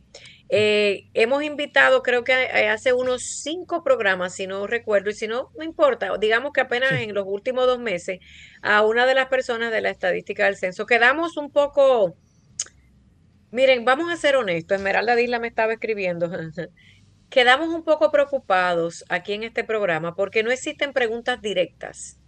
Eh, 0.50 1.10
hemos 1.14 1.44
invitado, 1.44 2.02
creo 2.04 2.24
que 2.24 2.32
eh, 2.32 2.70
hace 2.70 2.94
unos 2.94 3.42
cinco 3.42 3.84
programas, 3.84 4.34
si 4.34 4.48
no 4.48 4.66
recuerdo, 4.66 5.10
y 5.10 5.14
si 5.14 5.28
no, 5.28 5.52
no 5.58 5.64
importa, 5.64 6.10
digamos 6.18 6.54
que 6.54 6.62
apenas 6.62 6.94
en 6.94 7.14
los 7.14 7.26
últimos 7.28 7.66
dos 7.66 7.80
meses, 7.80 8.20
a 8.62 8.84
una 8.84 9.06
de 9.06 9.14
las 9.14 9.28
personas 9.28 9.72
de 9.72 9.82
la 9.82 9.90
estadística 9.90 10.46
del 10.46 10.56
censo. 10.56 10.86
Quedamos 10.86 11.36
un 11.36 11.52
poco, 11.52 12.16
miren, 13.52 13.84
vamos 13.84 14.12
a 14.12 14.16
ser 14.16 14.38
honestos, 14.38 14.78
Esmeralda 14.78 15.16
Disla 15.16 15.40
me 15.40 15.50
estaba 15.50 15.74
escribiendo, 15.74 16.32
quedamos 17.30 17.68
un 17.70 17.84
poco 17.84 18.10
preocupados 18.10 19.04
aquí 19.10 19.34
en 19.34 19.44
este 19.44 19.66
programa 19.66 20.16
porque 20.16 20.44
no 20.44 20.52
existen 20.52 20.94
preguntas 20.94 21.42
directas. 21.42 22.20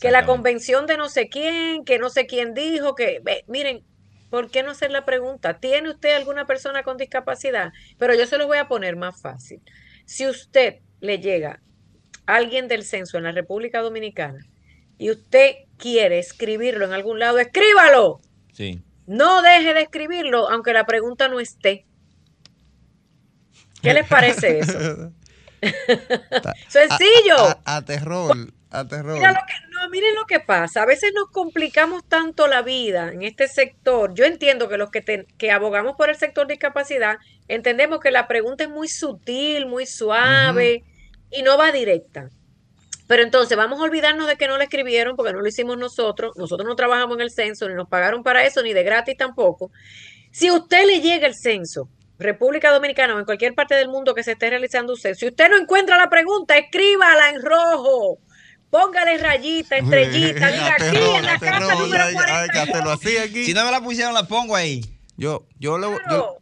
Que 0.00 0.12
la 0.12 0.24
convención 0.24 0.86
de 0.86 0.96
no 0.96 1.08
sé 1.08 1.28
quién, 1.28 1.84
que 1.84 1.98
no 1.98 2.08
sé 2.08 2.26
quién 2.26 2.54
dijo, 2.54 2.94
que, 2.94 3.20
miren, 3.48 3.84
¿por 4.34 4.50
qué 4.50 4.64
no 4.64 4.72
hacer 4.72 4.90
la 4.90 5.04
pregunta? 5.04 5.60
¿Tiene 5.60 5.90
usted 5.90 6.16
alguna 6.16 6.44
persona 6.44 6.82
con 6.82 6.96
discapacidad? 6.96 7.72
Pero 7.98 8.16
yo 8.16 8.26
se 8.26 8.36
lo 8.36 8.48
voy 8.48 8.58
a 8.58 8.66
poner 8.66 8.96
más 8.96 9.22
fácil. 9.22 9.62
Si 10.06 10.26
usted 10.26 10.80
le 10.98 11.20
llega 11.20 11.62
a 12.26 12.34
alguien 12.34 12.66
del 12.66 12.82
censo 12.82 13.16
en 13.16 13.22
la 13.22 13.30
República 13.30 13.80
Dominicana 13.80 14.44
y 14.98 15.12
usted 15.12 15.52
quiere 15.76 16.18
escribirlo 16.18 16.84
en 16.84 16.92
algún 16.94 17.20
lado, 17.20 17.38
escríbalo. 17.38 18.22
Sí. 18.52 18.82
No 19.06 19.40
deje 19.40 19.72
de 19.72 19.82
escribirlo, 19.82 20.50
aunque 20.50 20.72
la 20.72 20.84
pregunta 20.84 21.28
no 21.28 21.38
esté. 21.38 21.86
¿Qué 23.82 23.94
les 23.94 24.08
parece 24.08 24.58
eso? 24.58 25.12
Sencillo. 26.68 27.36
A, 27.38 27.60
a- 27.64 27.76
a 27.76 27.84
terror, 27.84 28.36
a 28.74 28.86
terror. 28.86 29.14
Mira 29.14 29.32
lo 29.32 29.40
que, 29.46 29.54
no, 29.70 29.88
miren 29.90 30.14
lo 30.14 30.26
que 30.26 30.40
pasa. 30.40 30.82
A 30.82 30.86
veces 30.86 31.12
nos 31.14 31.30
complicamos 31.30 32.04
tanto 32.08 32.46
la 32.46 32.62
vida 32.62 33.12
en 33.12 33.22
este 33.22 33.48
sector. 33.48 34.12
Yo 34.14 34.24
entiendo 34.24 34.68
que 34.68 34.76
los 34.76 34.90
que, 34.90 35.50
abogamos 35.50 35.96
por 35.96 36.10
el 36.10 36.16
sector 36.16 36.46
de 36.46 36.54
discapacidad, 36.54 37.16
entendemos 37.48 38.00
que 38.00 38.10
la 38.10 38.26
pregunta 38.26 38.64
es 38.64 38.70
muy 38.70 38.88
sutil, 38.88 39.66
muy 39.66 39.86
suave 39.86 40.84
y 41.30 41.42
no 41.42 41.56
va 41.56 41.72
directa. 41.72 42.28
Pero 43.06 43.22
entonces 43.22 43.56
vamos 43.56 43.80
a 43.80 43.84
olvidarnos 43.84 44.26
de 44.26 44.36
que 44.36 44.48
no 44.48 44.56
le 44.56 44.64
escribieron 44.64 45.14
porque 45.14 45.32
no 45.32 45.40
lo 45.40 45.46
hicimos 45.46 45.76
nosotros. 45.76 46.36
Nosotros 46.36 46.66
no 46.66 46.74
trabajamos 46.74 47.16
en 47.16 47.22
el 47.22 47.30
censo, 47.30 47.68
ni 47.68 47.74
nos 47.74 47.88
pagaron 47.88 48.22
para 48.22 48.44
eso, 48.44 48.62
ni 48.62 48.72
de 48.72 48.82
gratis 48.82 49.16
tampoco. 49.16 49.70
Si 50.32 50.50
usted 50.50 50.86
le 50.86 51.00
llega 51.00 51.26
el 51.26 51.34
censo, 51.34 51.88
República 52.18 52.72
Dominicana 52.72 53.14
o 53.14 53.18
en 53.18 53.24
cualquier 53.24 53.54
parte 53.54 53.74
del 53.74 53.88
mundo 53.88 54.14
que 54.14 54.22
se 54.22 54.32
esté 54.32 54.50
realizando 54.50 54.94
un 54.94 54.98
censo, 54.98 55.20
si 55.20 55.26
usted 55.26 55.50
no 55.50 55.56
encuentra 55.56 55.98
la 55.98 56.08
pregunta, 56.08 56.56
escríbala 56.56 57.30
en 57.30 57.42
rojo. 57.42 58.18
Póngale 58.74 59.18
rayita, 59.18 59.76
estrellita, 59.76 60.46
diga 60.50 60.74
aquí 60.74 60.96
en 60.96 61.24
la 61.24 61.38
casa 61.38 61.58
aterror, 61.58 61.78
número 61.78 62.02
ay, 62.02 62.16
ay, 62.26 62.48
que 62.48 62.72
te 62.72 62.78
lo 62.78 62.82
42. 62.82 62.92
hacía 62.94 63.22
aquí. 63.22 63.44
Si 63.44 63.54
no 63.54 63.64
me 63.64 63.70
la 63.70 63.80
pusieron, 63.80 64.12
la 64.12 64.26
pongo 64.26 64.56
ahí. 64.56 64.84
Yo, 65.16 65.46
yo, 65.60 65.78
le, 65.78 65.86
yo, 65.86 65.96
Claro. 65.98 66.38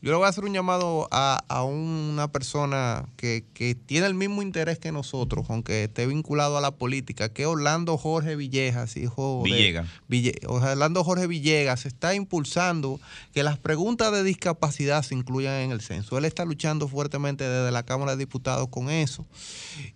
Yo 0.00 0.10
le 0.12 0.16
voy 0.16 0.26
a 0.26 0.28
hacer 0.28 0.44
un 0.44 0.52
llamado 0.54 1.08
a, 1.10 1.42
a 1.48 1.64
una 1.64 2.28
persona 2.30 3.08
que, 3.16 3.44
que 3.54 3.74
tiene 3.74 4.06
el 4.06 4.14
mismo 4.14 4.42
interés 4.42 4.78
que 4.78 4.92
nosotros, 4.92 5.46
aunque 5.48 5.84
esté 5.84 6.06
vinculado 6.06 6.56
a 6.56 6.60
la 6.60 6.70
política, 6.70 7.28
que 7.32 7.42
es 7.42 7.48
Orlando 7.48 7.96
Jorge 7.98 8.36
Villegas, 8.36 8.96
hijo 8.96 9.42
de- 9.44 9.50
Villegas. 9.50 9.88
Ville- 10.08 10.38
Orlando 10.46 11.02
Jorge 11.02 11.26
Villegas 11.26 11.84
está 11.86 12.14
impulsando 12.14 13.00
que 13.32 13.42
las 13.42 13.58
preguntas 13.58 14.12
de 14.12 14.22
discapacidad 14.22 15.02
se 15.02 15.14
incluyan 15.14 15.54
en 15.54 15.72
el 15.72 15.80
censo. 15.80 16.16
Él 16.16 16.24
está 16.24 16.44
luchando 16.44 16.86
fuertemente 16.86 17.48
desde 17.48 17.72
la 17.72 17.82
Cámara 17.82 18.12
de 18.12 18.18
Diputados 18.18 18.68
con 18.68 18.90
eso. 18.90 19.26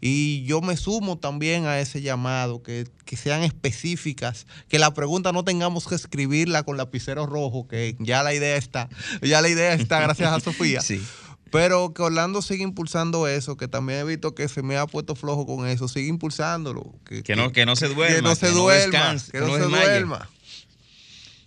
Y 0.00 0.44
yo 0.44 0.60
me 0.60 0.76
sumo 0.76 1.18
también 1.18 1.66
a 1.66 1.78
ese 1.80 2.02
llamado, 2.02 2.62
que, 2.62 2.88
que 3.04 3.16
sean 3.16 3.42
específicas, 3.42 4.46
que 4.68 4.78
la 4.78 4.94
pregunta 4.94 5.32
no 5.32 5.44
tengamos 5.44 5.86
que 5.86 5.94
escribirla 5.94 6.62
con 6.64 6.76
lapicero 6.76 7.26
rojo, 7.26 7.66
que 7.68 7.96
ya 7.98 8.22
la 8.22 8.34
idea 8.34 8.56
está, 8.56 8.88
ya 9.22 9.40
la 9.40 9.48
idea 9.48 9.74
está, 9.74 9.91
gracias 10.00 10.32
a 10.32 10.40
Sofía. 10.40 10.80
Sí. 10.82 11.04
Pero 11.50 11.92
que 11.92 12.00
Orlando 12.00 12.40
sigue 12.40 12.62
impulsando 12.62 13.28
eso, 13.28 13.58
que 13.58 13.68
también 13.68 13.98
he 13.98 14.04
visto 14.04 14.34
que 14.34 14.48
se 14.48 14.62
me 14.62 14.78
ha 14.78 14.86
puesto 14.86 15.14
flojo 15.14 15.44
con 15.44 15.68
eso, 15.68 15.86
sigue 15.86 16.08
impulsándolo. 16.08 16.94
Que 17.24 17.36
no, 17.36 17.52
que 17.52 17.66
no 17.66 17.76
se 17.76 17.88
duerma. 17.88 18.16
que 18.16 18.22
no 18.22 18.34
se 18.34 18.46
que 18.46 18.52
duerma, 18.52 18.82
descanse, 18.98 19.32
que 19.32 19.40
no 19.40 19.54
se 19.54 19.60
desmaye. 19.60 19.84
duerma. 19.90 20.30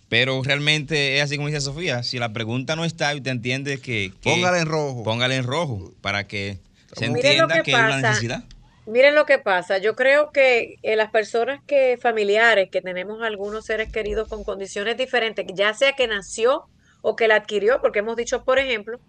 Pero 0.08 0.40
realmente 0.44 1.18
es 1.18 1.24
así 1.24 1.36
como 1.36 1.48
dice 1.48 1.60
Sofía. 1.60 2.02
Si 2.04 2.18
la 2.20 2.32
pregunta 2.32 2.76
no 2.76 2.84
está 2.84 3.12
y 3.12 3.16
usted 3.16 3.32
entiende 3.32 3.80
que. 3.80 4.12
que- 4.20 4.30
Póngala 4.30 4.60
en 4.60 4.66
rojo. 4.66 5.02
Póngala 5.02 5.34
en 5.34 5.42
rojo 5.44 5.92
para 6.00 6.28
que 6.28 6.60
se 6.96 7.06
entienda 7.06 7.62
que 7.64 7.72
es 7.72 7.76
una 7.76 8.00
necesidad. 8.00 8.44
Miren 8.86 9.16
lo 9.16 9.26
que 9.26 9.38
pasa. 9.38 9.78
Yo 9.78 9.96
creo 9.96 10.30
que 10.30 10.76
eh, 10.84 10.94
las 10.94 11.10
personas 11.10 11.60
que 11.66 11.98
familiares 12.00 12.68
que 12.70 12.80
tenemos 12.80 13.20
algunos 13.22 13.64
seres 13.64 13.90
queridos 13.90 14.28
con 14.28 14.44
condiciones 14.44 14.96
diferentes, 14.96 15.44
ya 15.52 15.74
sea 15.74 15.94
que 15.94 16.06
nació 16.06 16.66
o 17.02 17.16
que 17.16 17.28
la 17.28 17.36
adquirió, 17.36 17.80
porque 17.80 18.00
hemos 18.00 18.16
dicho, 18.16 18.44
por 18.44 18.58
ejemplo, 18.58 19.00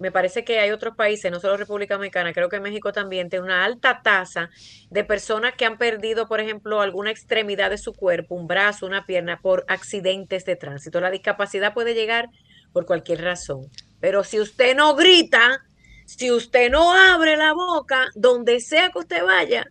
me 0.00 0.10
parece 0.10 0.44
que 0.44 0.58
hay 0.58 0.70
otros 0.70 0.96
países, 0.96 1.30
no 1.30 1.40
solo 1.40 1.58
República 1.58 1.94
Dominicana, 1.94 2.32
creo 2.32 2.48
que 2.48 2.58
México 2.58 2.90
también 2.90 3.28
tiene 3.28 3.44
una 3.44 3.66
alta 3.66 4.00
tasa 4.02 4.48
de 4.88 5.04
personas 5.04 5.54
que 5.54 5.66
han 5.66 5.76
perdido, 5.76 6.26
por 6.26 6.40
ejemplo, 6.40 6.80
alguna 6.80 7.10
extremidad 7.10 7.68
de 7.68 7.76
su 7.76 7.92
cuerpo, 7.92 8.34
un 8.34 8.46
brazo, 8.46 8.86
una 8.86 9.04
pierna, 9.04 9.40
por 9.42 9.66
accidentes 9.68 10.46
de 10.46 10.56
tránsito. 10.56 11.00
La 11.00 11.10
discapacidad 11.10 11.74
puede 11.74 11.94
llegar 11.94 12.30
por 12.72 12.86
cualquier 12.86 13.22
razón. 13.22 13.68
Pero 14.00 14.24
si 14.24 14.40
usted 14.40 14.74
no 14.74 14.94
grita, 14.96 15.66
si 16.06 16.30
usted 16.30 16.70
no 16.70 16.94
abre 16.94 17.36
la 17.36 17.52
boca, 17.52 18.06
donde 18.14 18.60
sea 18.60 18.88
que 18.90 19.00
usted 19.00 19.22
vaya, 19.22 19.70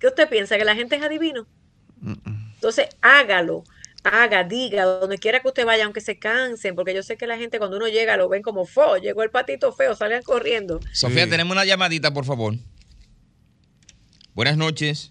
¿qué 0.00 0.08
usted 0.08 0.28
piensa? 0.28 0.58
¿Que 0.58 0.64
la 0.64 0.74
gente 0.74 0.96
es 0.96 1.02
adivino? 1.02 1.46
Entonces, 2.54 2.88
hágalo, 3.00 3.62
haga, 4.04 4.44
diga, 4.44 4.84
donde 4.84 5.18
quiera 5.18 5.40
que 5.40 5.48
usted 5.48 5.64
vaya, 5.64 5.84
aunque 5.84 6.00
se 6.00 6.18
cansen, 6.18 6.74
porque 6.74 6.94
yo 6.94 7.02
sé 7.02 7.16
que 7.16 7.26
la 7.26 7.38
gente 7.38 7.58
cuando 7.58 7.76
uno 7.76 7.88
llega 7.88 8.16
lo 8.16 8.28
ven 8.28 8.42
como 8.42 8.64
fo, 8.64 8.96
llegó 8.96 9.22
el 9.22 9.30
patito 9.30 9.72
feo, 9.72 9.94
salgan 9.94 10.22
corriendo. 10.22 10.80
Sofía, 10.92 11.24
Sí. 11.24 11.30
tenemos 11.30 11.52
una 11.52 11.64
llamadita, 11.64 12.12
por 12.12 12.24
favor. 12.24 12.54
Buenas 14.34 14.56
noches. 14.56 15.08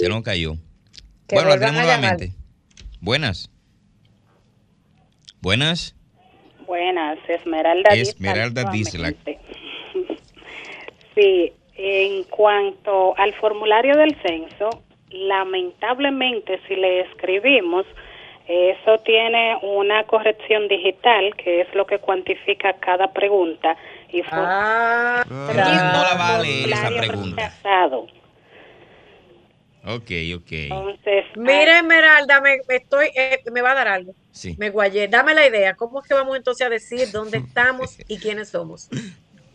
Se 0.00 0.08
nos 0.08 0.22
cayó. 0.22 0.56
Que 1.26 1.36
bueno, 1.36 1.50
la 1.50 1.58
tenemos 1.58 1.82
nuevamente. 1.82 2.32
Buenas. 3.00 3.50
Buenas. 5.40 5.94
Buenas, 6.66 7.18
Esmeralda 7.28 7.90
Esmeralda. 7.94 8.72
Sí, 11.14 11.50
en 11.76 12.24
cuanto 12.24 13.16
al 13.16 13.32
formulario 13.36 13.96
del 13.96 14.14
censo, 14.20 14.68
lamentablemente 15.10 16.60
si 16.68 16.76
le 16.76 17.00
escribimos, 17.02 17.86
eso 18.48 18.98
tiene 19.04 19.56
una 19.62 20.04
corrección 20.04 20.68
digital, 20.68 21.34
que 21.36 21.62
es 21.62 21.74
lo 21.74 21.86
que 21.86 21.98
cuantifica 21.98 22.74
cada 22.74 23.12
pregunta. 23.12 23.76
Y 24.10 24.22
fue 24.22 24.38
Ah, 24.38 25.24
Entonces 25.24 25.56
no 25.56 26.02
la 26.02 26.14
va 26.16 26.36
a 26.36 26.42
leer 26.42 26.68
esa 26.68 26.88
pregunta. 26.88 27.42
rechazado. 27.42 28.06
Ok, 29.88 30.10
ok. 30.36 30.52
Entonces, 30.52 31.24
Mira, 31.36 31.78
Esmeralda, 31.78 32.40
me, 32.40 32.58
me 32.68 32.76
estoy, 32.76 33.06
eh, 33.14 33.38
me 33.52 33.62
va 33.62 33.70
a 33.72 33.74
dar 33.74 33.88
algo. 33.88 34.12
Sí. 34.32 34.56
Me 34.58 34.70
guayé. 34.70 35.06
Dame 35.08 35.32
la 35.34 35.46
idea. 35.46 35.74
¿Cómo 35.74 36.00
es 36.00 36.08
que 36.08 36.14
vamos 36.14 36.36
entonces 36.36 36.66
a 36.66 36.70
decir 36.70 37.10
dónde 37.12 37.38
estamos 37.46 37.96
y 38.08 38.18
quiénes 38.18 38.48
somos? 38.50 38.88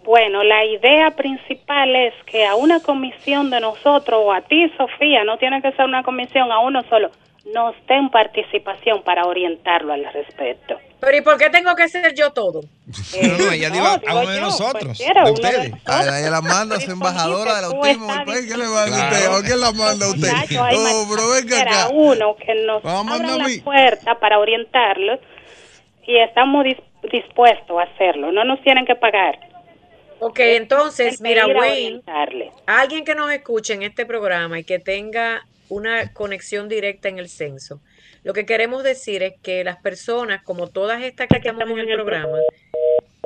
Bueno, 0.04 0.44
la 0.44 0.66
idea 0.66 1.12
principal 1.12 1.96
es 1.96 2.14
que 2.26 2.46
a 2.46 2.56
una 2.56 2.80
comisión 2.80 3.50
de 3.52 3.60
nosotros 3.60 4.20
o 4.24 4.34
a 4.34 4.42
ti, 4.42 4.72
Sofía, 4.78 5.24
no 5.24 5.38
tiene 5.38 5.62
que 5.62 5.72
ser 5.74 5.86
una 5.86 6.02
comisión, 6.04 6.52
a 6.52 6.60
uno 6.60 6.82
solo, 6.90 7.12
nos 7.54 7.76
den 7.88 8.10
participación 8.10 9.04
para 9.04 9.26
orientarlo 9.26 9.94
al 9.94 10.04
respecto. 10.14 10.78
Pero 11.00 11.18
¿y 11.18 11.22
por 11.22 11.38
qué 11.38 11.50
tengo 11.50 11.76
que 11.76 11.88
ser 11.88 12.14
yo 12.16 12.32
todo? 12.32 12.62
No, 13.22 13.46
no, 13.46 13.52
ella 13.52 13.70
dijo 13.70 13.86
a 13.86 14.00
uno 14.16 14.30
de 14.30 14.36
yo, 14.38 14.42
nosotros, 14.42 14.98
de 14.98 15.32
ustedes. 15.32 15.74
A 15.88 16.20
ella 16.20 16.30
la 16.30 16.42
manda 16.42 16.76
a 16.76 16.80
ser 16.80 16.92
embajadora 16.92 17.56
del 17.56 17.66
autismo 17.66 18.12
del 18.14 18.24
país. 18.26 18.52
¿Qué 18.52 18.58
le 18.58 18.68
va 18.68 18.82
a 18.82 18.86
decir 18.86 19.04
usted? 19.04 19.26
¿A 19.34 19.42
quién 19.44 19.60
la 19.62 19.72
manda 19.72 20.08
usted? 20.08 20.32
Muchacho, 20.32 20.64
hay 20.64 20.76
Oh, 20.78 21.08
pero 21.10 21.30
venga 21.30 21.62
Era 21.62 21.84
acá. 21.86 21.90
uno 21.94 22.36
que 22.36 22.56
nos 22.66 22.82
Vamos 22.84 23.14
a 23.14 23.16
abra 23.24 23.34
a 23.34 23.38
la 23.38 23.48
mí. 23.48 23.58
puerta 23.60 24.16
para 24.20 24.40
orientarlos 24.40 25.20
y 26.08 26.18
estamos 26.18 26.66
dis- 26.66 26.82
dispuestos 27.12 27.78
a 27.80 27.84
hacerlo. 27.84 28.32
No 28.32 28.44
nos 28.44 28.62
tienen 28.62 28.86
que 28.86 28.96
pagar. 28.96 29.40
Ok, 30.24 30.40
entonces, 30.40 31.20
mira, 31.20 31.48
Wayne, 31.48 32.02
alguien 32.68 33.04
que 33.06 33.16
nos 33.16 33.32
escuche 33.32 33.74
en 33.74 33.82
este 33.82 34.06
programa 34.06 34.60
y 34.60 34.64
que 34.64 34.78
tenga 34.78 35.48
una 35.68 36.14
conexión 36.14 36.70
directa 36.70 37.10
en 37.10 37.18
el 37.18 37.28
censo, 37.28 37.82
lo 38.24 38.34
que 38.34 38.46
queremos 38.46 38.84
decir 38.84 39.24
es 39.24 39.34
que 39.42 39.64
las 39.64 39.78
personas, 39.82 40.44
como 40.44 40.68
todas 40.68 41.02
estas 41.02 41.28
que 41.28 41.38
estamos 41.38 41.68
en 41.72 41.80
el 41.80 41.96
programa, 41.96 42.38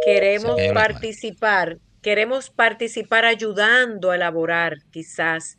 queremos 0.06 0.56
participar, 0.74 1.80
queremos 2.02 2.50
participar 2.50 3.26
ayudando 3.26 4.12
a 4.12 4.16
elaborar 4.16 4.78
quizás 4.92 5.58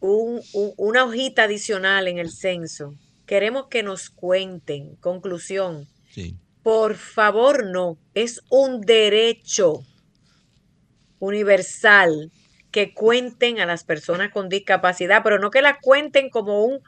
un- 0.00 0.40
un- 0.52 0.72
una 0.76 1.04
hojita 1.04 1.44
adicional 1.44 2.08
en 2.08 2.18
el 2.18 2.30
censo. 2.30 2.94
Queremos 3.26 3.68
que 3.68 3.84
nos 3.84 4.10
cuenten. 4.10 4.96
Conclusión. 4.96 5.86
Sí. 6.10 6.34
Por 6.64 6.94
favor, 6.96 7.64
no. 7.66 7.98
Es 8.14 8.40
un 8.50 8.80
derecho 8.80 9.82
universal 11.18 12.30
que 12.70 12.92
cuenten 12.92 13.60
a 13.60 13.66
las 13.66 13.84
personas 13.84 14.30
con 14.30 14.48
discapacidad, 14.48 15.22
pero 15.22 15.38
no 15.38 15.50
que 15.50 15.62
las 15.62 15.78
cuenten 15.80 16.28
como 16.28 16.64
un 16.64 16.80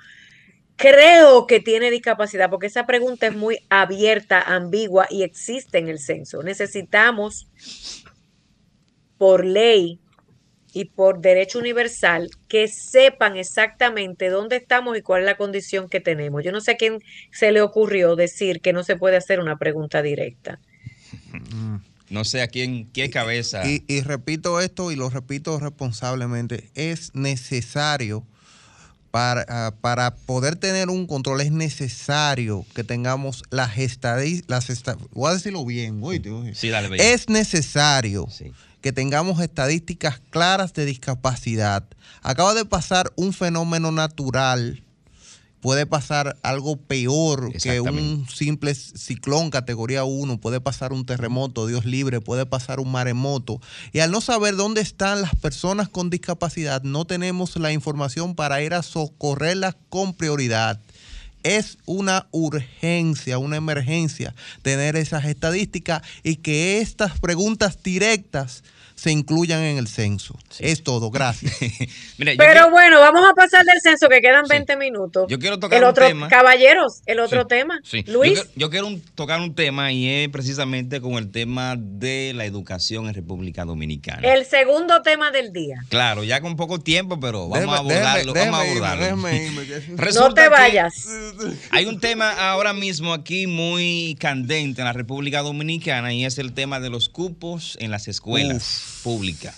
creo 0.77 1.47
que 1.47 1.61
tiene 1.61 1.91
discapacidad, 1.91 2.51
porque 2.51 2.67
esa 2.67 2.87
pregunta 2.87 3.27
es 3.27 3.35
muy 3.35 3.59
abierta, 3.71 4.43
ambigua 4.43 5.07
y 5.11 5.23
existe 5.23 5.79
en 5.79 5.89
el 5.89 5.99
censo. 5.99 6.43
Necesitamos, 6.43 7.49
por 9.19 9.45
ley 9.45 9.99
y 10.73 10.85
por 10.85 11.21
derecho 11.21 11.59
universal, 11.59 12.29
que 12.49 12.69
sepan 12.69 13.37
exactamente 13.37 14.29
dónde 14.29 14.57
estamos 14.57 14.99
y 14.99 15.03
cuál 15.03 15.23
es 15.23 15.27
la 15.27 15.39
condición 15.39 15.89
que 15.89 16.01
tenemos. 16.01 16.45
Yo 16.45 16.53
no 16.53 16.61
sé 16.61 16.73
a 16.73 16.77
quién 16.77 17.01
se 17.33 17.51
le 17.51 17.63
ocurrió 17.63 18.15
decir 18.15 18.61
que 18.61 18.75
no 18.75 18.85
se 18.85 18.97
puede 18.97 19.17
hacer 19.17 19.41
una 19.41 19.57
pregunta 19.57 20.03
directa. 20.03 20.61
No 22.09 22.25
sé 22.25 22.43
a 22.43 22.49
quién, 22.49 22.89
qué 22.93 23.11
cabeza. 23.11 23.69
Y, 23.69 23.85
y 23.89 24.01
repito 24.03 24.61
esto 24.61 24.91
y 24.93 24.97
lo 24.97 25.11
repito 25.11 25.59
responsablemente, 25.59 26.71
es 26.75 27.15
necesario 27.15 28.25
para, 29.11 29.45
ah, 29.49 29.75
para 29.81 30.15
poder 30.15 30.57
tener 30.57 30.91
un 30.91 31.07
control, 31.07 31.41
es 31.41 31.51
necesario 31.51 32.67
que 32.75 32.85
tengamos 32.85 33.43
las 33.51 33.79
estadísticas, 33.79 34.67
voy 35.13 35.31
a 35.31 35.35
decirlo 35.35 35.65
bien, 35.65 36.01
oíste. 36.03 36.31
Sí, 36.55 36.69
dale, 36.69 37.15
es 37.15 37.29
necesario 37.29 38.27
Sí. 38.31 38.53
que 38.83 38.93
tengamos 38.93 39.41
estadísticas 39.41 40.21
claras 40.31 40.75
de 40.75 40.85
discapacidad. 40.85 41.85
Acaba 42.23 42.53
de 42.55 42.65
pasar 42.67 43.11
un 43.17 43.33
fenómeno 43.33 43.91
natural, 43.91 44.83
puede 45.61 45.87
pasar 45.87 46.37
algo 46.43 46.77
peor 46.77 47.53
que 47.53 47.81
un 47.81 48.27
simple 48.33 48.75
ciclón 48.75 49.51
categoría 49.51 50.05
1, 50.05 50.39
puede 50.39 50.61
pasar 50.61 50.93
un 50.93 51.05
terremoto, 51.05 51.67
Dios 51.67 51.85
libre, 51.85 52.21
puede 52.21 52.47
pasar 52.47 52.81
un 52.81 52.93
maremoto. 52.93 53.61
Y 53.93 54.01
al 54.01 54.11
no 54.11 54.21
saber 54.21 54.57
dónde 54.57 54.81
están 54.81 55.23
las 55.23 55.35
personas 55.35 55.89
con 55.89 56.11
discapacidad, 56.11 56.83
no 56.83 57.05
tenemos 57.05 57.57
la 57.57 57.73
información 57.73 58.35
para 58.35 58.63
ir 58.63 58.75
a 58.75 58.83
socorrerlas 58.83 59.77
con 59.89 60.15
prioridad. 60.15 60.81
Es 61.43 61.79
una 61.87 62.27
urgencia, 62.33 63.39
una 63.39 63.57
emergencia 63.57 64.35
tener 64.63 64.97
esas 64.97 65.25
estadísticas 65.25 66.03
y 66.23 66.37
que 66.37 66.81
estas 66.81 67.19
preguntas 67.21 67.83
directas 67.83 68.65
se 68.97 69.11
incluyan 69.13 69.63
en 69.63 69.77
el 69.77 69.89
censo. 69.89 70.39
Es 70.59 70.83
todo, 70.83 71.11
gracias. 71.11 71.53
Mira, 72.19 72.33
Pero 72.39 72.53
quiero- 72.53 72.71
bueno, 72.71 72.99
vamos 72.99 73.23
a 73.31 73.35
pasar 73.35 73.65
del 73.67 73.79
censo 73.83 74.09
que 74.09 74.21
quedan 74.23 74.47
Sí. 74.47 74.51
20 74.51 74.77
minutos. 74.79 75.27
Yo 75.29 75.39
quiero 75.39 75.59
tocar 75.59 75.77
el 75.79 75.85
un 75.85 75.91
otro, 75.91 76.07
tema. 76.07 76.29
Caballeros, 76.29 77.03
el 77.05 77.21
otro 77.21 77.43
Sí, 77.43 77.49
tema. 77.49 77.79
sí. 77.85 78.03
Yo 78.05 78.13
Luis. 78.15 78.33
quiero- 78.33 78.51
Yo, 78.57 78.71
quiero 78.71 78.87
un- 78.87 79.01
tocar 79.15 79.39
un 79.41 79.55
tema 79.55 79.93
y 79.93 80.09
es 80.09 80.29
precisamente 80.31 81.01
con 81.03 81.13
el 81.15 81.31
tema 81.31 81.77
de 81.79 82.33
la 82.35 82.47
educación 82.47 83.07
en 83.07 83.13
República 83.15 83.65
Dominicana. 83.67 84.27
El 84.27 84.47
segundo 84.47 85.03
tema 85.03 85.31
del 85.31 85.53
día. 85.53 85.77
Claro, 85.91 86.25
ya 86.25 86.41
con 86.41 86.57
poco 86.57 86.79
tiempo, 86.81 87.21
pero 87.21 87.49
vamos 87.51 87.75
a 87.75 87.79
abordarlo. 87.79 88.33
déjeme- 88.33 88.51
vamos 88.51 88.61
a 88.61 88.63
déjeme 88.65 88.79
abordarlo. 88.89 89.31
irme, 89.31 90.13
No 90.15 90.33
te 90.33 90.49
vayas. 90.49 91.07
Hay 91.71 91.85
un 91.85 92.01
tema 92.01 92.31
ahora 92.51 92.73
mismo 92.73 93.13
aquí 93.13 93.47
muy 93.47 94.17
candente 94.19 94.81
en 94.81 94.87
la 94.87 94.95
República 94.95 95.43
Dominicana 95.43 96.15
y 96.15 96.25
es 96.25 96.39
el 96.39 96.55
tema 96.55 96.81
de 96.81 96.89
los 96.89 97.11
cupos 97.11 97.77
en 97.81 97.91
las 97.91 98.09
escuelas 98.09 98.86
públicas. 99.03 99.57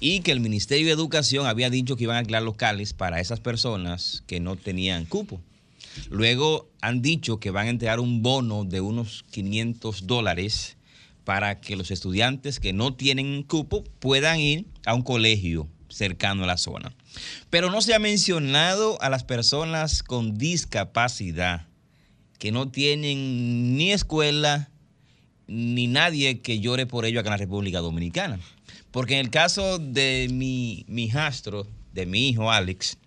Y 0.00 0.20
que 0.20 0.32
el 0.32 0.40
Ministerio 0.40 0.86
de 0.86 0.92
Educación 0.92 1.46
había 1.46 1.70
dicho 1.70 1.96
que 1.96 2.04
iban 2.04 2.16
a 2.16 2.20
alquilar 2.20 2.42
locales 2.42 2.92
para 2.92 3.20
esas 3.20 3.40
personas 3.40 4.22
que 4.26 4.40
no 4.40 4.56
tenían 4.56 5.06
cupo. 5.06 5.40
Luego 6.10 6.68
han 6.80 7.02
dicho 7.02 7.40
que 7.40 7.50
van 7.50 7.66
a 7.66 7.70
entregar 7.70 7.98
un 7.98 8.22
bono 8.22 8.64
de 8.64 8.80
unos 8.80 9.24
500 9.30 10.06
dólares 10.06 10.76
para 11.24 11.60
que 11.60 11.76
los 11.76 11.90
estudiantes 11.90 12.60
que 12.60 12.72
no 12.72 12.94
tienen 12.94 13.42
cupo 13.42 13.84
puedan 13.98 14.40
ir 14.40 14.66
a 14.86 14.94
un 14.94 15.02
colegio 15.02 15.68
cercano 15.88 16.44
a 16.44 16.46
la 16.46 16.56
zona. 16.56 16.94
Pero 17.50 17.70
no 17.70 17.82
se 17.82 17.94
ha 17.94 17.98
mencionado 17.98 19.00
a 19.02 19.10
las 19.10 19.24
personas 19.24 20.02
con 20.02 20.38
discapacidad 20.38 21.66
que 22.38 22.52
no 22.52 22.68
tienen 22.70 23.76
ni 23.76 23.92
escuela 23.92 24.70
ni 25.48 25.86
nadie 25.86 26.40
que 26.40 26.60
llore 26.60 26.86
por 26.86 27.04
ello 27.04 27.20
acá 27.20 27.30
en 27.30 27.32
la 27.32 27.36
República 27.38 27.80
Dominicana. 27.80 28.38
Porque 28.90 29.14
en 29.14 29.20
el 29.20 29.30
caso 29.30 29.78
de 29.78 30.28
mi, 30.30 30.84
mi 30.86 31.04
hijastro, 31.04 31.66
de 31.92 32.06
mi 32.06 32.28
hijo 32.28 32.50
Alex, 32.50 32.98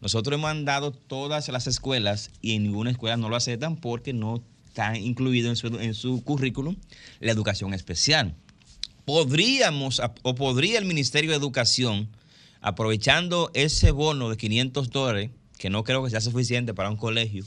nosotros 0.00 0.34
hemos 0.34 0.50
mandado 0.50 0.92
todas 0.92 1.48
las 1.48 1.66
escuelas 1.66 2.30
y 2.42 2.52
en 2.52 2.64
ninguna 2.64 2.90
escuela 2.90 3.16
no 3.16 3.28
lo 3.28 3.36
aceptan 3.36 3.76
porque 3.76 4.12
no 4.12 4.42
está 4.66 4.98
incluido 4.98 5.48
en 5.50 5.56
su, 5.56 5.68
en 5.78 5.94
su 5.94 6.22
currículum 6.24 6.76
la 7.20 7.32
educación 7.32 7.72
especial. 7.74 8.34
Podríamos, 9.04 10.02
o 10.22 10.34
podría 10.34 10.78
el 10.78 10.84
Ministerio 10.84 11.30
de 11.30 11.36
Educación, 11.36 12.08
aprovechando 12.60 13.50
ese 13.54 13.92
bono 13.92 14.30
de 14.30 14.36
500 14.36 14.90
dólares, 14.90 15.30
que 15.58 15.70
no 15.70 15.84
creo 15.84 16.02
que 16.02 16.10
sea 16.10 16.20
suficiente 16.20 16.74
para 16.74 16.90
un 16.90 16.96
colegio, 16.96 17.44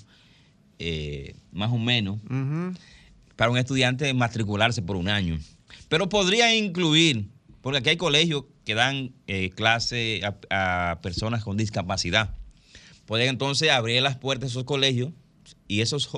eh, 0.80 1.36
más 1.52 1.72
o 1.72 1.78
menos. 1.78 2.20
Para 3.38 3.52
un 3.52 3.58
estudiante 3.58 4.14
matricularse 4.14 4.82
por 4.82 4.98
un 4.98 5.08
año. 5.08 5.40
Pero 5.88 6.10
podría 6.10 6.54
incluir, 6.54 7.30
porque 7.62 7.78
aquí 7.80 7.90
hay 7.92 7.98
colegios 7.98 8.44
que 8.66 8.76
dan 8.76 9.14
eh, 9.28 9.52
clase 9.52 10.22
a, 10.50 11.00
personas 11.02 11.44
con 11.46 11.56
discapacidad. 11.56 12.36
Pueden 13.06 13.30
entonces 13.30 13.70
abrir 13.70 14.02
las 14.02 14.18
puertas 14.18 14.50
de 14.50 14.52
esos 14.52 14.66
colegios 14.66 15.12
y 15.70 15.80
esos, 15.80 16.10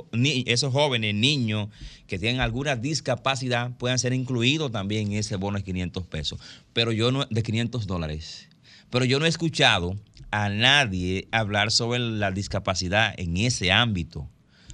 esos 0.45 0.73
jóvenes, 0.73 1.13
niños 1.13 1.69
que 2.07 2.17
tienen 2.17 2.41
alguna 2.41 2.75
discapacidad 2.75 3.77
puedan 3.77 3.99
ser 3.99 4.13
incluidos 4.13 4.71
también 4.71 5.11
en 5.11 5.19
ese 5.19 5.35
bono 5.35 5.59
de 5.59 5.63
500 5.63 6.07
pesos. 6.07 6.39
Pero 6.73 6.91
yo 6.91 7.11
no, 7.11 7.25
de 7.29 7.43
500 7.43 7.85
dólares. 7.85 8.47
Pero 8.89 9.05
yo 9.05 9.19
no 9.19 9.25
he 9.25 9.29
escuchado 9.29 9.95
a 10.31 10.49
nadie 10.49 11.27
hablar 11.31 11.71
sobre 11.71 11.99
la 11.99 12.31
discapacidad 12.31 13.13
en 13.17 13.37
ese 13.37 13.71
ámbito. 13.71 14.27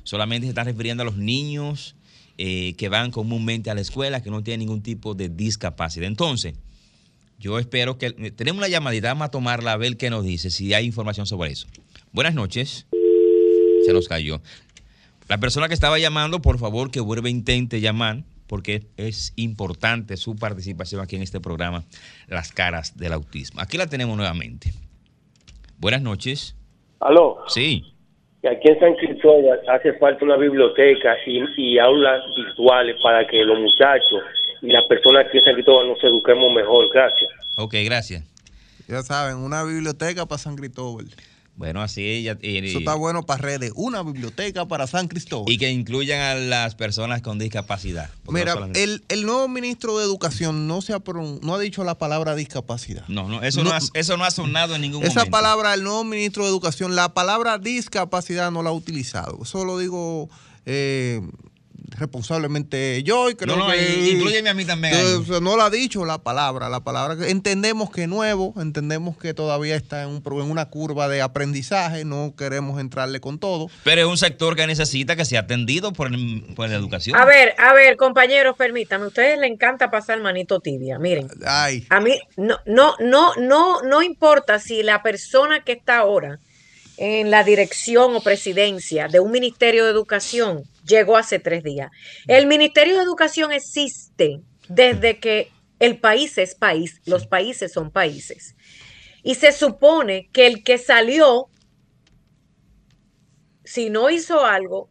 Solamente 0.03 0.45
se 0.45 0.49
está 0.49 0.63
refiriendo 0.63 1.01
a 1.01 1.05
los 1.05 1.17
niños 1.17 1.95
eh, 2.37 2.73
que 2.77 2.89
van 2.89 3.11
comúnmente 3.11 3.69
a 3.69 3.75
la 3.75 3.81
escuela, 3.81 4.21
que 4.21 4.29
no 4.29 4.43
tienen 4.43 4.67
ningún 4.67 4.81
tipo 4.81 5.13
de 5.13 5.29
discapacidad. 5.29 6.07
Entonces, 6.07 6.55
yo 7.39 7.59
espero 7.59 7.97
que... 7.97 8.11
Tenemos 8.11 8.59
una 8.59 8.67
llamadita, 8.67 9.09
vamos 9.09 9.27
a 9.27 9.31
tomarla 9.31 9.73
a 9.73 9.77
ver 9.77 9.97
qué 9.97 10.09
nos 10.09 10.23
dice, 10.23 10.49
si 10.49 10.73
hay 10.73 10.85
información 10.85 11.25
sobre 11.25 11.51
eso. 11.51 11.67
Buenas 12.11 12.33
noches. 12.33 12.87
Se 13.85 13.93
nos 13.93 14.07
cayó. 14.07 14.41
La 15.27 15.37
persona 15.39 15.67
que 15.67 15.73
estaba 15.73 15.97
llamando, 15.97 16.41
por 16.41 16.59
favor, 16.59 16.91
que 16.91 16.99
vuelva 16.99 17.27
e 17.27 17.31
intente 17.31 17.81
llamar, 17.81 18.23
porque 18.47 18.87
es 18.97 19.33
importante 19.35 20.17
su 20.17 20.35
participación 20.35 21.01
aquí 21.01 21.15
en 21.15 21.23
este 21.23 21.39
programa, 21.39 21.83
Las 22.27 22.51
Caras 22.51 22.97
del 22.97 23.13
Autismo. 23.13 23.61
Aquí 23.61 23.77
la 23.77 23.87
tenemos 23.87 24.15
nuevamente. 24.17 24.73
Buenas 25.77 26.01
noches. 26.01 26.55
Aló, 26.99 27.37
Sí. 27.47 27.94
Que 28.45 28.49
aquí 28.51 28.67
en 28.69 28.79
San 28.79 28.93
Cristóbal 28.93 29.59
hace 29.67 29.93
falta 29.93 30.23
una 30.23 30.37
biblioteca 30.37 31.15
y, 31.25 31.43
y 31.57 31.79
aulas 31.79 32.21
virtuales 32.37 32.95
para 33.01 33.25
que 33.25 33.43
los 33.43 33.59
muchachos 33.59 34.21
y 34.61 34.67
las 34.67 34.85
personas 34.85 35.25
aquí 35.25 35.39
en 35.39 35.45
San 35.45 35.53
Cristóbal 35.55 35.87
nos 35.87 36.03
eduquemos 36.03 36.53
mejor. 36.53 36.85
Gracias. 36.93 37.31
Ok, 37.57 37.73
gracias. 37.85 38.23
Ya 38.87 39.01
saben, 39.01 39.37
una 39.37 39.63
biblioteca 39.63 40.27
para 40.27 40.37
San 40.37 40.55
Cristóbal. 40.55 41.07
Bueno, 41.57 41.81
así 41.81 42.03
ella... 42.05 42.37
Eso 42.41 42.79
está 42.79 42.95
bueno 42.95 43.25
para 43.25 43.41
redes. 43.41 43.71
Una 43.75 44.03
biblioteca 44.03 44.65
para 44.67 44.87
San 44.87 45.07
Cristóbal. 45.07 45.49
Y 45.53 45.57
que 45.57 45.71
incluyan 45.71 46.19
a 46.19 46.35
las 46.35 46.75
personas 46.75 47.21
con 47.21 47.39
discapacidad. 47.39 48.09
no 48.25 48.33
Mira, 48.33 48.55
el, 48.73 49.03
el 49.07 49.25
nuevo 49.25 49.47
ministro 49.47 49.97
de 49.97 50.03
Educación 50.03 50.67
no 50.67 50.81
se 50.81 50.91
ha 50.91 50.99
pron- 50.99 51.39
no 51.41 51.55
ha 51.55 51.59
dicho 51.59 51.85
la 51.85 51.97
palabra 51.97 52.35
discapacidad. 52.35 53.07
no, 53.07 53.29
no, 53.29 53.41
eso 53.41 53.63
no, 53.63 53.69
no- 53.69 53.75
ha, 53.77 53.79
eso 53.93 54.17
no 54.17 54.25
ha 54.25 54.31
sonado 54.31 54.75
en 54.75 54.81
ningún 54.81 55.03
Esa 55.03 55.13
momento. 55.21 55.31
palabra, 55.31 55.73
el 55.73 55.83
nuevo 55.83 56.03
ministro 56.03 56.43
de 56.43 56.49
Educación, 56.49 56.93
la 56.95 57.13
palabra 57.13 57.57
discapacidad 57.57 58.51
no 58.51 58.61
la 58.61 58.71
ha 58.71 58.73
utilizado. 58.73 59.39
Eso 59.43 59.63
lo 59.63 59.77
digo 59.79 60.29
eh, 60.65 61.21
responsablemente 61.97 63.03
yo 63.03 63.29
y 63.29 63.35
creo 63.35 63.55
No, 63.55 63.67
no, 63.67 63.73
que... 63.73 64.11
inclúyeme 64.11 64.49
a 64.49 64.53
mí 64.53 64.65
también 64.65 64.93
sea, 65.25 65.39
no 65.39 65.57
la 65.57 65.65
ha 65.65 65.69
dicho 65.69 66.05
la 66.05 66.17
palabra, 66.19 66.69
la 66.69 66.79
palabra 66.81 67.15
que 67.17 67.29
entendemos 67.29 67.89
que 67.91 68.03
es 68.03 68.07
nuevo, 68.09 68.53
entendemos 68.57 69.17
que 69.17 69.33
todavía 69.33 69.75
está 69.75 70.03
en, 70.03 70.09
un, 70.09 70.21
pro- 70.21 70.41
en 70.43 70.49
una 70.49 70.69
curva 70.69 71.07
de 71.07 71.21
aprendizaje, 71.21 72.05
no 72.05 72.33
queremos 72.37 72.79
entrarle 72.79 73.19
con 73.19 73.39
todo. 73.39 73.69
Pero 73.83 74.01
es 74.01 74.07
un 74.07 74.17
sector 74.17 74.55
que 74.55 74.67
necesita 74.67 75.15
que 75.15 75.25
sea 75.25 75.41
atendido 75.41 75.93
por, 75.93 76.07
el- 76.07 76.43
por 76.55 76.69
la 76.69 76.75
educación. 76.75 77.17
A 77.19 77.25
ver, 77.25 77.53
a 77.57 77.73
ver, 77.73 77.97
compañeros, 77.97 78.55
permítame. 78.57 79.05
A 79.05 79.07
ustedes 79.07 79.39
les 79.39 79.51
encanta 79.51 79.91
pasar 79.91 80.19
manito 80.21 80.59
tibia. 80.59 80.99
Miren, 80.99 81.27
Ay, 81.45 81.85
a 81.89 81.99
mí 81.99 82.19
no, 82.37 82.57
no, 82.65 82.95
no, 82.99 83.33
no, 83.35 83.81
no 83.81 84.01
importa 84.01 84.59
si 84.59 84.83
la 84.83 85.01
persona 85.03 85.63
que 85.63 85.73
está 85.73 85.97
ahora 85.99 86.39
en 86.97 87.29
la 87.29 87.43
dirección 87.43 88.15
o 88.15 88.21
presidencia 88.21 89.07
de 89.09 89.19
un 89.19 89.31
ministerio 89.31 89.83
de 89.85 89.91
educación 89.91 90.63
llegó 90.85 91.17
hace 91.17 91.39
tres 91.39 91.63
días. 91.63 91.91
El 92.27 92.47
ministerio 92.47 92.95
de 92.95 93.03
educación 93.03 93.51
existe 93.51 94.41
desde 94.69 95.19
que 95.19 95.51
el 95.79 95.99
país 95.99 96.37
es 96.37 96.55
país, 96.55 97.01
los 97.05 97.27
países 97.27 97.73
son 97.73 97.91
países. 97.91 98.55
Y 99.23 99.35
se 99.35 99.51
supone 99.51 100.29
que 100.31 100.47
el 100.47 100.63
que 100.63 100.77
salió, 100.77 101.47
si 103.63 103.89
no 103.89 104.09
hizo 104.09 104.45
algo, 104.45 104.89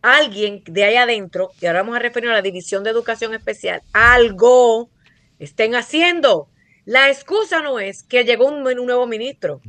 alguien 0.00 0.62
de 0.66 0.84
ahí 0.84 0.96
adentro, 0.96 1.50
y 1.60 1.66
ahora 1.66 1.82
vamos 1.82 1.96
a 1.96 2.00
referirnos 2.00 2.34
a 2.34 2.38
la 2.38 2.42
División 2.42 2.84
de 2.84 2.90
Educación 2.90 3.34
Especial, 3.34 3.82
algo 3.92 4.90
estén 5.38 5.74
haciendo. 5.74 6.48
La 6.84 7.08
excusa 7.08 7.62
no 7.62 7.78
es 7.80 8.02
que 8.02 8.24
llegó 8.24 8.46
un, 8.46 8.66
un 8.66 8.86
nuevo 8.86 9.06
ministro, 9.06 9.60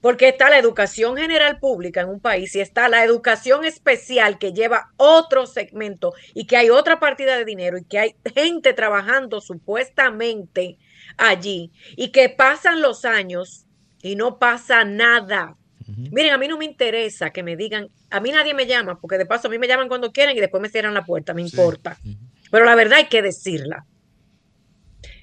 porque 0.00 0.28
está 0.28 0.50
la 0.50 0.58
educación 0.58 1.16
general 1.16 1.58
pública 1.58 2.00
en 2.00 2.08
un 2.08 2.20
país 2.20 2.54
y 2.56 2.60
está 2.60 2.88
la 2.88 3.04
educación 3.04 3.64
especial 3.64 4.38
que 4.38 4.52
lleva 4.52 4.92
otro 4.96 5.46
segmento 5.46 6.14
y 6.34 6.46
que 6.46 6.56
hay 6.56 6.70
otra 6.70 7.00
partida 7.00 7.36
de 7.36 7.44
dinero 7.44 7.78
y 7.78 7.84
que 7.84 7.98
hay 7.98 8.14
gente 8.34 8.72
trabajando 8.72 9.40
supuestamente 9.40 10.78
allí 11.16 11.70
y 11.96 12.08
que 12.08 12.28
pasan 12.28 12.80
los 12.80 13.04
años 13.04 13.66
y 14.02 14.16
no 14.16 14.38
pasa 14.38 14.84
nada. 14.84 15.56
Miren, 15.96 16.32
a 16.32 16.38
mí 16.38 16.46
no 16.46 16.56
me 16.56 16.64
interesa 16.64 17.30
que 17.30 17.42
me 17.42 17.56
digan, 17.56 17.88
a 18.10 18.20
mí 18.20 18.30
nadie 18.30 18.54
me 18.54 18.66
llama, 18.66 19.00
porque 19.00 19.18
de 19.18 19.26
paso 19.26 19.48
a 19.48 19.50
mí 19.50 19.58
me 19.58 19.66
llaman 19.66 19.88
cuando 19.88 20.12
quieren 20.12 20.36
y 20.36 20.40
después 20.40 20.62
me 20.62 20.68
cierran 20.68 20.94
la 20.94 21.04
puerta, 21.04 21.34
me 21.34 21.42
importa. 21.42 21.98
Pero 22.50 22.64
la 22.64 22.74
verdad 22.76 22.98
hay 22.98 23.06
que 23.06 23.22
decirla. 23.22 23.86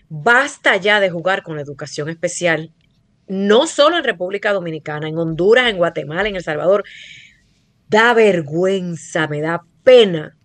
Basta 0.10 0.76
ya 0.78 1.00
de 1.00 1.10
jugar 1.10 1.44
con 1.44 1.56
la 1.56 1.62
educación 1.62 2.10
especial, 2.10 2.74
no 3.28 3.68
solo 3.68 3.98
en 3.98 4.04
República 4.04 4.54
Dominicana, 4.54 5.08
en 5.08 5.18
Honduras, 5.18 5.70
en 5.70 5.78
Guatemala, 5.78 6.30
en 6.30 6.36
El 6.36 6.44
Salvador. 6.44 6.84
Da 7.90 8.14
vergüenza, 8.14 9.28
me 9.28 9.42
da 9.42 9.64
pena 9.84 10.36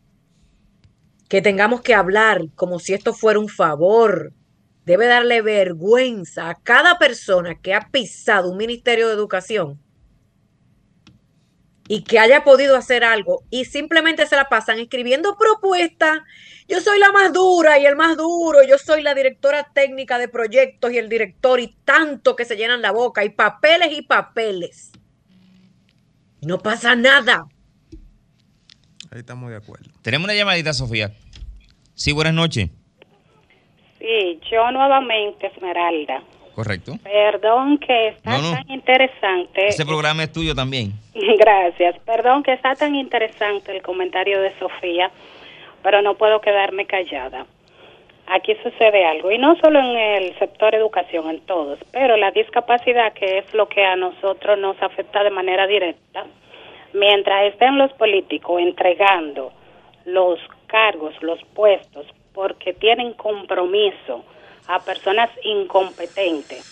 que 1.29 1.43
tengamos 1.43 1.81
que 1.81 1.95
hablar 1.95 2.43
como 2.55 2.79
si 2.79 2.95
esto 2.95 3.15
fuera 3.15 3.41
un 3.41 3.49
favor. 3.49 4.33
Debe 4.85 5.07
darle 5.07 5.43
vergüenza 5.43 6.51
a 6.51 6.55
cada 6.57 6.99
persona 6.99 7.59
que 7.61 7.75
ha 7.75 7.89
pisado 7.91 8.51
un 8.51 8.57
ministerio 8.57 9.09
de 9.09 9.15
educación 9.15 9.82
y 11.93 12.05
que 12.05 12.19
haya 12.19 12.43
podido 12.43 12.75
hacer 12.75 13.05
algo 13.05 13.43
y 13.51 13.67
simplemente 13.67 14.27
se 14.27 14.35
la 14.35 14.49
pasan 14.49 14.79
escribiendo 14.79 15.37
propuestas. 15.37 16.21
Yo 16.67 16.81
soy 16.81 16.99
la 16.99 17.13
más 17.13 17.35
dura 17.35 17.79
y 17.79 17.85
el 17.85 17.97
más 17.97 18.17
duro, 18.17 18.61
yo 18.67 18.79
soy 18.79 19.03
la 19.03 19.13
directora 19.13 19.69
técnica 19.75 20.17
de 20.17 20.27
proyectos 20.27 20.91
y 20.91 20.97
el 20.97 21.11
director 21.11 21.61
y 21.61 21.77
tanto 21.85 22.35
que 22.35 22.47
se 22.47 22.57
llenan 22.57 22.81
la 22.81 22.93
boca 22.93 23.27
y 23.27 23.29
papeles 23.29 23.93
y 23.93 24.01
papeles. 24.01 24.91
Y 26.41 26.47
no 26.47 26.61
pasa 26.61 26.97
nada. 26.97 27.45
Ahí 29.11 29.19
estamos 29.19 29.51
de 29.51 29.57
acuerdo. 29.57 29.91
Tenemos 30.01 30.25
una 30.25 30.35
llamadita, 30.35 30.73
Sofía. 30.73 31.13
Sí, 31.93 32.13
buenas 32.13 32.33
noches. 32.33 32.71
Sí, 33.99 34.41
yo 34.51 34.71
nuevamente, 34.71 35.47
Esmeralda. 35.49 36.23
Correcto. 36.55 36.93
Perdón 37.03 37.79
que 37.79 38.09
está 38.09 38.31
No, 38.39 38.43
no. 38.43 38.53
tan 38.53 38.71
interesante. 38.71 39.69
Ese 39.69 39.87
programa 39.87 40.25
es 40.25 40.33
tuyo 40.33 40.55
también. 40.55 40.93
Gracias. 41.39 41.99
Perdón 42.05 42.43
que 42.43 42.53
está 42.53 42.75
tan 42.75 42.95
interesante 42.95 43.75
el 43.75 43.83
comentario 43.83 44.41
de 44.41 44.53
Sofía, 44.59 45.11
pero 45.83 46.03
no 46.03 46.15
puedo 46.15 46.41
quedarme 46.41 46.87
callada. 46.87 47.47
Aquí 48.27 48.55
sucede 48.63 49.05
algo, 49.05 49.33
y 49.33 49.39
no 49.39 49.57
solo 49.57 49.81
en 49.81 49.97
el 49.97 50.39
sector 50.39 50.75
educación, 50.75 51.29
en 51.29 51.41
todos, 51.41 51.79
pero 51.91 52.17
la 52.17 52.31
discapacidad, 52.31 53.13
que 53.15 53.39
es 53.39 53.53
lo 53.53 53.69
que 53.69 53.85
a 53.85 53.97
nosotros 53.97 54.59
nos 54.59 54.81
afecta 54.81 55.25
de 55.25 55.31
manera 55.31 55.67
directa, 55.67 56.25
mientras 56.95 57.53
estén 57.53 57.79
los 57.79 57.93
políticos 57.95 58.61
entregando 58.63 59.53
los 60.05 60.39
cargos, 60.69 61.15
los 61.21 61.41
puestos, 61.55 62.07
porque 62.33 62.73
tienen 62.73 63.13
compromiso 63.15 64.25
a 64.67 64.81
personas 64.81 65.31
incompetentes, 65.43 66.65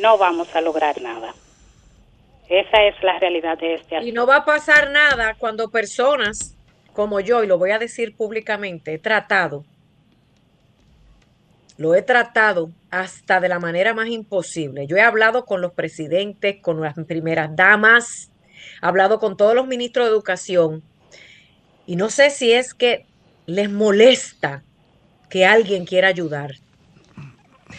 no 0.00 0.18
vamos 0.18 0.54
a 0.54 0.60
lograr 0.60 1.00
nada. 1.00 1.34
Esa 2.48 2.84
es 2.84 3.02
la 3.02 3.18
realidad 3.18 3.58
de 3.58 3.74
este 3.74 4.04
Y 4.04 4.12
no 4.12 4.26
va 4.26 4.36
a 4.36 4.44
pasar 4.44 4.90
nada 4.90 5.34
cuando 5.38 5.70
personas 5.70 6.56
como 6.96 7.20
yo, 7.20 7.44
y 7.44 7.46
lo 7.46 7.58
voy 7.58 7.72
a 7.72 7.78
decir 7.78 8.16
públicamente, 8.16 8.94
he 8.94 8.98
tratado, 8.98 9.66
lo 11.76 11.94
he 11.94 12.00
tratado 12.00 12.70
hasta 12.90 13.38
de 13.38 13.50
la 13.50 13.58
manera 13.58 13.92
más 13.92 14.08
imposible. 14.08 14.86
Yo 14.86 14.96
he 14.96 15.02
hablado 15.02 15.44
con 15.44 15.60
los 15.60 15.74
presidentes, 15.74 16.56
con 16.62 16.80
las 16.80 16.94
primeras 17.06 17.54
damas, 17.54 18.30
he 18.82 18.86
hablado 18.86 19.18
con 19.18 19.36
todos 19.36 19.54
los 19.54 19.66
ministros 19.66 20.06
de 20.06 20.12
educación, 20.12 20.82
y 21.86 21.96
no 21.96 22.08
sé 22.08 22.30
si 22.30 22.52
es 22.52 22.72
que 22.72 23.04
les 23.44 23.70
molesta 23.70 24.62
que 25.28 25.44
alguien 25.44 25.84
quiera 25.84 26.08
ayudar, 26.08 26.52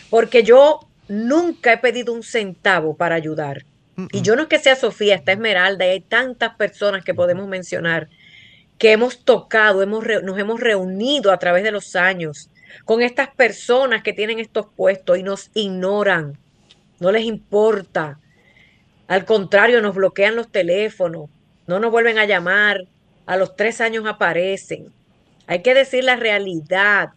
porque 0.10 0.44
yo 0.44 0.80
nunca 1.08 1.74
he 1.74 1.78
pedido 1.78 2.14
un 2.14 2.24
centavo 2.24 2.96
para 2.96 3.16
ayudar. 3.16 3.66
Y 4.12 4.22
yo 4.22 4.36
no 4.36 4.44
es 4.44 4.48
que 4.48 4.60
sea 4.60 4.76
Sofía, 4.76 5.16
está 5.16 5.32
Esmeralda, 5.32 5.86
y 5.88 5.90
hay 5.90 6.02
tantas 6.02 6.56
personas 6.56 7.04
que 7.04 7.16
podemos 7.16 7.48
mencionar 7.48 8.10
que 8.78 8.92
hemos 8.92 9.26
tocado, 9.26 9.82
hemos 9.82 10.04
re- 10.04 10.22
nos 10.22 10.38
hemos 10.38 10.60
reunido 10.60 11.32
a 11.32 11.40
través 11.40 11.64
de 11.64 11.72
los 11.72 11.96
años 11.96 12.52
con 12.86 13.02
estas 13.02 13.30
personas 13.30 14.04
que 14.04 14.14
tienen 14.14 14.38
estos 14.40 14.68
puestos 14.76 15.18
y 15.18 15.24
nos 15.24 15.50
ignoran, 15.56 16.38
no 17.00 17.12
les 17.12 17.24
importa. 17.24 18.20
Al 19.08 19.26
contrario, 19.26 19.82
nos 19.82 19.96
bloquean 19.96 20.36
los 20.36 20.52
teléfonos, 20.52 21.30
no 21.66 21.80
nos 21.80 21.90
vuelven 21.90 22.20
a 22.20 22.26
llamar, 22.26 22.86
a 23.26 23.36
los 23.36 23.56
tres 23.56 23.82
años 23.82 24.06
aparecen. 24.06 24.94
Hay 25.48 25.64
que 25.64 25.74
decir 25.74 26.04
la 26.04 26.18
realidad. 26.18 27.10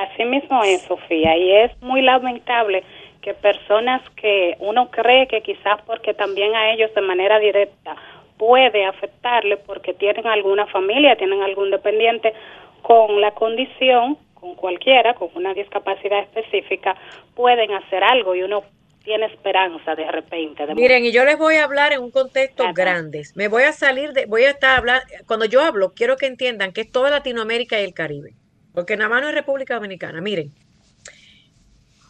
Así 0.00 0.24
mismo 0.24 0.62
es, 0.64 0.82
Sofía, 0.82 1.36
y 1.36 1.52
es 1.52 1.82
muy 1.82 2.00
lamentable 2.00 2.82
que 3.20 3.34
personas 3.34 4.00
que 4.16 4.56
uno 4.58 4.90
cree 4.90 5.28
que 5.28 5.42
quizás 5.42 5.82
porque 5.86 6.14
también 6.14 6.54
a 6.54 6.72
ellos 6.72 6.94
de 6.94 7.02
manera 7.02 7.38
directa 7.38 7.96
puede 8.38 8.86
afectarle 8.86 9.58
porque 9.58 9.92
tienen 9.92 10.26
alguna 10.26 10.66
familia, 10.68 11.16
tienen 11.16 11.42
algún 11.42 11.70
dependiente 11.70 12.32
con 12.80 13.20
la 13.20 13.32
condición, 13.32 14.16
con 14.32 14.54
cualquiera, 14.54 15.12
con 15.12 15.28
una 15.34 15.52
discapacidad 15.52 16.20
específica, 16.20 16.96
pueden 17.34 17.70
hacer 17.72 18.02
algo 18.02 18.34
y 18.34 18.42
uno 18.42 18.62
tiene 19.04 19.26
esperanza 19.26 19.94
de 19.94 20.10
repente. 20.10 20.66
de 20.66 20.74
Miren, 20.74 21.04
y 21.04 21.12
yo 21.12 21.24
les 21.24 21.36
voy 21.38 21.56
a 21.56 21.64
hablar 21.64 21.92
en 21.92 22.00
un 22.00 22.10
contexto 22.10 22.64
grande. 22.74 23.22
Me 23.34 23.48
voy 23.48 23.64
a 23.64 23.72
salir 23.72 24.12
de, 24.12 24.26
voy 24.26 24.44
a 24.44 24.50
estar 24.50 24.78
hablando, 24.78 25.04
cuando 25.26 25.44
yo 25.44 25.60
hablo, 25.60 25.92
quiero 25.94 26.16
que 26.16 26.26
entiendan 26.26 26.72
que 26.72 26.82
es 26.82 26.90
toda 26.90 27.10
Latinoamérica 27.10 27.78
y 27.80 27.84
el 27.84 27.92
Caribe, 27.94 28.32
porque 28.72 28.96
nada 28.96 29.10
más 29.10 29.22
no 29.22 29.28
es 29.28 29.34
República 29.34 29.74
Dominicana. 29.74 30.20
Miren, 30.20 30.52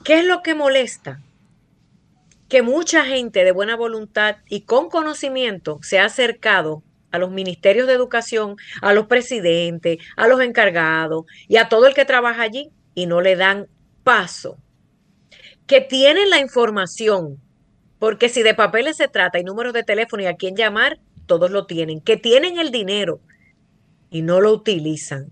¿qué 0.05 0.21
es 0.21 0.25
lo 0.25 0.43
que 0.43 0.55
molesta? 0.55 1.21
Que 2.49 2.63
mucha 2.63 3.05
gente 3.05 3.45
de 3.45 3.53
buena 3.53 3.77
voluntad 3.77 4.37
y 4.49 4.63
con 4.63 4.89
conocimiento 4.89 5.79
se 5.83 5.99
ha 5.99 6.07
acercado 6.07 6.83
a 7.11 7.19
los 7.19 7.31
ministerios 7.31 7.87
de 7.87 7.95
educación, 7.95 8.57
a 8.83 8.93
los 8.93 9.07
presidentes, 9.07 9.99
a 10.17 10.29
los 10.29 10.41
encargados 10.41 11.27
y 11.49 11.57
a 11.57 11.69
todo 11.69 11.87
el 11.87 11.95
que 11.95 12.05
trabaja 12.05 12.43
allí 12.43 12.71
y 12.95 13.07
no 13.07 13.21
le 13.21 13.37
dan 13.37 13.67
paso 14.05 14.59
que 15.71 15.81
tienen 15.81 16.31
la 16.31 16.41
información, 16.41 17.41
porque 18.01 18.29
si 18.29 18.43
de 18.43 18.55
papeles 18.55 18.97
se 18.97 19.07
trata 19.07 19.39
y 19.39 19.45
números 19.45 19.73
de 19.73 19.85
teléfono 19.85 20.21
y 20.21 20.27
a 20.27 20.35
quién 20.35 20.57
llamar, 20.57 20.99
todos 21.27 21.53
lo 21.53 21.67
tienen, 21.67 22.01
que 22.01 22.17
tienen 22.17 22.59
el 22.59 22.73
dinero 22.73 23.21
y 24.11 24.23
no 24.23 24.41
lo 24.41 24.53
utilizan. 24.53 25.31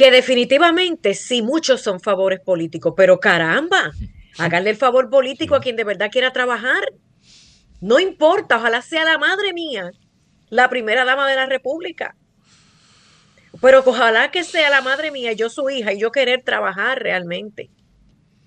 Que 0.00 0.10
definitivamente 0.10 1.12
sí, 1.12 1.42
muchos 1.42 1.82
son 1.82 2.00
favores 2.00 2.40
políticos, 2.40 2.94
pero 2.96 3.20
caramba, 3.20 3.90
háganle 4.38 4.70
el 4.70 4.76
favor 4.76 5.10
político 5.10 5.54
a 5.54 5.60
quien 5.60 5.76
de 5.76 5.84
verdad 5.84 6.08
quiera 6.10 6.32
trabajar. 6.32 6.82
No 7.82 8.00
importa, 8.00 8.56
ojalá 8.56 8.80
sea 8.80 9.04
la 9.04 9.18
madre 9.18 9.52
mía, 9.52 9.90
la 10.48 10.70
primera 10.70 11.04
dama 11.04 11.28
de 11.28 11.36
la 11.36 11.44
República. 11.44 12.16
Pero 13.60 13.82
ojalá 13.84 14.30
que 14.30 14.42
sea 14.42 14.70
la 14.70 14.80
madre 14.80 15.10
mía, 15.10 15.34
yo 15.34 15.50
su 15.50 15.68
hija, 15.68 15.92
y 15.92 16.00
yo 16.00 16.10
querer 16.10 16.44
trabajar 16.44 17.02
realmente. 17.02 17.68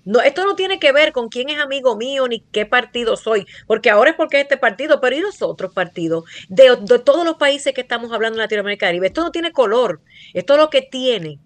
No, 0.04 0.20
esto 0.20 0.44
no 0.44 0.54
tiene 0.54 0.78
que 0.78 0.92
ver 0.92 1.12
con 1.12 1.28
quién 1.28 1.48
es 1.48 1.58
amigo 1.58 1.96
mío 1.96 2.28
ni 2.28 2.40
qué 2.40 2.66
partido 2.66 3.16
soy, 3.16 3.46
porque 3.66 3.90
ahora 3.90 4.10
es 4.10 4.16
porque 4.16 4.36
es 4.36 4.42
este 4.42 4.58
partido, 4.58 5.00
pero 5.00 5.16
y 5.16 5.20
los 5.20 5.40
otros 5.40 5.72
partidos 5.72 6.24
de, 6.48 6.76
de 6.80 6.98
todos 6.98 7.24
los 7.24 7.36
países 7.36 7.72
que 7.72 7.80
estamos 7.80 8.12
hablando 8.12 8.36
en 8.36 8.42
Latinoamérica 8.42 8.86
y 8.86 8.88
Caribe. 8.88 9.06
Esto 9.06 9.22
no 9.22 9.30
tiene 9.30 9.52
color, 9.52 10.02
esto 10.34 10.56
lo 10.56 10.68
que 10.68 10.82
tiene, 10.82 11.38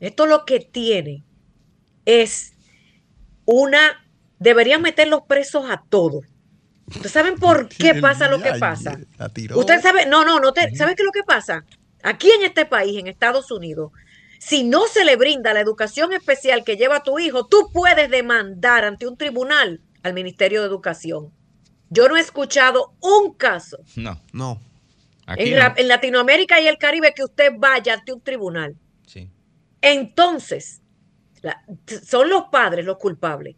esto 0.00 0.26
lo 0.26 0.44
que 0.44 0.60
tiene 0.60 1.24
es 2.04 2.52
una, 3.46 4.04
deberían 4.38 4.82
meter 4.82 5.08
los 5.08 5.22
presos 5.22 5.70
a 5.70 5.82
todos. 5.88 6.24
¿Ustedes 6.88 7.12
saben 7.12 7.36
por 7.36 7.68
qué 7.70 7.94
pasa 7.94 8.28
lo 8.28 8.42
que 8.42 8.52
pasa? 8.54 8.98
La 9.18 9.28
tiró. 9.28 9.58
Usted 9.58 9.80
sabe, 9.80 10.06
no, 10.06 10.24
no, 10.24 10.40
no, 10.40 10.52
te, 10.52 10.74
¿sabe 10.76 10.94
qué 10.94 11.02
es 11.02 11.06
lo 11.06 11.12
que 11.12 11.24
pasa? 11.24 11.64
Aquí 12.02 12.30
en 12.30 12.44
este 12.44 12.66
país, 12.66 12.98
en 12.98 13.06
Estados 13.06 13.50
Unidos, 13.50 13.92
si 14.38 14.64
no 14.64 14.86
se 14.86 15.04
le 15.04 15.16
brinda 15.16 15.52
la 15.54 15.60
educación 15.60 16.12
especial 16.12 16.64
que 16.64 16.76
lleva 16.76 17.02
tu 17.02 17.18
hijo, 17.18 17.46
tú 17.46 17.70
puedes 17.72 18.10
demandar 18.10 18.84
ante 18.84 19.06
un 19.06 19.16
tribunal 19.16 19.80
al 20.02 20.14
Ministerio 20.14 20.60
de 20.60 20.66
Educación. 20.68 21.32
Yo 21.90 22.08
no 22.08 22.16
he 22.16 22.20
escuchado 22.20 22.94
un 23.00 23.34
caso 23.34 23.78
No. 23.96 24.20
No. 24.32 24.60
Aquí 25.26 25.44
en, 25.44 25.50
no. 25.52 25.56
la- 25.58 25.74
en 25.76 25.88
Latinoamérica 25.88 26.60
y 26.60 26.68
el 26.68 26.78
Caribe 26.78 27.12
que 27.14 27.24
usted 27.24 27.52
vaya 27.58 27.94
ante 27.94 28.12
un 28.12 28.20
tribunal. 28.20 28.76
Sí. 29.06 29.28
Entonces, 29.80 30.80
la- 31.42 31.64
son 32.04 32.28
los 32.28 32.44
padres 32.50 32.84
los 32.84 32.96
culpables. 32.98 33.56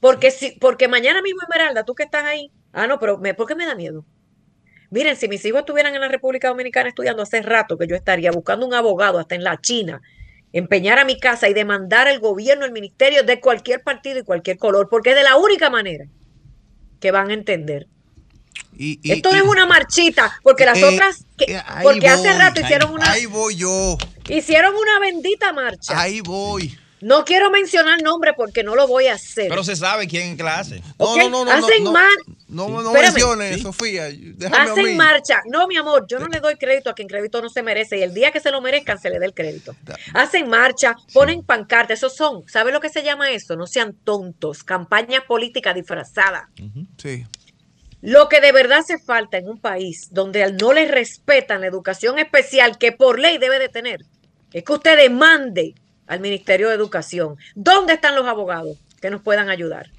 Porque 0.00 0.30
si, 0.30 0.52
porque 0.60 0.88
mañana 0.88 1.22
mismo, 1.22 1.40
Esmeralda, 1.42 1.84
tú 1.84 1.94
que 1.94 2.02
estás 2.04 2.24
ahí, 2.24 2.50
ah, 2.72 2.86
no, 2.86 2.98
pero 2.98 3.18
me, 3.18 3.34
¿por 3.34 3.46
qué 3.46 3.54
me 3.54 3.66
da 3.66 3.74
miedo? 3.74 4.04
Miren, 4.96 5.14
si 5.14 5.28
mis 5.28 5.44
hijos 5.44 5.58
estuvieran 5.60 5.94
en 5.94 6.00
la 6.00 6.08
República 6.08 6.48
Dominicana 6.48 6.88
estudiando 6.88 7.22
hace 7.22 7.42
rato 7.42 7.76
que 7.76 7.86
yo 7.86 7.94
estaría 7.94 8.30
buscando 8.30 8.64
un 8.64 8.72
abogado 8.72 9.18
hasta 9.18 9.34
en 9.34 9.44
la 9.44 9.60
China, 9.60 10.00
empeñar 10.54 10.98
a 10.98 11.04
mi 11.04 11.20
casa 11.20 11.50
y 11.50 11.52
demandar 11.52 12.08
al 12.08 12.18
gobierno, 12.18 12.64
el 12.64 12.72
ministerio 12.72 13.22
de 13.22 13.38
cualquier 13.38 13.82
partido 13.82 14.20
y 14.20 14.22
cualquier 14.22 14.56
color, 14.56 14.88
porque 14.88 15.10
es 15.10 15.16
de 15.16 15.22
la 15.22 15.36
única 15.36 15.68
manera 15.68 16.06
que 16.98 17.10
van 17.10 17.28
a 17.28 17.34
entender. 17.34 17.88
Y, 18.74 18.98
y- 19.02 19.12
Esto 19.12 19.34
y- 19.34 19.36
es 19.36 19.42
una 19.42 19.66
marchita, 19.66 20.32
porque 20.42 20.64
las 20.64 20.78
eh, 20.78 20.84
otras, 20.86 21.26
que- 21.36 21.52
eh, 21.52 21.62
ahí 21.66 21.82
porque 21.82 22.08
hace 22.08 22.30
voy, 22.30 22.38
rato 22.38 22.60
ahí- 22.60 22.64
hicieron 22.64 22.90
una, 22.94 23.12
Ahí 23.12 23.26
voy 23.26 23.54
yo, 23.54 23.98
hicieron 24.30 24.74
una 24.74 24.98
bendita 24.98 25.52
marcha. 25.52 26.00
ahí 26.00 26.22
voy. 26.22 26.74
No 27.02 27.26
quiero 27.26 27.50
mencionar 27.50 28.00
nombre 28.02 28.32
porque 28.34 28.62
no 28.64 28.74
lo 28.74 28.88
voy 28.88 29.08
a 29.08 29.12
hacer. 29.14 29.48
Pero 29.50 29.62
se 29.62 29.76
sabe 29.76 30.08
quién 30.08 30.28
en 30.28 30.36
clase. 30.38 30.80
No, 30.98 31.04
Ok, 31.04 31.18
no, 31.18 31.28
no, 31.28 31.44
no, 31.44 31.50
hacen 31.52 31.84
mar- 31.84 32.08
no, 32.48 32.68
no, 32.68 32.82
no 32.82 32.92
menciones, 32.92 33.56
Sí. 33.56 33.62
Sofía. 33.62 34.06
Hacen 34.06 34.84
mí. 34.84 34.94
marcha. 34.94 35.42
No, 35.46 35.66
mi 35.66 35.76
amor, 35.76 36.06
yo 36.08 36.18
no 36.18 36.28
le 36.28 36.40
doy 36.40 36.56
crédito 36.56 36.90
a 36.90 36.94
quien 36.94 37.08
crédito 37.08 37.42
no 37.42 37.48
se 37.48 37.62
merece 37.62 37.98
y 37.98 38.02
el 38.02 38.14
día 38.14 38.30
que 38.30 38.40
se 38.40 38.50
lo 38.50 38.60
merezcan 38.60 39.00
se 39.00 39.10
le 39.10 39.18
dé 39.18 39.26
el 39.26 39.34
crédito. 39.34 39.74
Hacen 40.14 40.48
marcha, 40.48 40.94
ponen 41.12 41.42
pancarta, 41.42 41.94
esos 41.94 42.14
son, 42.14 42.48
¿sabe 42.48 42.70
lo 42.70 42.80
que 42.80 42.88
se 42.88 43.02
llama 43.02 43.30
eso? 43.30 43.56
No 43.56 43.66
sean 43.66 43.94
tontos, 44.04 44.62
campaña 44.62 45.24
política 45.26 45.74
disfrazada. 45.74 46.48
Sí. 46.98 47.26
Lo 48.00 48.28
que 48.28 48.40
de 48.40 48.52
verdad 48.52 48.78
hace 48.78 48.98
falta 48.98 49.38
en 49.38 49.48
un 49.48 49.58
país 49.58 50.08
donde 50.12 50.44
al 50.44 50.56
no 50.56 50.72
le 50.72 50.86
respetan 50.86 51.62
la 51.62 51.66
educación 51.66 52.18
especial 52.18 52.78
que 52.78 52.92
por 52.92 53.18
ley 53.18 53.38
debe 53.38 53.58
de 53.58 53.68
tener, 53.68 54.04
es 54.52 54.62
que 54.62 54.72
usted 54.72 54.96
demande 54.96 55.74
al 56.06 56.20
Ministerio 56.20 56.68
de 56.68 56.76
Educación. 56.76 57.36
¿Dónde 57.56 57.94
están 57.94 58.14
los 58.14 58.26
abogados 58.26 58.78
que 59.00 59.10
nos 59.10 59.22
puedan 59.22 59.50
ayudar? 59.50 59.90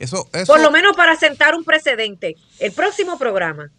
Eso, 0.00 0.28
eso, 0.32 0.52
Por 0.52 0.60
lo 0.60 0.72
menos 0.72 0.96
para 0.96 1.14
sentar 1.14 1.54
un 1.54 1.62
precedente. 1.62 2.34
El 2.58 2.72
próximo 2.72 3.16
programa, 3.18 3.70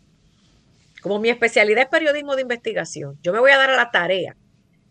como 1.02 1.20
mi 1.20 1.30
especialidad 1.30 1.84
es 1.84 1.90
periodismo 1.90 2.36
de 2.36 2.44
investigación, 2.44 3.18
yo 3.22 3.34
me 3.34 3.40
voy 3.40 3.52
a 3.52 3.58
dar 3.58 3.72
a 3.72 3.76
la 3.76 3.92
tarea 3.92 4.38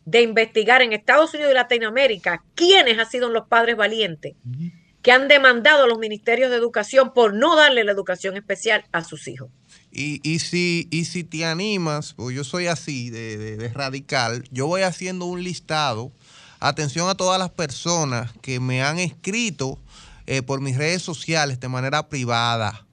de 0.04 0.22
investigar 0.22 0.82
en 0.82 0.92
Estados 0.92 1.32
Unidos 1.32 1.52
y 1.52 1.54
Latinoamérica 1.54 2.42
quiénes 2.54 2.98
han 2.98 3.08
sido 3.08 3.28
los 3.30 3.46
padres 3.48 3.76
valientes 3.76 4.34
que 5.02 5.12
han 5.12 5.28
demandado 5.28 5.84
a 5.84 5.86
los 5.86 5.98
ministerios 5.98 6.50
de 6.50 6.56
educación 6.56 7.14
por 7.14 7.32
no 7.32 7.54
darle 7.56 7.84
la 7.84 7.92
educación 7.92 8.36
especial 8.36 8.84
a 8.92 9.02
sus 9.04 9.28
hijos. 9.28 9.48
Y, 9.92 10.20
y, 10.28 10.40
si, 10.40 10.88
y 10.90 11.04
si 11.06 11.24
te 11.24 11.44
animas, 11.46 12.12
pues 12.14 12.34
yo 12.36 12.44
soy 12.44 12.66
así 12.66 13.08
de, 13.08 13.38
de- 13.38 13.56
de 13.56 13.68
radical, 13.68 14.44
yo 14.50 14.66
voy 14.66 14.82
haciendo 14.82 15.24
un 15.26 15.42
listado. 15.42 16.12
Atención 16.58 17.08
a 17.08 17.14
todas 17.14 17.38
las 17.38 17.48
personas 17.50 18.32
que 18.42 18.60
me 18.60 18.82
han 18.82 18.98
escrito 18.98 19.78
eh, 20.32 20.42
por 20.42 20.60
mis 20.60 20.76
redes 20.76 21.02
sociales 21.02 21.58
de 21.58 21.66
manera 21.66 22.08
privada. 22.08 22.86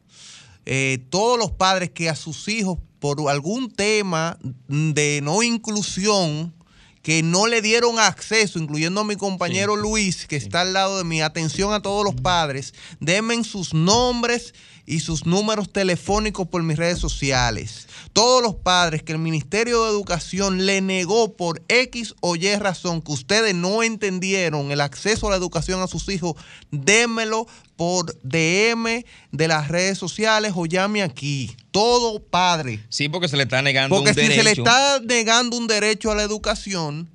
Eh, 0.65 1.05
todos 1.11 1.37
los 1.37 1.51
padres 1.51 1.91
que 1.91 2.09
a 2.09 2.15
sus 2.15 2.47
hijos, 2.47 2.79
por 2.97 3.29
algún 3.29 3.69
tema 3.69 4.39
de 4.67 5.19
no 5.21 5.43
inclusión, 5.43 6.55
que 7.03 7.21
no 7.21 7.45
le 7.45 7.61
dieron 7.61 7.99
acceso, 7.99 8.57
incluyendo 8.57 9.01
a 9.01 9.03
mi 9.03 9.17
compañero 9.17 9.75
Luis, 9.75 10.25
que 10.25 10.35
está 10.35 10.61
al 10.61 10.73
lado 10.73 10.97
de 10.97 11.03
mí, 11.03 11.21
atención 11.21 11.73
a 11.73 11.81
todos 11.83 12.03
los 12.03 12.15
padres, 12.15 12.73
denme 12.99 13.43
sus 13.43 13.71
nombres 13.71 14.55
y 14.87 15.01
sus 15.01 15.25
números 15.25 15.71
telefónicos 15.71 16.47
por 16.47 16.63
mis 16.63 16.77
redes 16.77 16.97
sociales. 16.97 17.87
Todos 18.13 18.41
los 18.41 18.55
padres 18.55 19.03
que 19.03 19.11
el 19.11 19.19
Ministerio 19.19 19.83
de 19.83 19.89
Educación 19.89 20.65
le 20.65 20.81
negó 20.81 21.33
por 21.33 21.61
X 21.67 22.15
o 22.21 22.37
Y 22.37 22.55
razón 22.55 23.01
que 23.01 23.11
ustedes 23.11 23.53
no 23.53 23.83
entendieron 23.83 24.71
el 24.71 24.79
acceso 24.79 25.27
a 25.27 25.31
la 25.31 25.35
educación 25.35 25.81
a 25.81 25.87
sus 25.87 26.07
hijos, 26.07 26.35
démelo 26.71 27.47
por 27.77 28.13
DM 28.23 29.05
de 29.31 29.47
las 29.47 29.69
redes 29.69 29.97
sociales 29.97 30.51
o 30.55 30.65
llame 30.65 31.03
aquí. 31.03 31.55
Todo 31.71 32.19
padre. 32.19 32.79
Sí, 32.89 33.07
porque 33.07 33.27
se 33.27 33.37
le 33.37 33.43
está 33.43 33.61
negando 33.61 33.95
Porque 33.95 34.09
un 34.09 34.15
si 34.15 34.21
derecho. 34.21 34.39
se 34.39 34.43
le 34.43 34.51
está 34.51 34.99
negando 35.05 35.55
un 35.55 35.67
derecho 35.67 36.11
a 36.11 36.15
la 36.15 36.23
educación, 36.23 37.07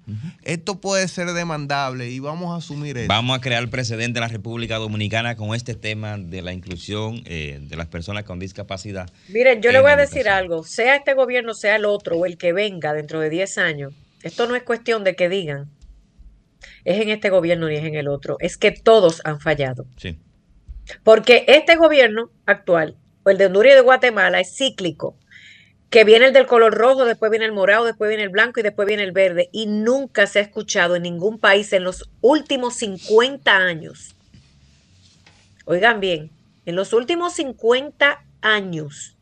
esto 0.44 0.80
puede 0.80 1.08
ser 1.08 1.32
demandable 1.32 2.10
y 2.10 2.20
vamos 2.20 2.52
a 2.54 2.58
asumir 2.58 2.96
eso. 2.96 3.08
Vamos 3.08 3.36
a 3.36 3.40
crear 3.40 3.68
precedente 3.70 4.20
en 4.20 4.22
la 4.22 4.28
República 4.28 4.76
Dominicana 4.76 5.36
con 5.36 5.52
este 5.54 5.74
tema 5.74 6.16
de 6.16 6.42
la 6.42 6.52
inclusión 6.52 7.22
eh, 7.24 7.58
de 7.60 7.76
las 7.76 7.88
personas 7.88 8.22
con 8.22 8.38
discapacidad. 8.38 9.10
Miren, 9.28 9.62
yo 9.62 9.72
le 9.72 9.80
voy 9.80 9.90
a 9.90 9.96
decir 9.96 10.18
educación. 10.18 10.38
algo, 10.38 10.64
sea 10.64 10.94
este 10.94 11.14
gobierno, 11.14 11.54
sea 11.54 11.74
el 11.74 11.84
otro 11.84 12.16
o 12.18 12.24
el 12.24 12.38
que 12.38 12.52
venga 12.52 12.92
dentro 12.92 13.18
de 13.18 13.30
10 13.30 13.58
años, 13.58 13.92
esto 14.22 14.46
no 14.46 14.54
es 14.54 14.62
cuestión 14.62 15.02
de 15.02 15.16
que 15.16 15.28
digan, 15.28 15.68
es 16.84 17.00
en 17.00 17.08
este 17.08 17.30
gobierno 17.30 17.66
ni 17.68 17.74
es 17.74 17.84
en 17.84 17.96
el 17.96 18.06
otro, 18.06 18.36
es 18.38 18.56
que 18.56 18.70
todos 18.70 19.20
han 19.24 19.40
fallado. 19.40 19.86
Sí. 19.96 20.16
Porque 21.04 21.44
este 21.48 21.76
gobierno 21.76 22.30
actual, 22.46 22.96
el 23.26 23.38
de 23.38 23.46
Honduras 23.46 23.72
y 23.72 23.76
de 23.76 23.80
Guatemala, 23.82 24.40
es 24.40 24.56
cíclico. 24.56 25.16
Que 25.90 26.04
viene 26.04 26.26
el 26.26 26.32
del 26.32 26.46
color 26.46 26.74
rojo, 26.74 27.04
después 27.04 27.30
viene 27.30 27.44
el 27.44 27.52
morado, 27.52 27.84
después 27.84 28.08
viene 28.08 28.24
el 28.24 28.30
blanco 28.30 28.60
y 28.60 28.62
después 28.62 28.88
viene 28.88 29.02
el 29.02 29.12
verde. 29.12 29.48
Y 29.52 29.66
nunca 29.66 30.26
se 30.26 30.38
ha 30.38 30.42
escuchado 30.42 30.96
en 30.96 31.02
ningún 31.02 31.38
país 31.38 31.72
en 31.72 31.84
los 31.84 32.08
últimos 32.22 32.76
50 32.76 33.54
años. 33.54 34.16
Oigan 35.64 36.00
bien, 36.00 36.30
en 36.64 36.76
los 36.76 36.92
últimos 36.92 37.34
50 37.34 38.24
años, 38.40 39.16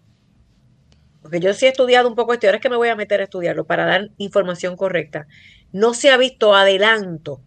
porque 1.21 1.41
yo 1.41 1.53
sí 1.53 1.67
he 1.67 1.69
estudiado 1.69 2.09
un 2.09 2.15
poco 2.15 2.33
esto, 2.33 2.47
ahora 2.47 2.57
es 2.57 2.63
que 2.63 2.71
me 2.71 2.77
voy 2.77 2.89
a 2.89 2.97
meter 2.97 3.21
a 3.21 3.25
estudiarlo 3.25 3.67
para 3.67 3.85
dar 3.85 4.11
información 4.17 4.77
correcta, 4.77 5.27
no 5.73 5.93
se 5.93 6.11
ha 6.11 6.17
visto 6.17 6.55
adelanto 6.55 7.43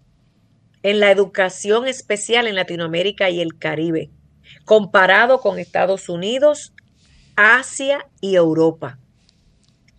en 0.84 1.00
la 1.00 1.12
educación 1.12 1.88
especial 1.88 2.46
en 2.48 2.56
Latinoamérica 2.56 3.30
y 3.30 3.42
el 3.42 3.58
Caribe, 3.58 4.10
comparado 4.66 5.40
con 5.40 5.58
Estados 5.58 6.10
Unidos, 6.10 6.74
Asia 7.36 8.06
y 8.22 8.36
Europa. 8.36 9.00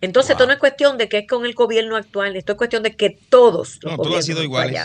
Entonces, 0.01 0.31
esto 0.31 0.45
no 0.45 0.53
es 0.53 0.59
cuestión 0.59 0.97
de 0.97 1.09
que 1.09 1.19
es 1.19 1.27
con 1.27 1.45
el 1.45 1.55
gobierno 1.55 1.95
actual, 1.95 2.35
esto 2.35 2.51
es 2.51 2.57
cuestión 2.57 2.83
de 2.83 2.95
que 2.95 3.17
todos 3.29 3.79
los 3.81 3.97
No, 3.97 4.03
todo 4.03 4.17
ha 4.17 4.21
gobiernos 4.21 4.25
sido 4.25 4.41
han 4.41 4.43
iguales. 4.43 4.79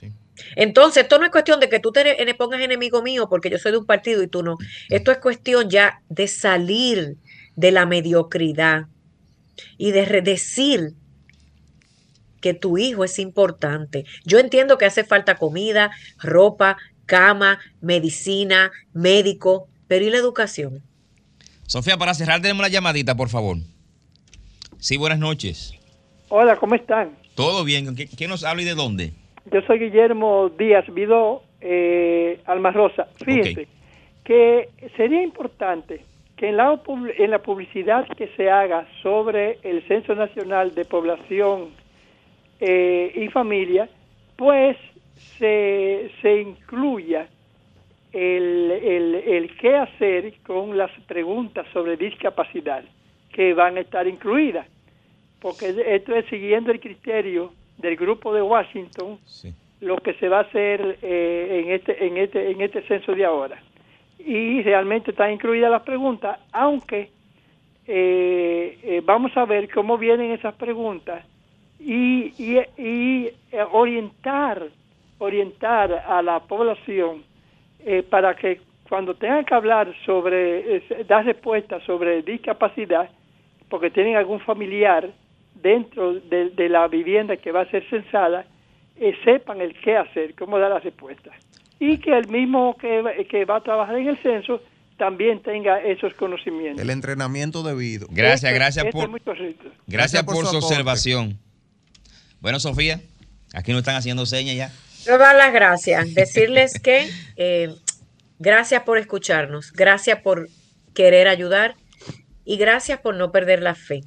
Sí. 0.00 0.10
Entonces, 0.56 1.02
esto 1.02 1.18
no 1.18 1.26
es 1.26 1.30
cuestión 1.30 1.60
de 1.60 1.68
que 1.68 1.80
tú 1.80 1.92
te 1.92 2.34
pongas 2.34 2.60
enemigo 2.60 3.02
mío 3.02 3.28
porque 3.28 3.50
yo 3.50 3.58
soy 3.58 3.72
de 3.72 3.78
un 3.78 3.86
partido 3.86 4.22
y 4.22 4.28
tú 4.28 4.42
no. 4.42 4.56
Esto 4.88 5.12
es 5.12 5.18
cuestión 5.18 5.68
ya 5.68 6.00
de 6.08 6.26
salir 6.26 7.18
de 7.56 7.70
la 7.72 7.84
mediocridad 7.84 8.86
y 9.76 9.92
de 9.92 10.22
decir 10.22 10.94
que 12.40 12.54
tu 12.54 12.78
hijo 12.78 13.04
es 13.04 13.18
importante. 13.18 14.04
Yo 14.24 14.38
entiendo 14.38 14.78
que 14.78 14.86
hace 14.86 15.04
falta 15.04 15.36
comida, 15.36 15.90
ropa, 16.22 16.76
cama, 17.06 17.58
medicina, 17.80 18.70
médico, 18.92 19.68
pero 19.88 20.04
¿y 20.04 20.10
la 20.10 20.16
educación? 20.18 20.82
Sofía, 21.66 21.96
para 21.96 22.14
cerrar, 22.14 22.40
tenemos 22.40 22.62
la 22.62 22.68
llamadita, 22.68 23.14
por 23.14 23.28
favor. 23.28 23.56
Sí, 24.78 24.96
buenas 24.96 25.18
noches. 25.18 25.74
Hola, 26.28 26.56
¿cómo 26.56 26.74
están? 26.74 27.16
¿Todo 27.34 27.64
bien? 27.64 27.84
¿Con 27.86 27.96
qué- 27.96 28.06
¿Quién 28.08 28.30
nos 28.30 28.44
habla 28.44 28.62
y 28.62 28.64
de 28.64 28.74
dónde? 28.74 29.12
Yo 29.52 29.60
soy 29.66 29.78
Guillermo 29.78 30.50
Díaz 30.58 30.84
Vidó, 30.92 31.42
eh, 31.60 32.40
Alma 32.46 32.70
Rosa. 32.70 33.08
Fíjense 33.24 33.68
que 34.24 34.68
sería 34.96 35.22
importante 35.22 36.04
que 36.36 36.48
en 36.48 36.56
la, 36.56 36.80
en 37.18 37.30
la 37.30 37.42
publicidad 37.42 38.06
que 38.16 38.28
se 38.36 38.48
haga 38.50 38.86
sobre 39.02 39.58
el 39.62 39.86
Censo 39.88 40.14
Nacional 40.14 40.74
de 40.74 40.84
Población 40.84 41.70
eh, 42.60 43.12
y 43.16 43.28
Familia, 43.28 43.88
pues 44.36 44.76
se, 45.38 46.10
se 46.22 46.40
incluya 46.42 47.26
el, 48.12 48.70
el, 48.70 49.14
el 49.14 49.56
qué 49.56 49.76
hacer 49.76 50.34
con 50.46 50.76
las 50.76 50.90
preguntas 51.06 51.66
sobre 51.72 51.96
discapacidad 51.96 52.84
que 53.32 53.54
van 53.54 53.76
a 53.76 53.80
estar 53.80 54.06
incluidas. 54.06 54.66
Porque 55.40 55.74
esto 55.86 56.14
es 56.14 56.26
siguiendo 56.26 56.70
el 56.72 56.80
criterio 56.80 57.52
del 57.78 57.96
grupo 57.96 58.34
de 58.34 58.42
Washington, 58.42 59.18
Sí. 59.24 59.54
lo 59.80 59.96
que 59.96 60.12
se 60.14 60.28
va 60.28 60.38
a 60.38 60.42
hacer 60.42 60.98
eh, 61.00 61.62
en 61.64 61.72
este 61.72 62.06
en 62.06 62.16
este 62.18 62.50
en 62.50 62.60
este 62.60 62.82
censo 62.82 63.14
de 63.14 63.24
ahora 63.24 63.62
y 64.18 64.60
realmente 64.62 65.12
están 65.12 65.32
incluidas 65.32 65.70
las 65.70 65.80
preguntas 65.82 66.38
aunque 66.52 67.08
eh, 67.86 68.78
eh, 68.82 69.02
vamos 69.02 69.34
a 69.36 69.46
ver 69.46 69.70
cómo 69.70 69.96
vienen 69.96 70.32
esas 70.32 70.54
preguntas 70.56 71.24
y, 71.80 72.32
y, 72.38 72.58
y, 72.76 73.26
eh, 73.52 73.64
orientar 73.72 74.68
orientar 75.18 75.92
a 76.06 76.22
la 76.22 76.40
población 76.40 77.22
eh, 77.84 78.02
para 78.02 78.34
que 78.36 78.60
cuando 78.88 79.14
tengan 79.14 79.44
que 79.44 79.54
hablar 79.54 79.92
sobre 80.06 80.76
eh, 80.76 81.04
dar 81.06 81.24
respuestas 81.24 81.82
sobre 81.84 82.22
discapacidad 82.22 83.08
porque 83.68 83.90
tienen 83.90 84.16
algún 84.16 84.40
familiar 84.40 85.10
dentro 85.62 86.14
de, 86.14 86.50
de 86.50 86.68
la 86.68 86.88
vivienda 86.88 87.36
que 87.36 87.52
va 87.52 87.62
a 87.62 87.70
ser 87.70 87.88
censada 87.90 88.46
eh, 88.96 89.14
sepan 89.24 89.60
el 89.60 89.74
qué 89.80 89.96
hacer, 89.96 90.34
cómo 90.34 90.58
dar 90.58 90.70
la 90.70 90.78
respuesta. 90.80 91.30
Y 91.78 91.98
que 91.98 92.12
el 92.16 92.28
mismo 92.28 92.76
que, 92.78 93.00
va- 93.02 93.14
que 93.28 93.44
va 93.46 93.56
a 93.56 93.60
trabajar 93.62 93.96
en 93.96 94.08
el 94.08 94.18
censo 94.18 94.60
también 94.98 95.40
tenga 95.40 95.80
esos 95.82 96.12
conocimientos. 96.14 96.82
El 96.82 96.90
entrenamiento 96.90 97.62
debido. 97.62 98.06
Gracias, 98.10 98.44
Esto- 98.52 98.54
gracias 98.54 98.84
esto 98.86 98.98
por, 98.98 99.10
gracias 99.36 99.72
Gracias 99.86 100.22
por 100.24 100.34
por 100.34 100.44
su 100.44 100.50
su 100.50 100.56
aporte. 100.58 100.66
observación. 100.74 101.38
Bueno, 102.40 102.58
Sofía, 102.58 103.00
aquí 103.52 103.72
nos 103.72 103.80
están 103.80 103.96
haciendo 103.96 104.24
señas 104.26 104.56
ya. 104.56 104.72
Quiero 105.02 105.18
dar 105.18 105.36
las 105.36 105.52
gracias, 105.52 106.14
decirles 106.14 106.78
que 106.80 107.10
eh, 107.36 107.74
gracias 108.38 108.82
por 108.82 108.98
escucharnos, 108.98 109.72
gracias 109.72 110.20
por 110.20 110.48
querer 110.94 111.28
ayudar 111.28 111.74
y 112.44 112.56
gracias 112.56 112.98
por 113.00 113.14
no 113.14 113.30
perder 113.32 113.62
la 113.62 113.74
fe. 113.74 114.02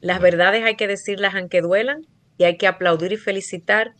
Las 0.00 0.20
verdades 0.20 0.64
hay 0.64 0.76
que 0.76 0.86
decirlas 0.86 1.34
aunque 1.34 1.60
duelan 1.60 2.06
y 2.38 2.44
hay 2.44 2.56
que 2.56 2.66
aplaudir 2.66 3.12
y 3.12 3.16
felicitar 3.16 3.94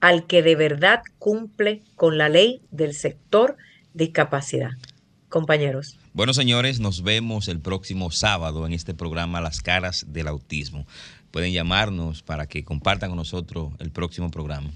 al 0.00 0.26
que 0.26 0.42
de 0.42 0.56
verdad 0.56 1.02
cumple 1.18 1.82
con 1.94 2.18
la 2.18 2.28
ley 2.28 2.60
del 2.70 2.94
sector 2.94 3.56
discapacidad. 3.94 4.72
Compañeros. 5.28 5.98
Bueno, 6.12 6.34
señores, 6.34 6.78
nos 6.78 7.02
vemos 7.02 7.48
el 7.48 7.60
próximo 7.60 8.10
sábado 8.10 8.66
en 8.66 8.74
este 8.74 8.92
programa 8.92 9.40
Las 9.40 9.62
caras 9.62 10.04
del 10.08 10.28
autismo. 10.28 10.86
Pueden 11.32 11.52
llamarnos 11.52 12.22
para 12.22 12.46
que 12.46 12.64
compartan 12.64 13.10
con 13.10 13.16
nosotros 13.16 13.72
el 13.80 13.90
próximo 13.90 14.30
programa. 14.30 14.70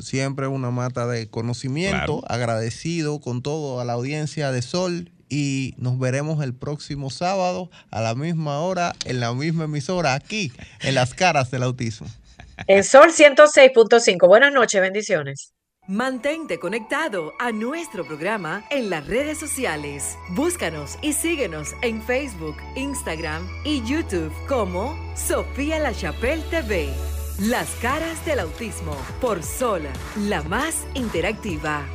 Siempre 0.00 0.46
una 0.46 0.70
mata 0.70 1.06
de 1.06 1.28
conocimiento, 1.28 2.22
agradecido 2.28 3.20
con 3.20 3.42
todo 3.42 3.80
a 3.80 3.84
la 3.84 3.94
audiencia 3.94 4.52
de 4.52 4.62
Sol 4.62 5.10
y 5.28 5.74
nos 5.76 5.98
veremos 5.98 6.42
el 6.42 6.54
próximo 6.54 7.10
sábado 7.10 7.70
a 7.90 8.00
la 8.00 8.14
misma 8.14 8.60
hora 8.60 8.94
en 9.04 9.20
la 9.20 9.34
misma 9.34 9.64
emisora 9.64 10.14
aquí 10.14 10.52
en 10.80 10.94
Las 10.94 11.14
caras 11.14 11.50
del 11.50 11.64
autismo. 11.64 12.06
En 12.66 12.84
Sol 12.84 13.10
106.5. 13.10 14.26
Buenas 14.26 14.52
noches, 14.52 14.80
bendiciones. 14.80 15.52
Mantente 15.88 16.58
conectado 16.58 17.32
a 17.38 17.50
nuestro 17.50 18.04
programa 18.04 18.62
en 18.68 18.90
las 18.90 19.06
redes 19.06 19.38
sociales. 19.38 20.18
Búscanos 20.28 20.98
y 21.00 21.14
síguenos 21.14 21.74
en 21.80 22.02
Facebook, 22.02 22.56
Instagram 22.76 23.48
y 23.64 23.82
YouTube 23.84 24.30
como 24.48 24.98
Sofía 25.16 25.78
La 25.78 25.94
Chapelle 25.94 26.42
TV. 26.50 26.90
Las 27.38 27.70
caras 27.76 28.22
del 28.26 28.40
autismo 28.40 28.94
por 29.18 29.42
Sol, 29.42 29.80
la 30.26 30.42
más 30.42 30.86
interactiva. 30.92 31.86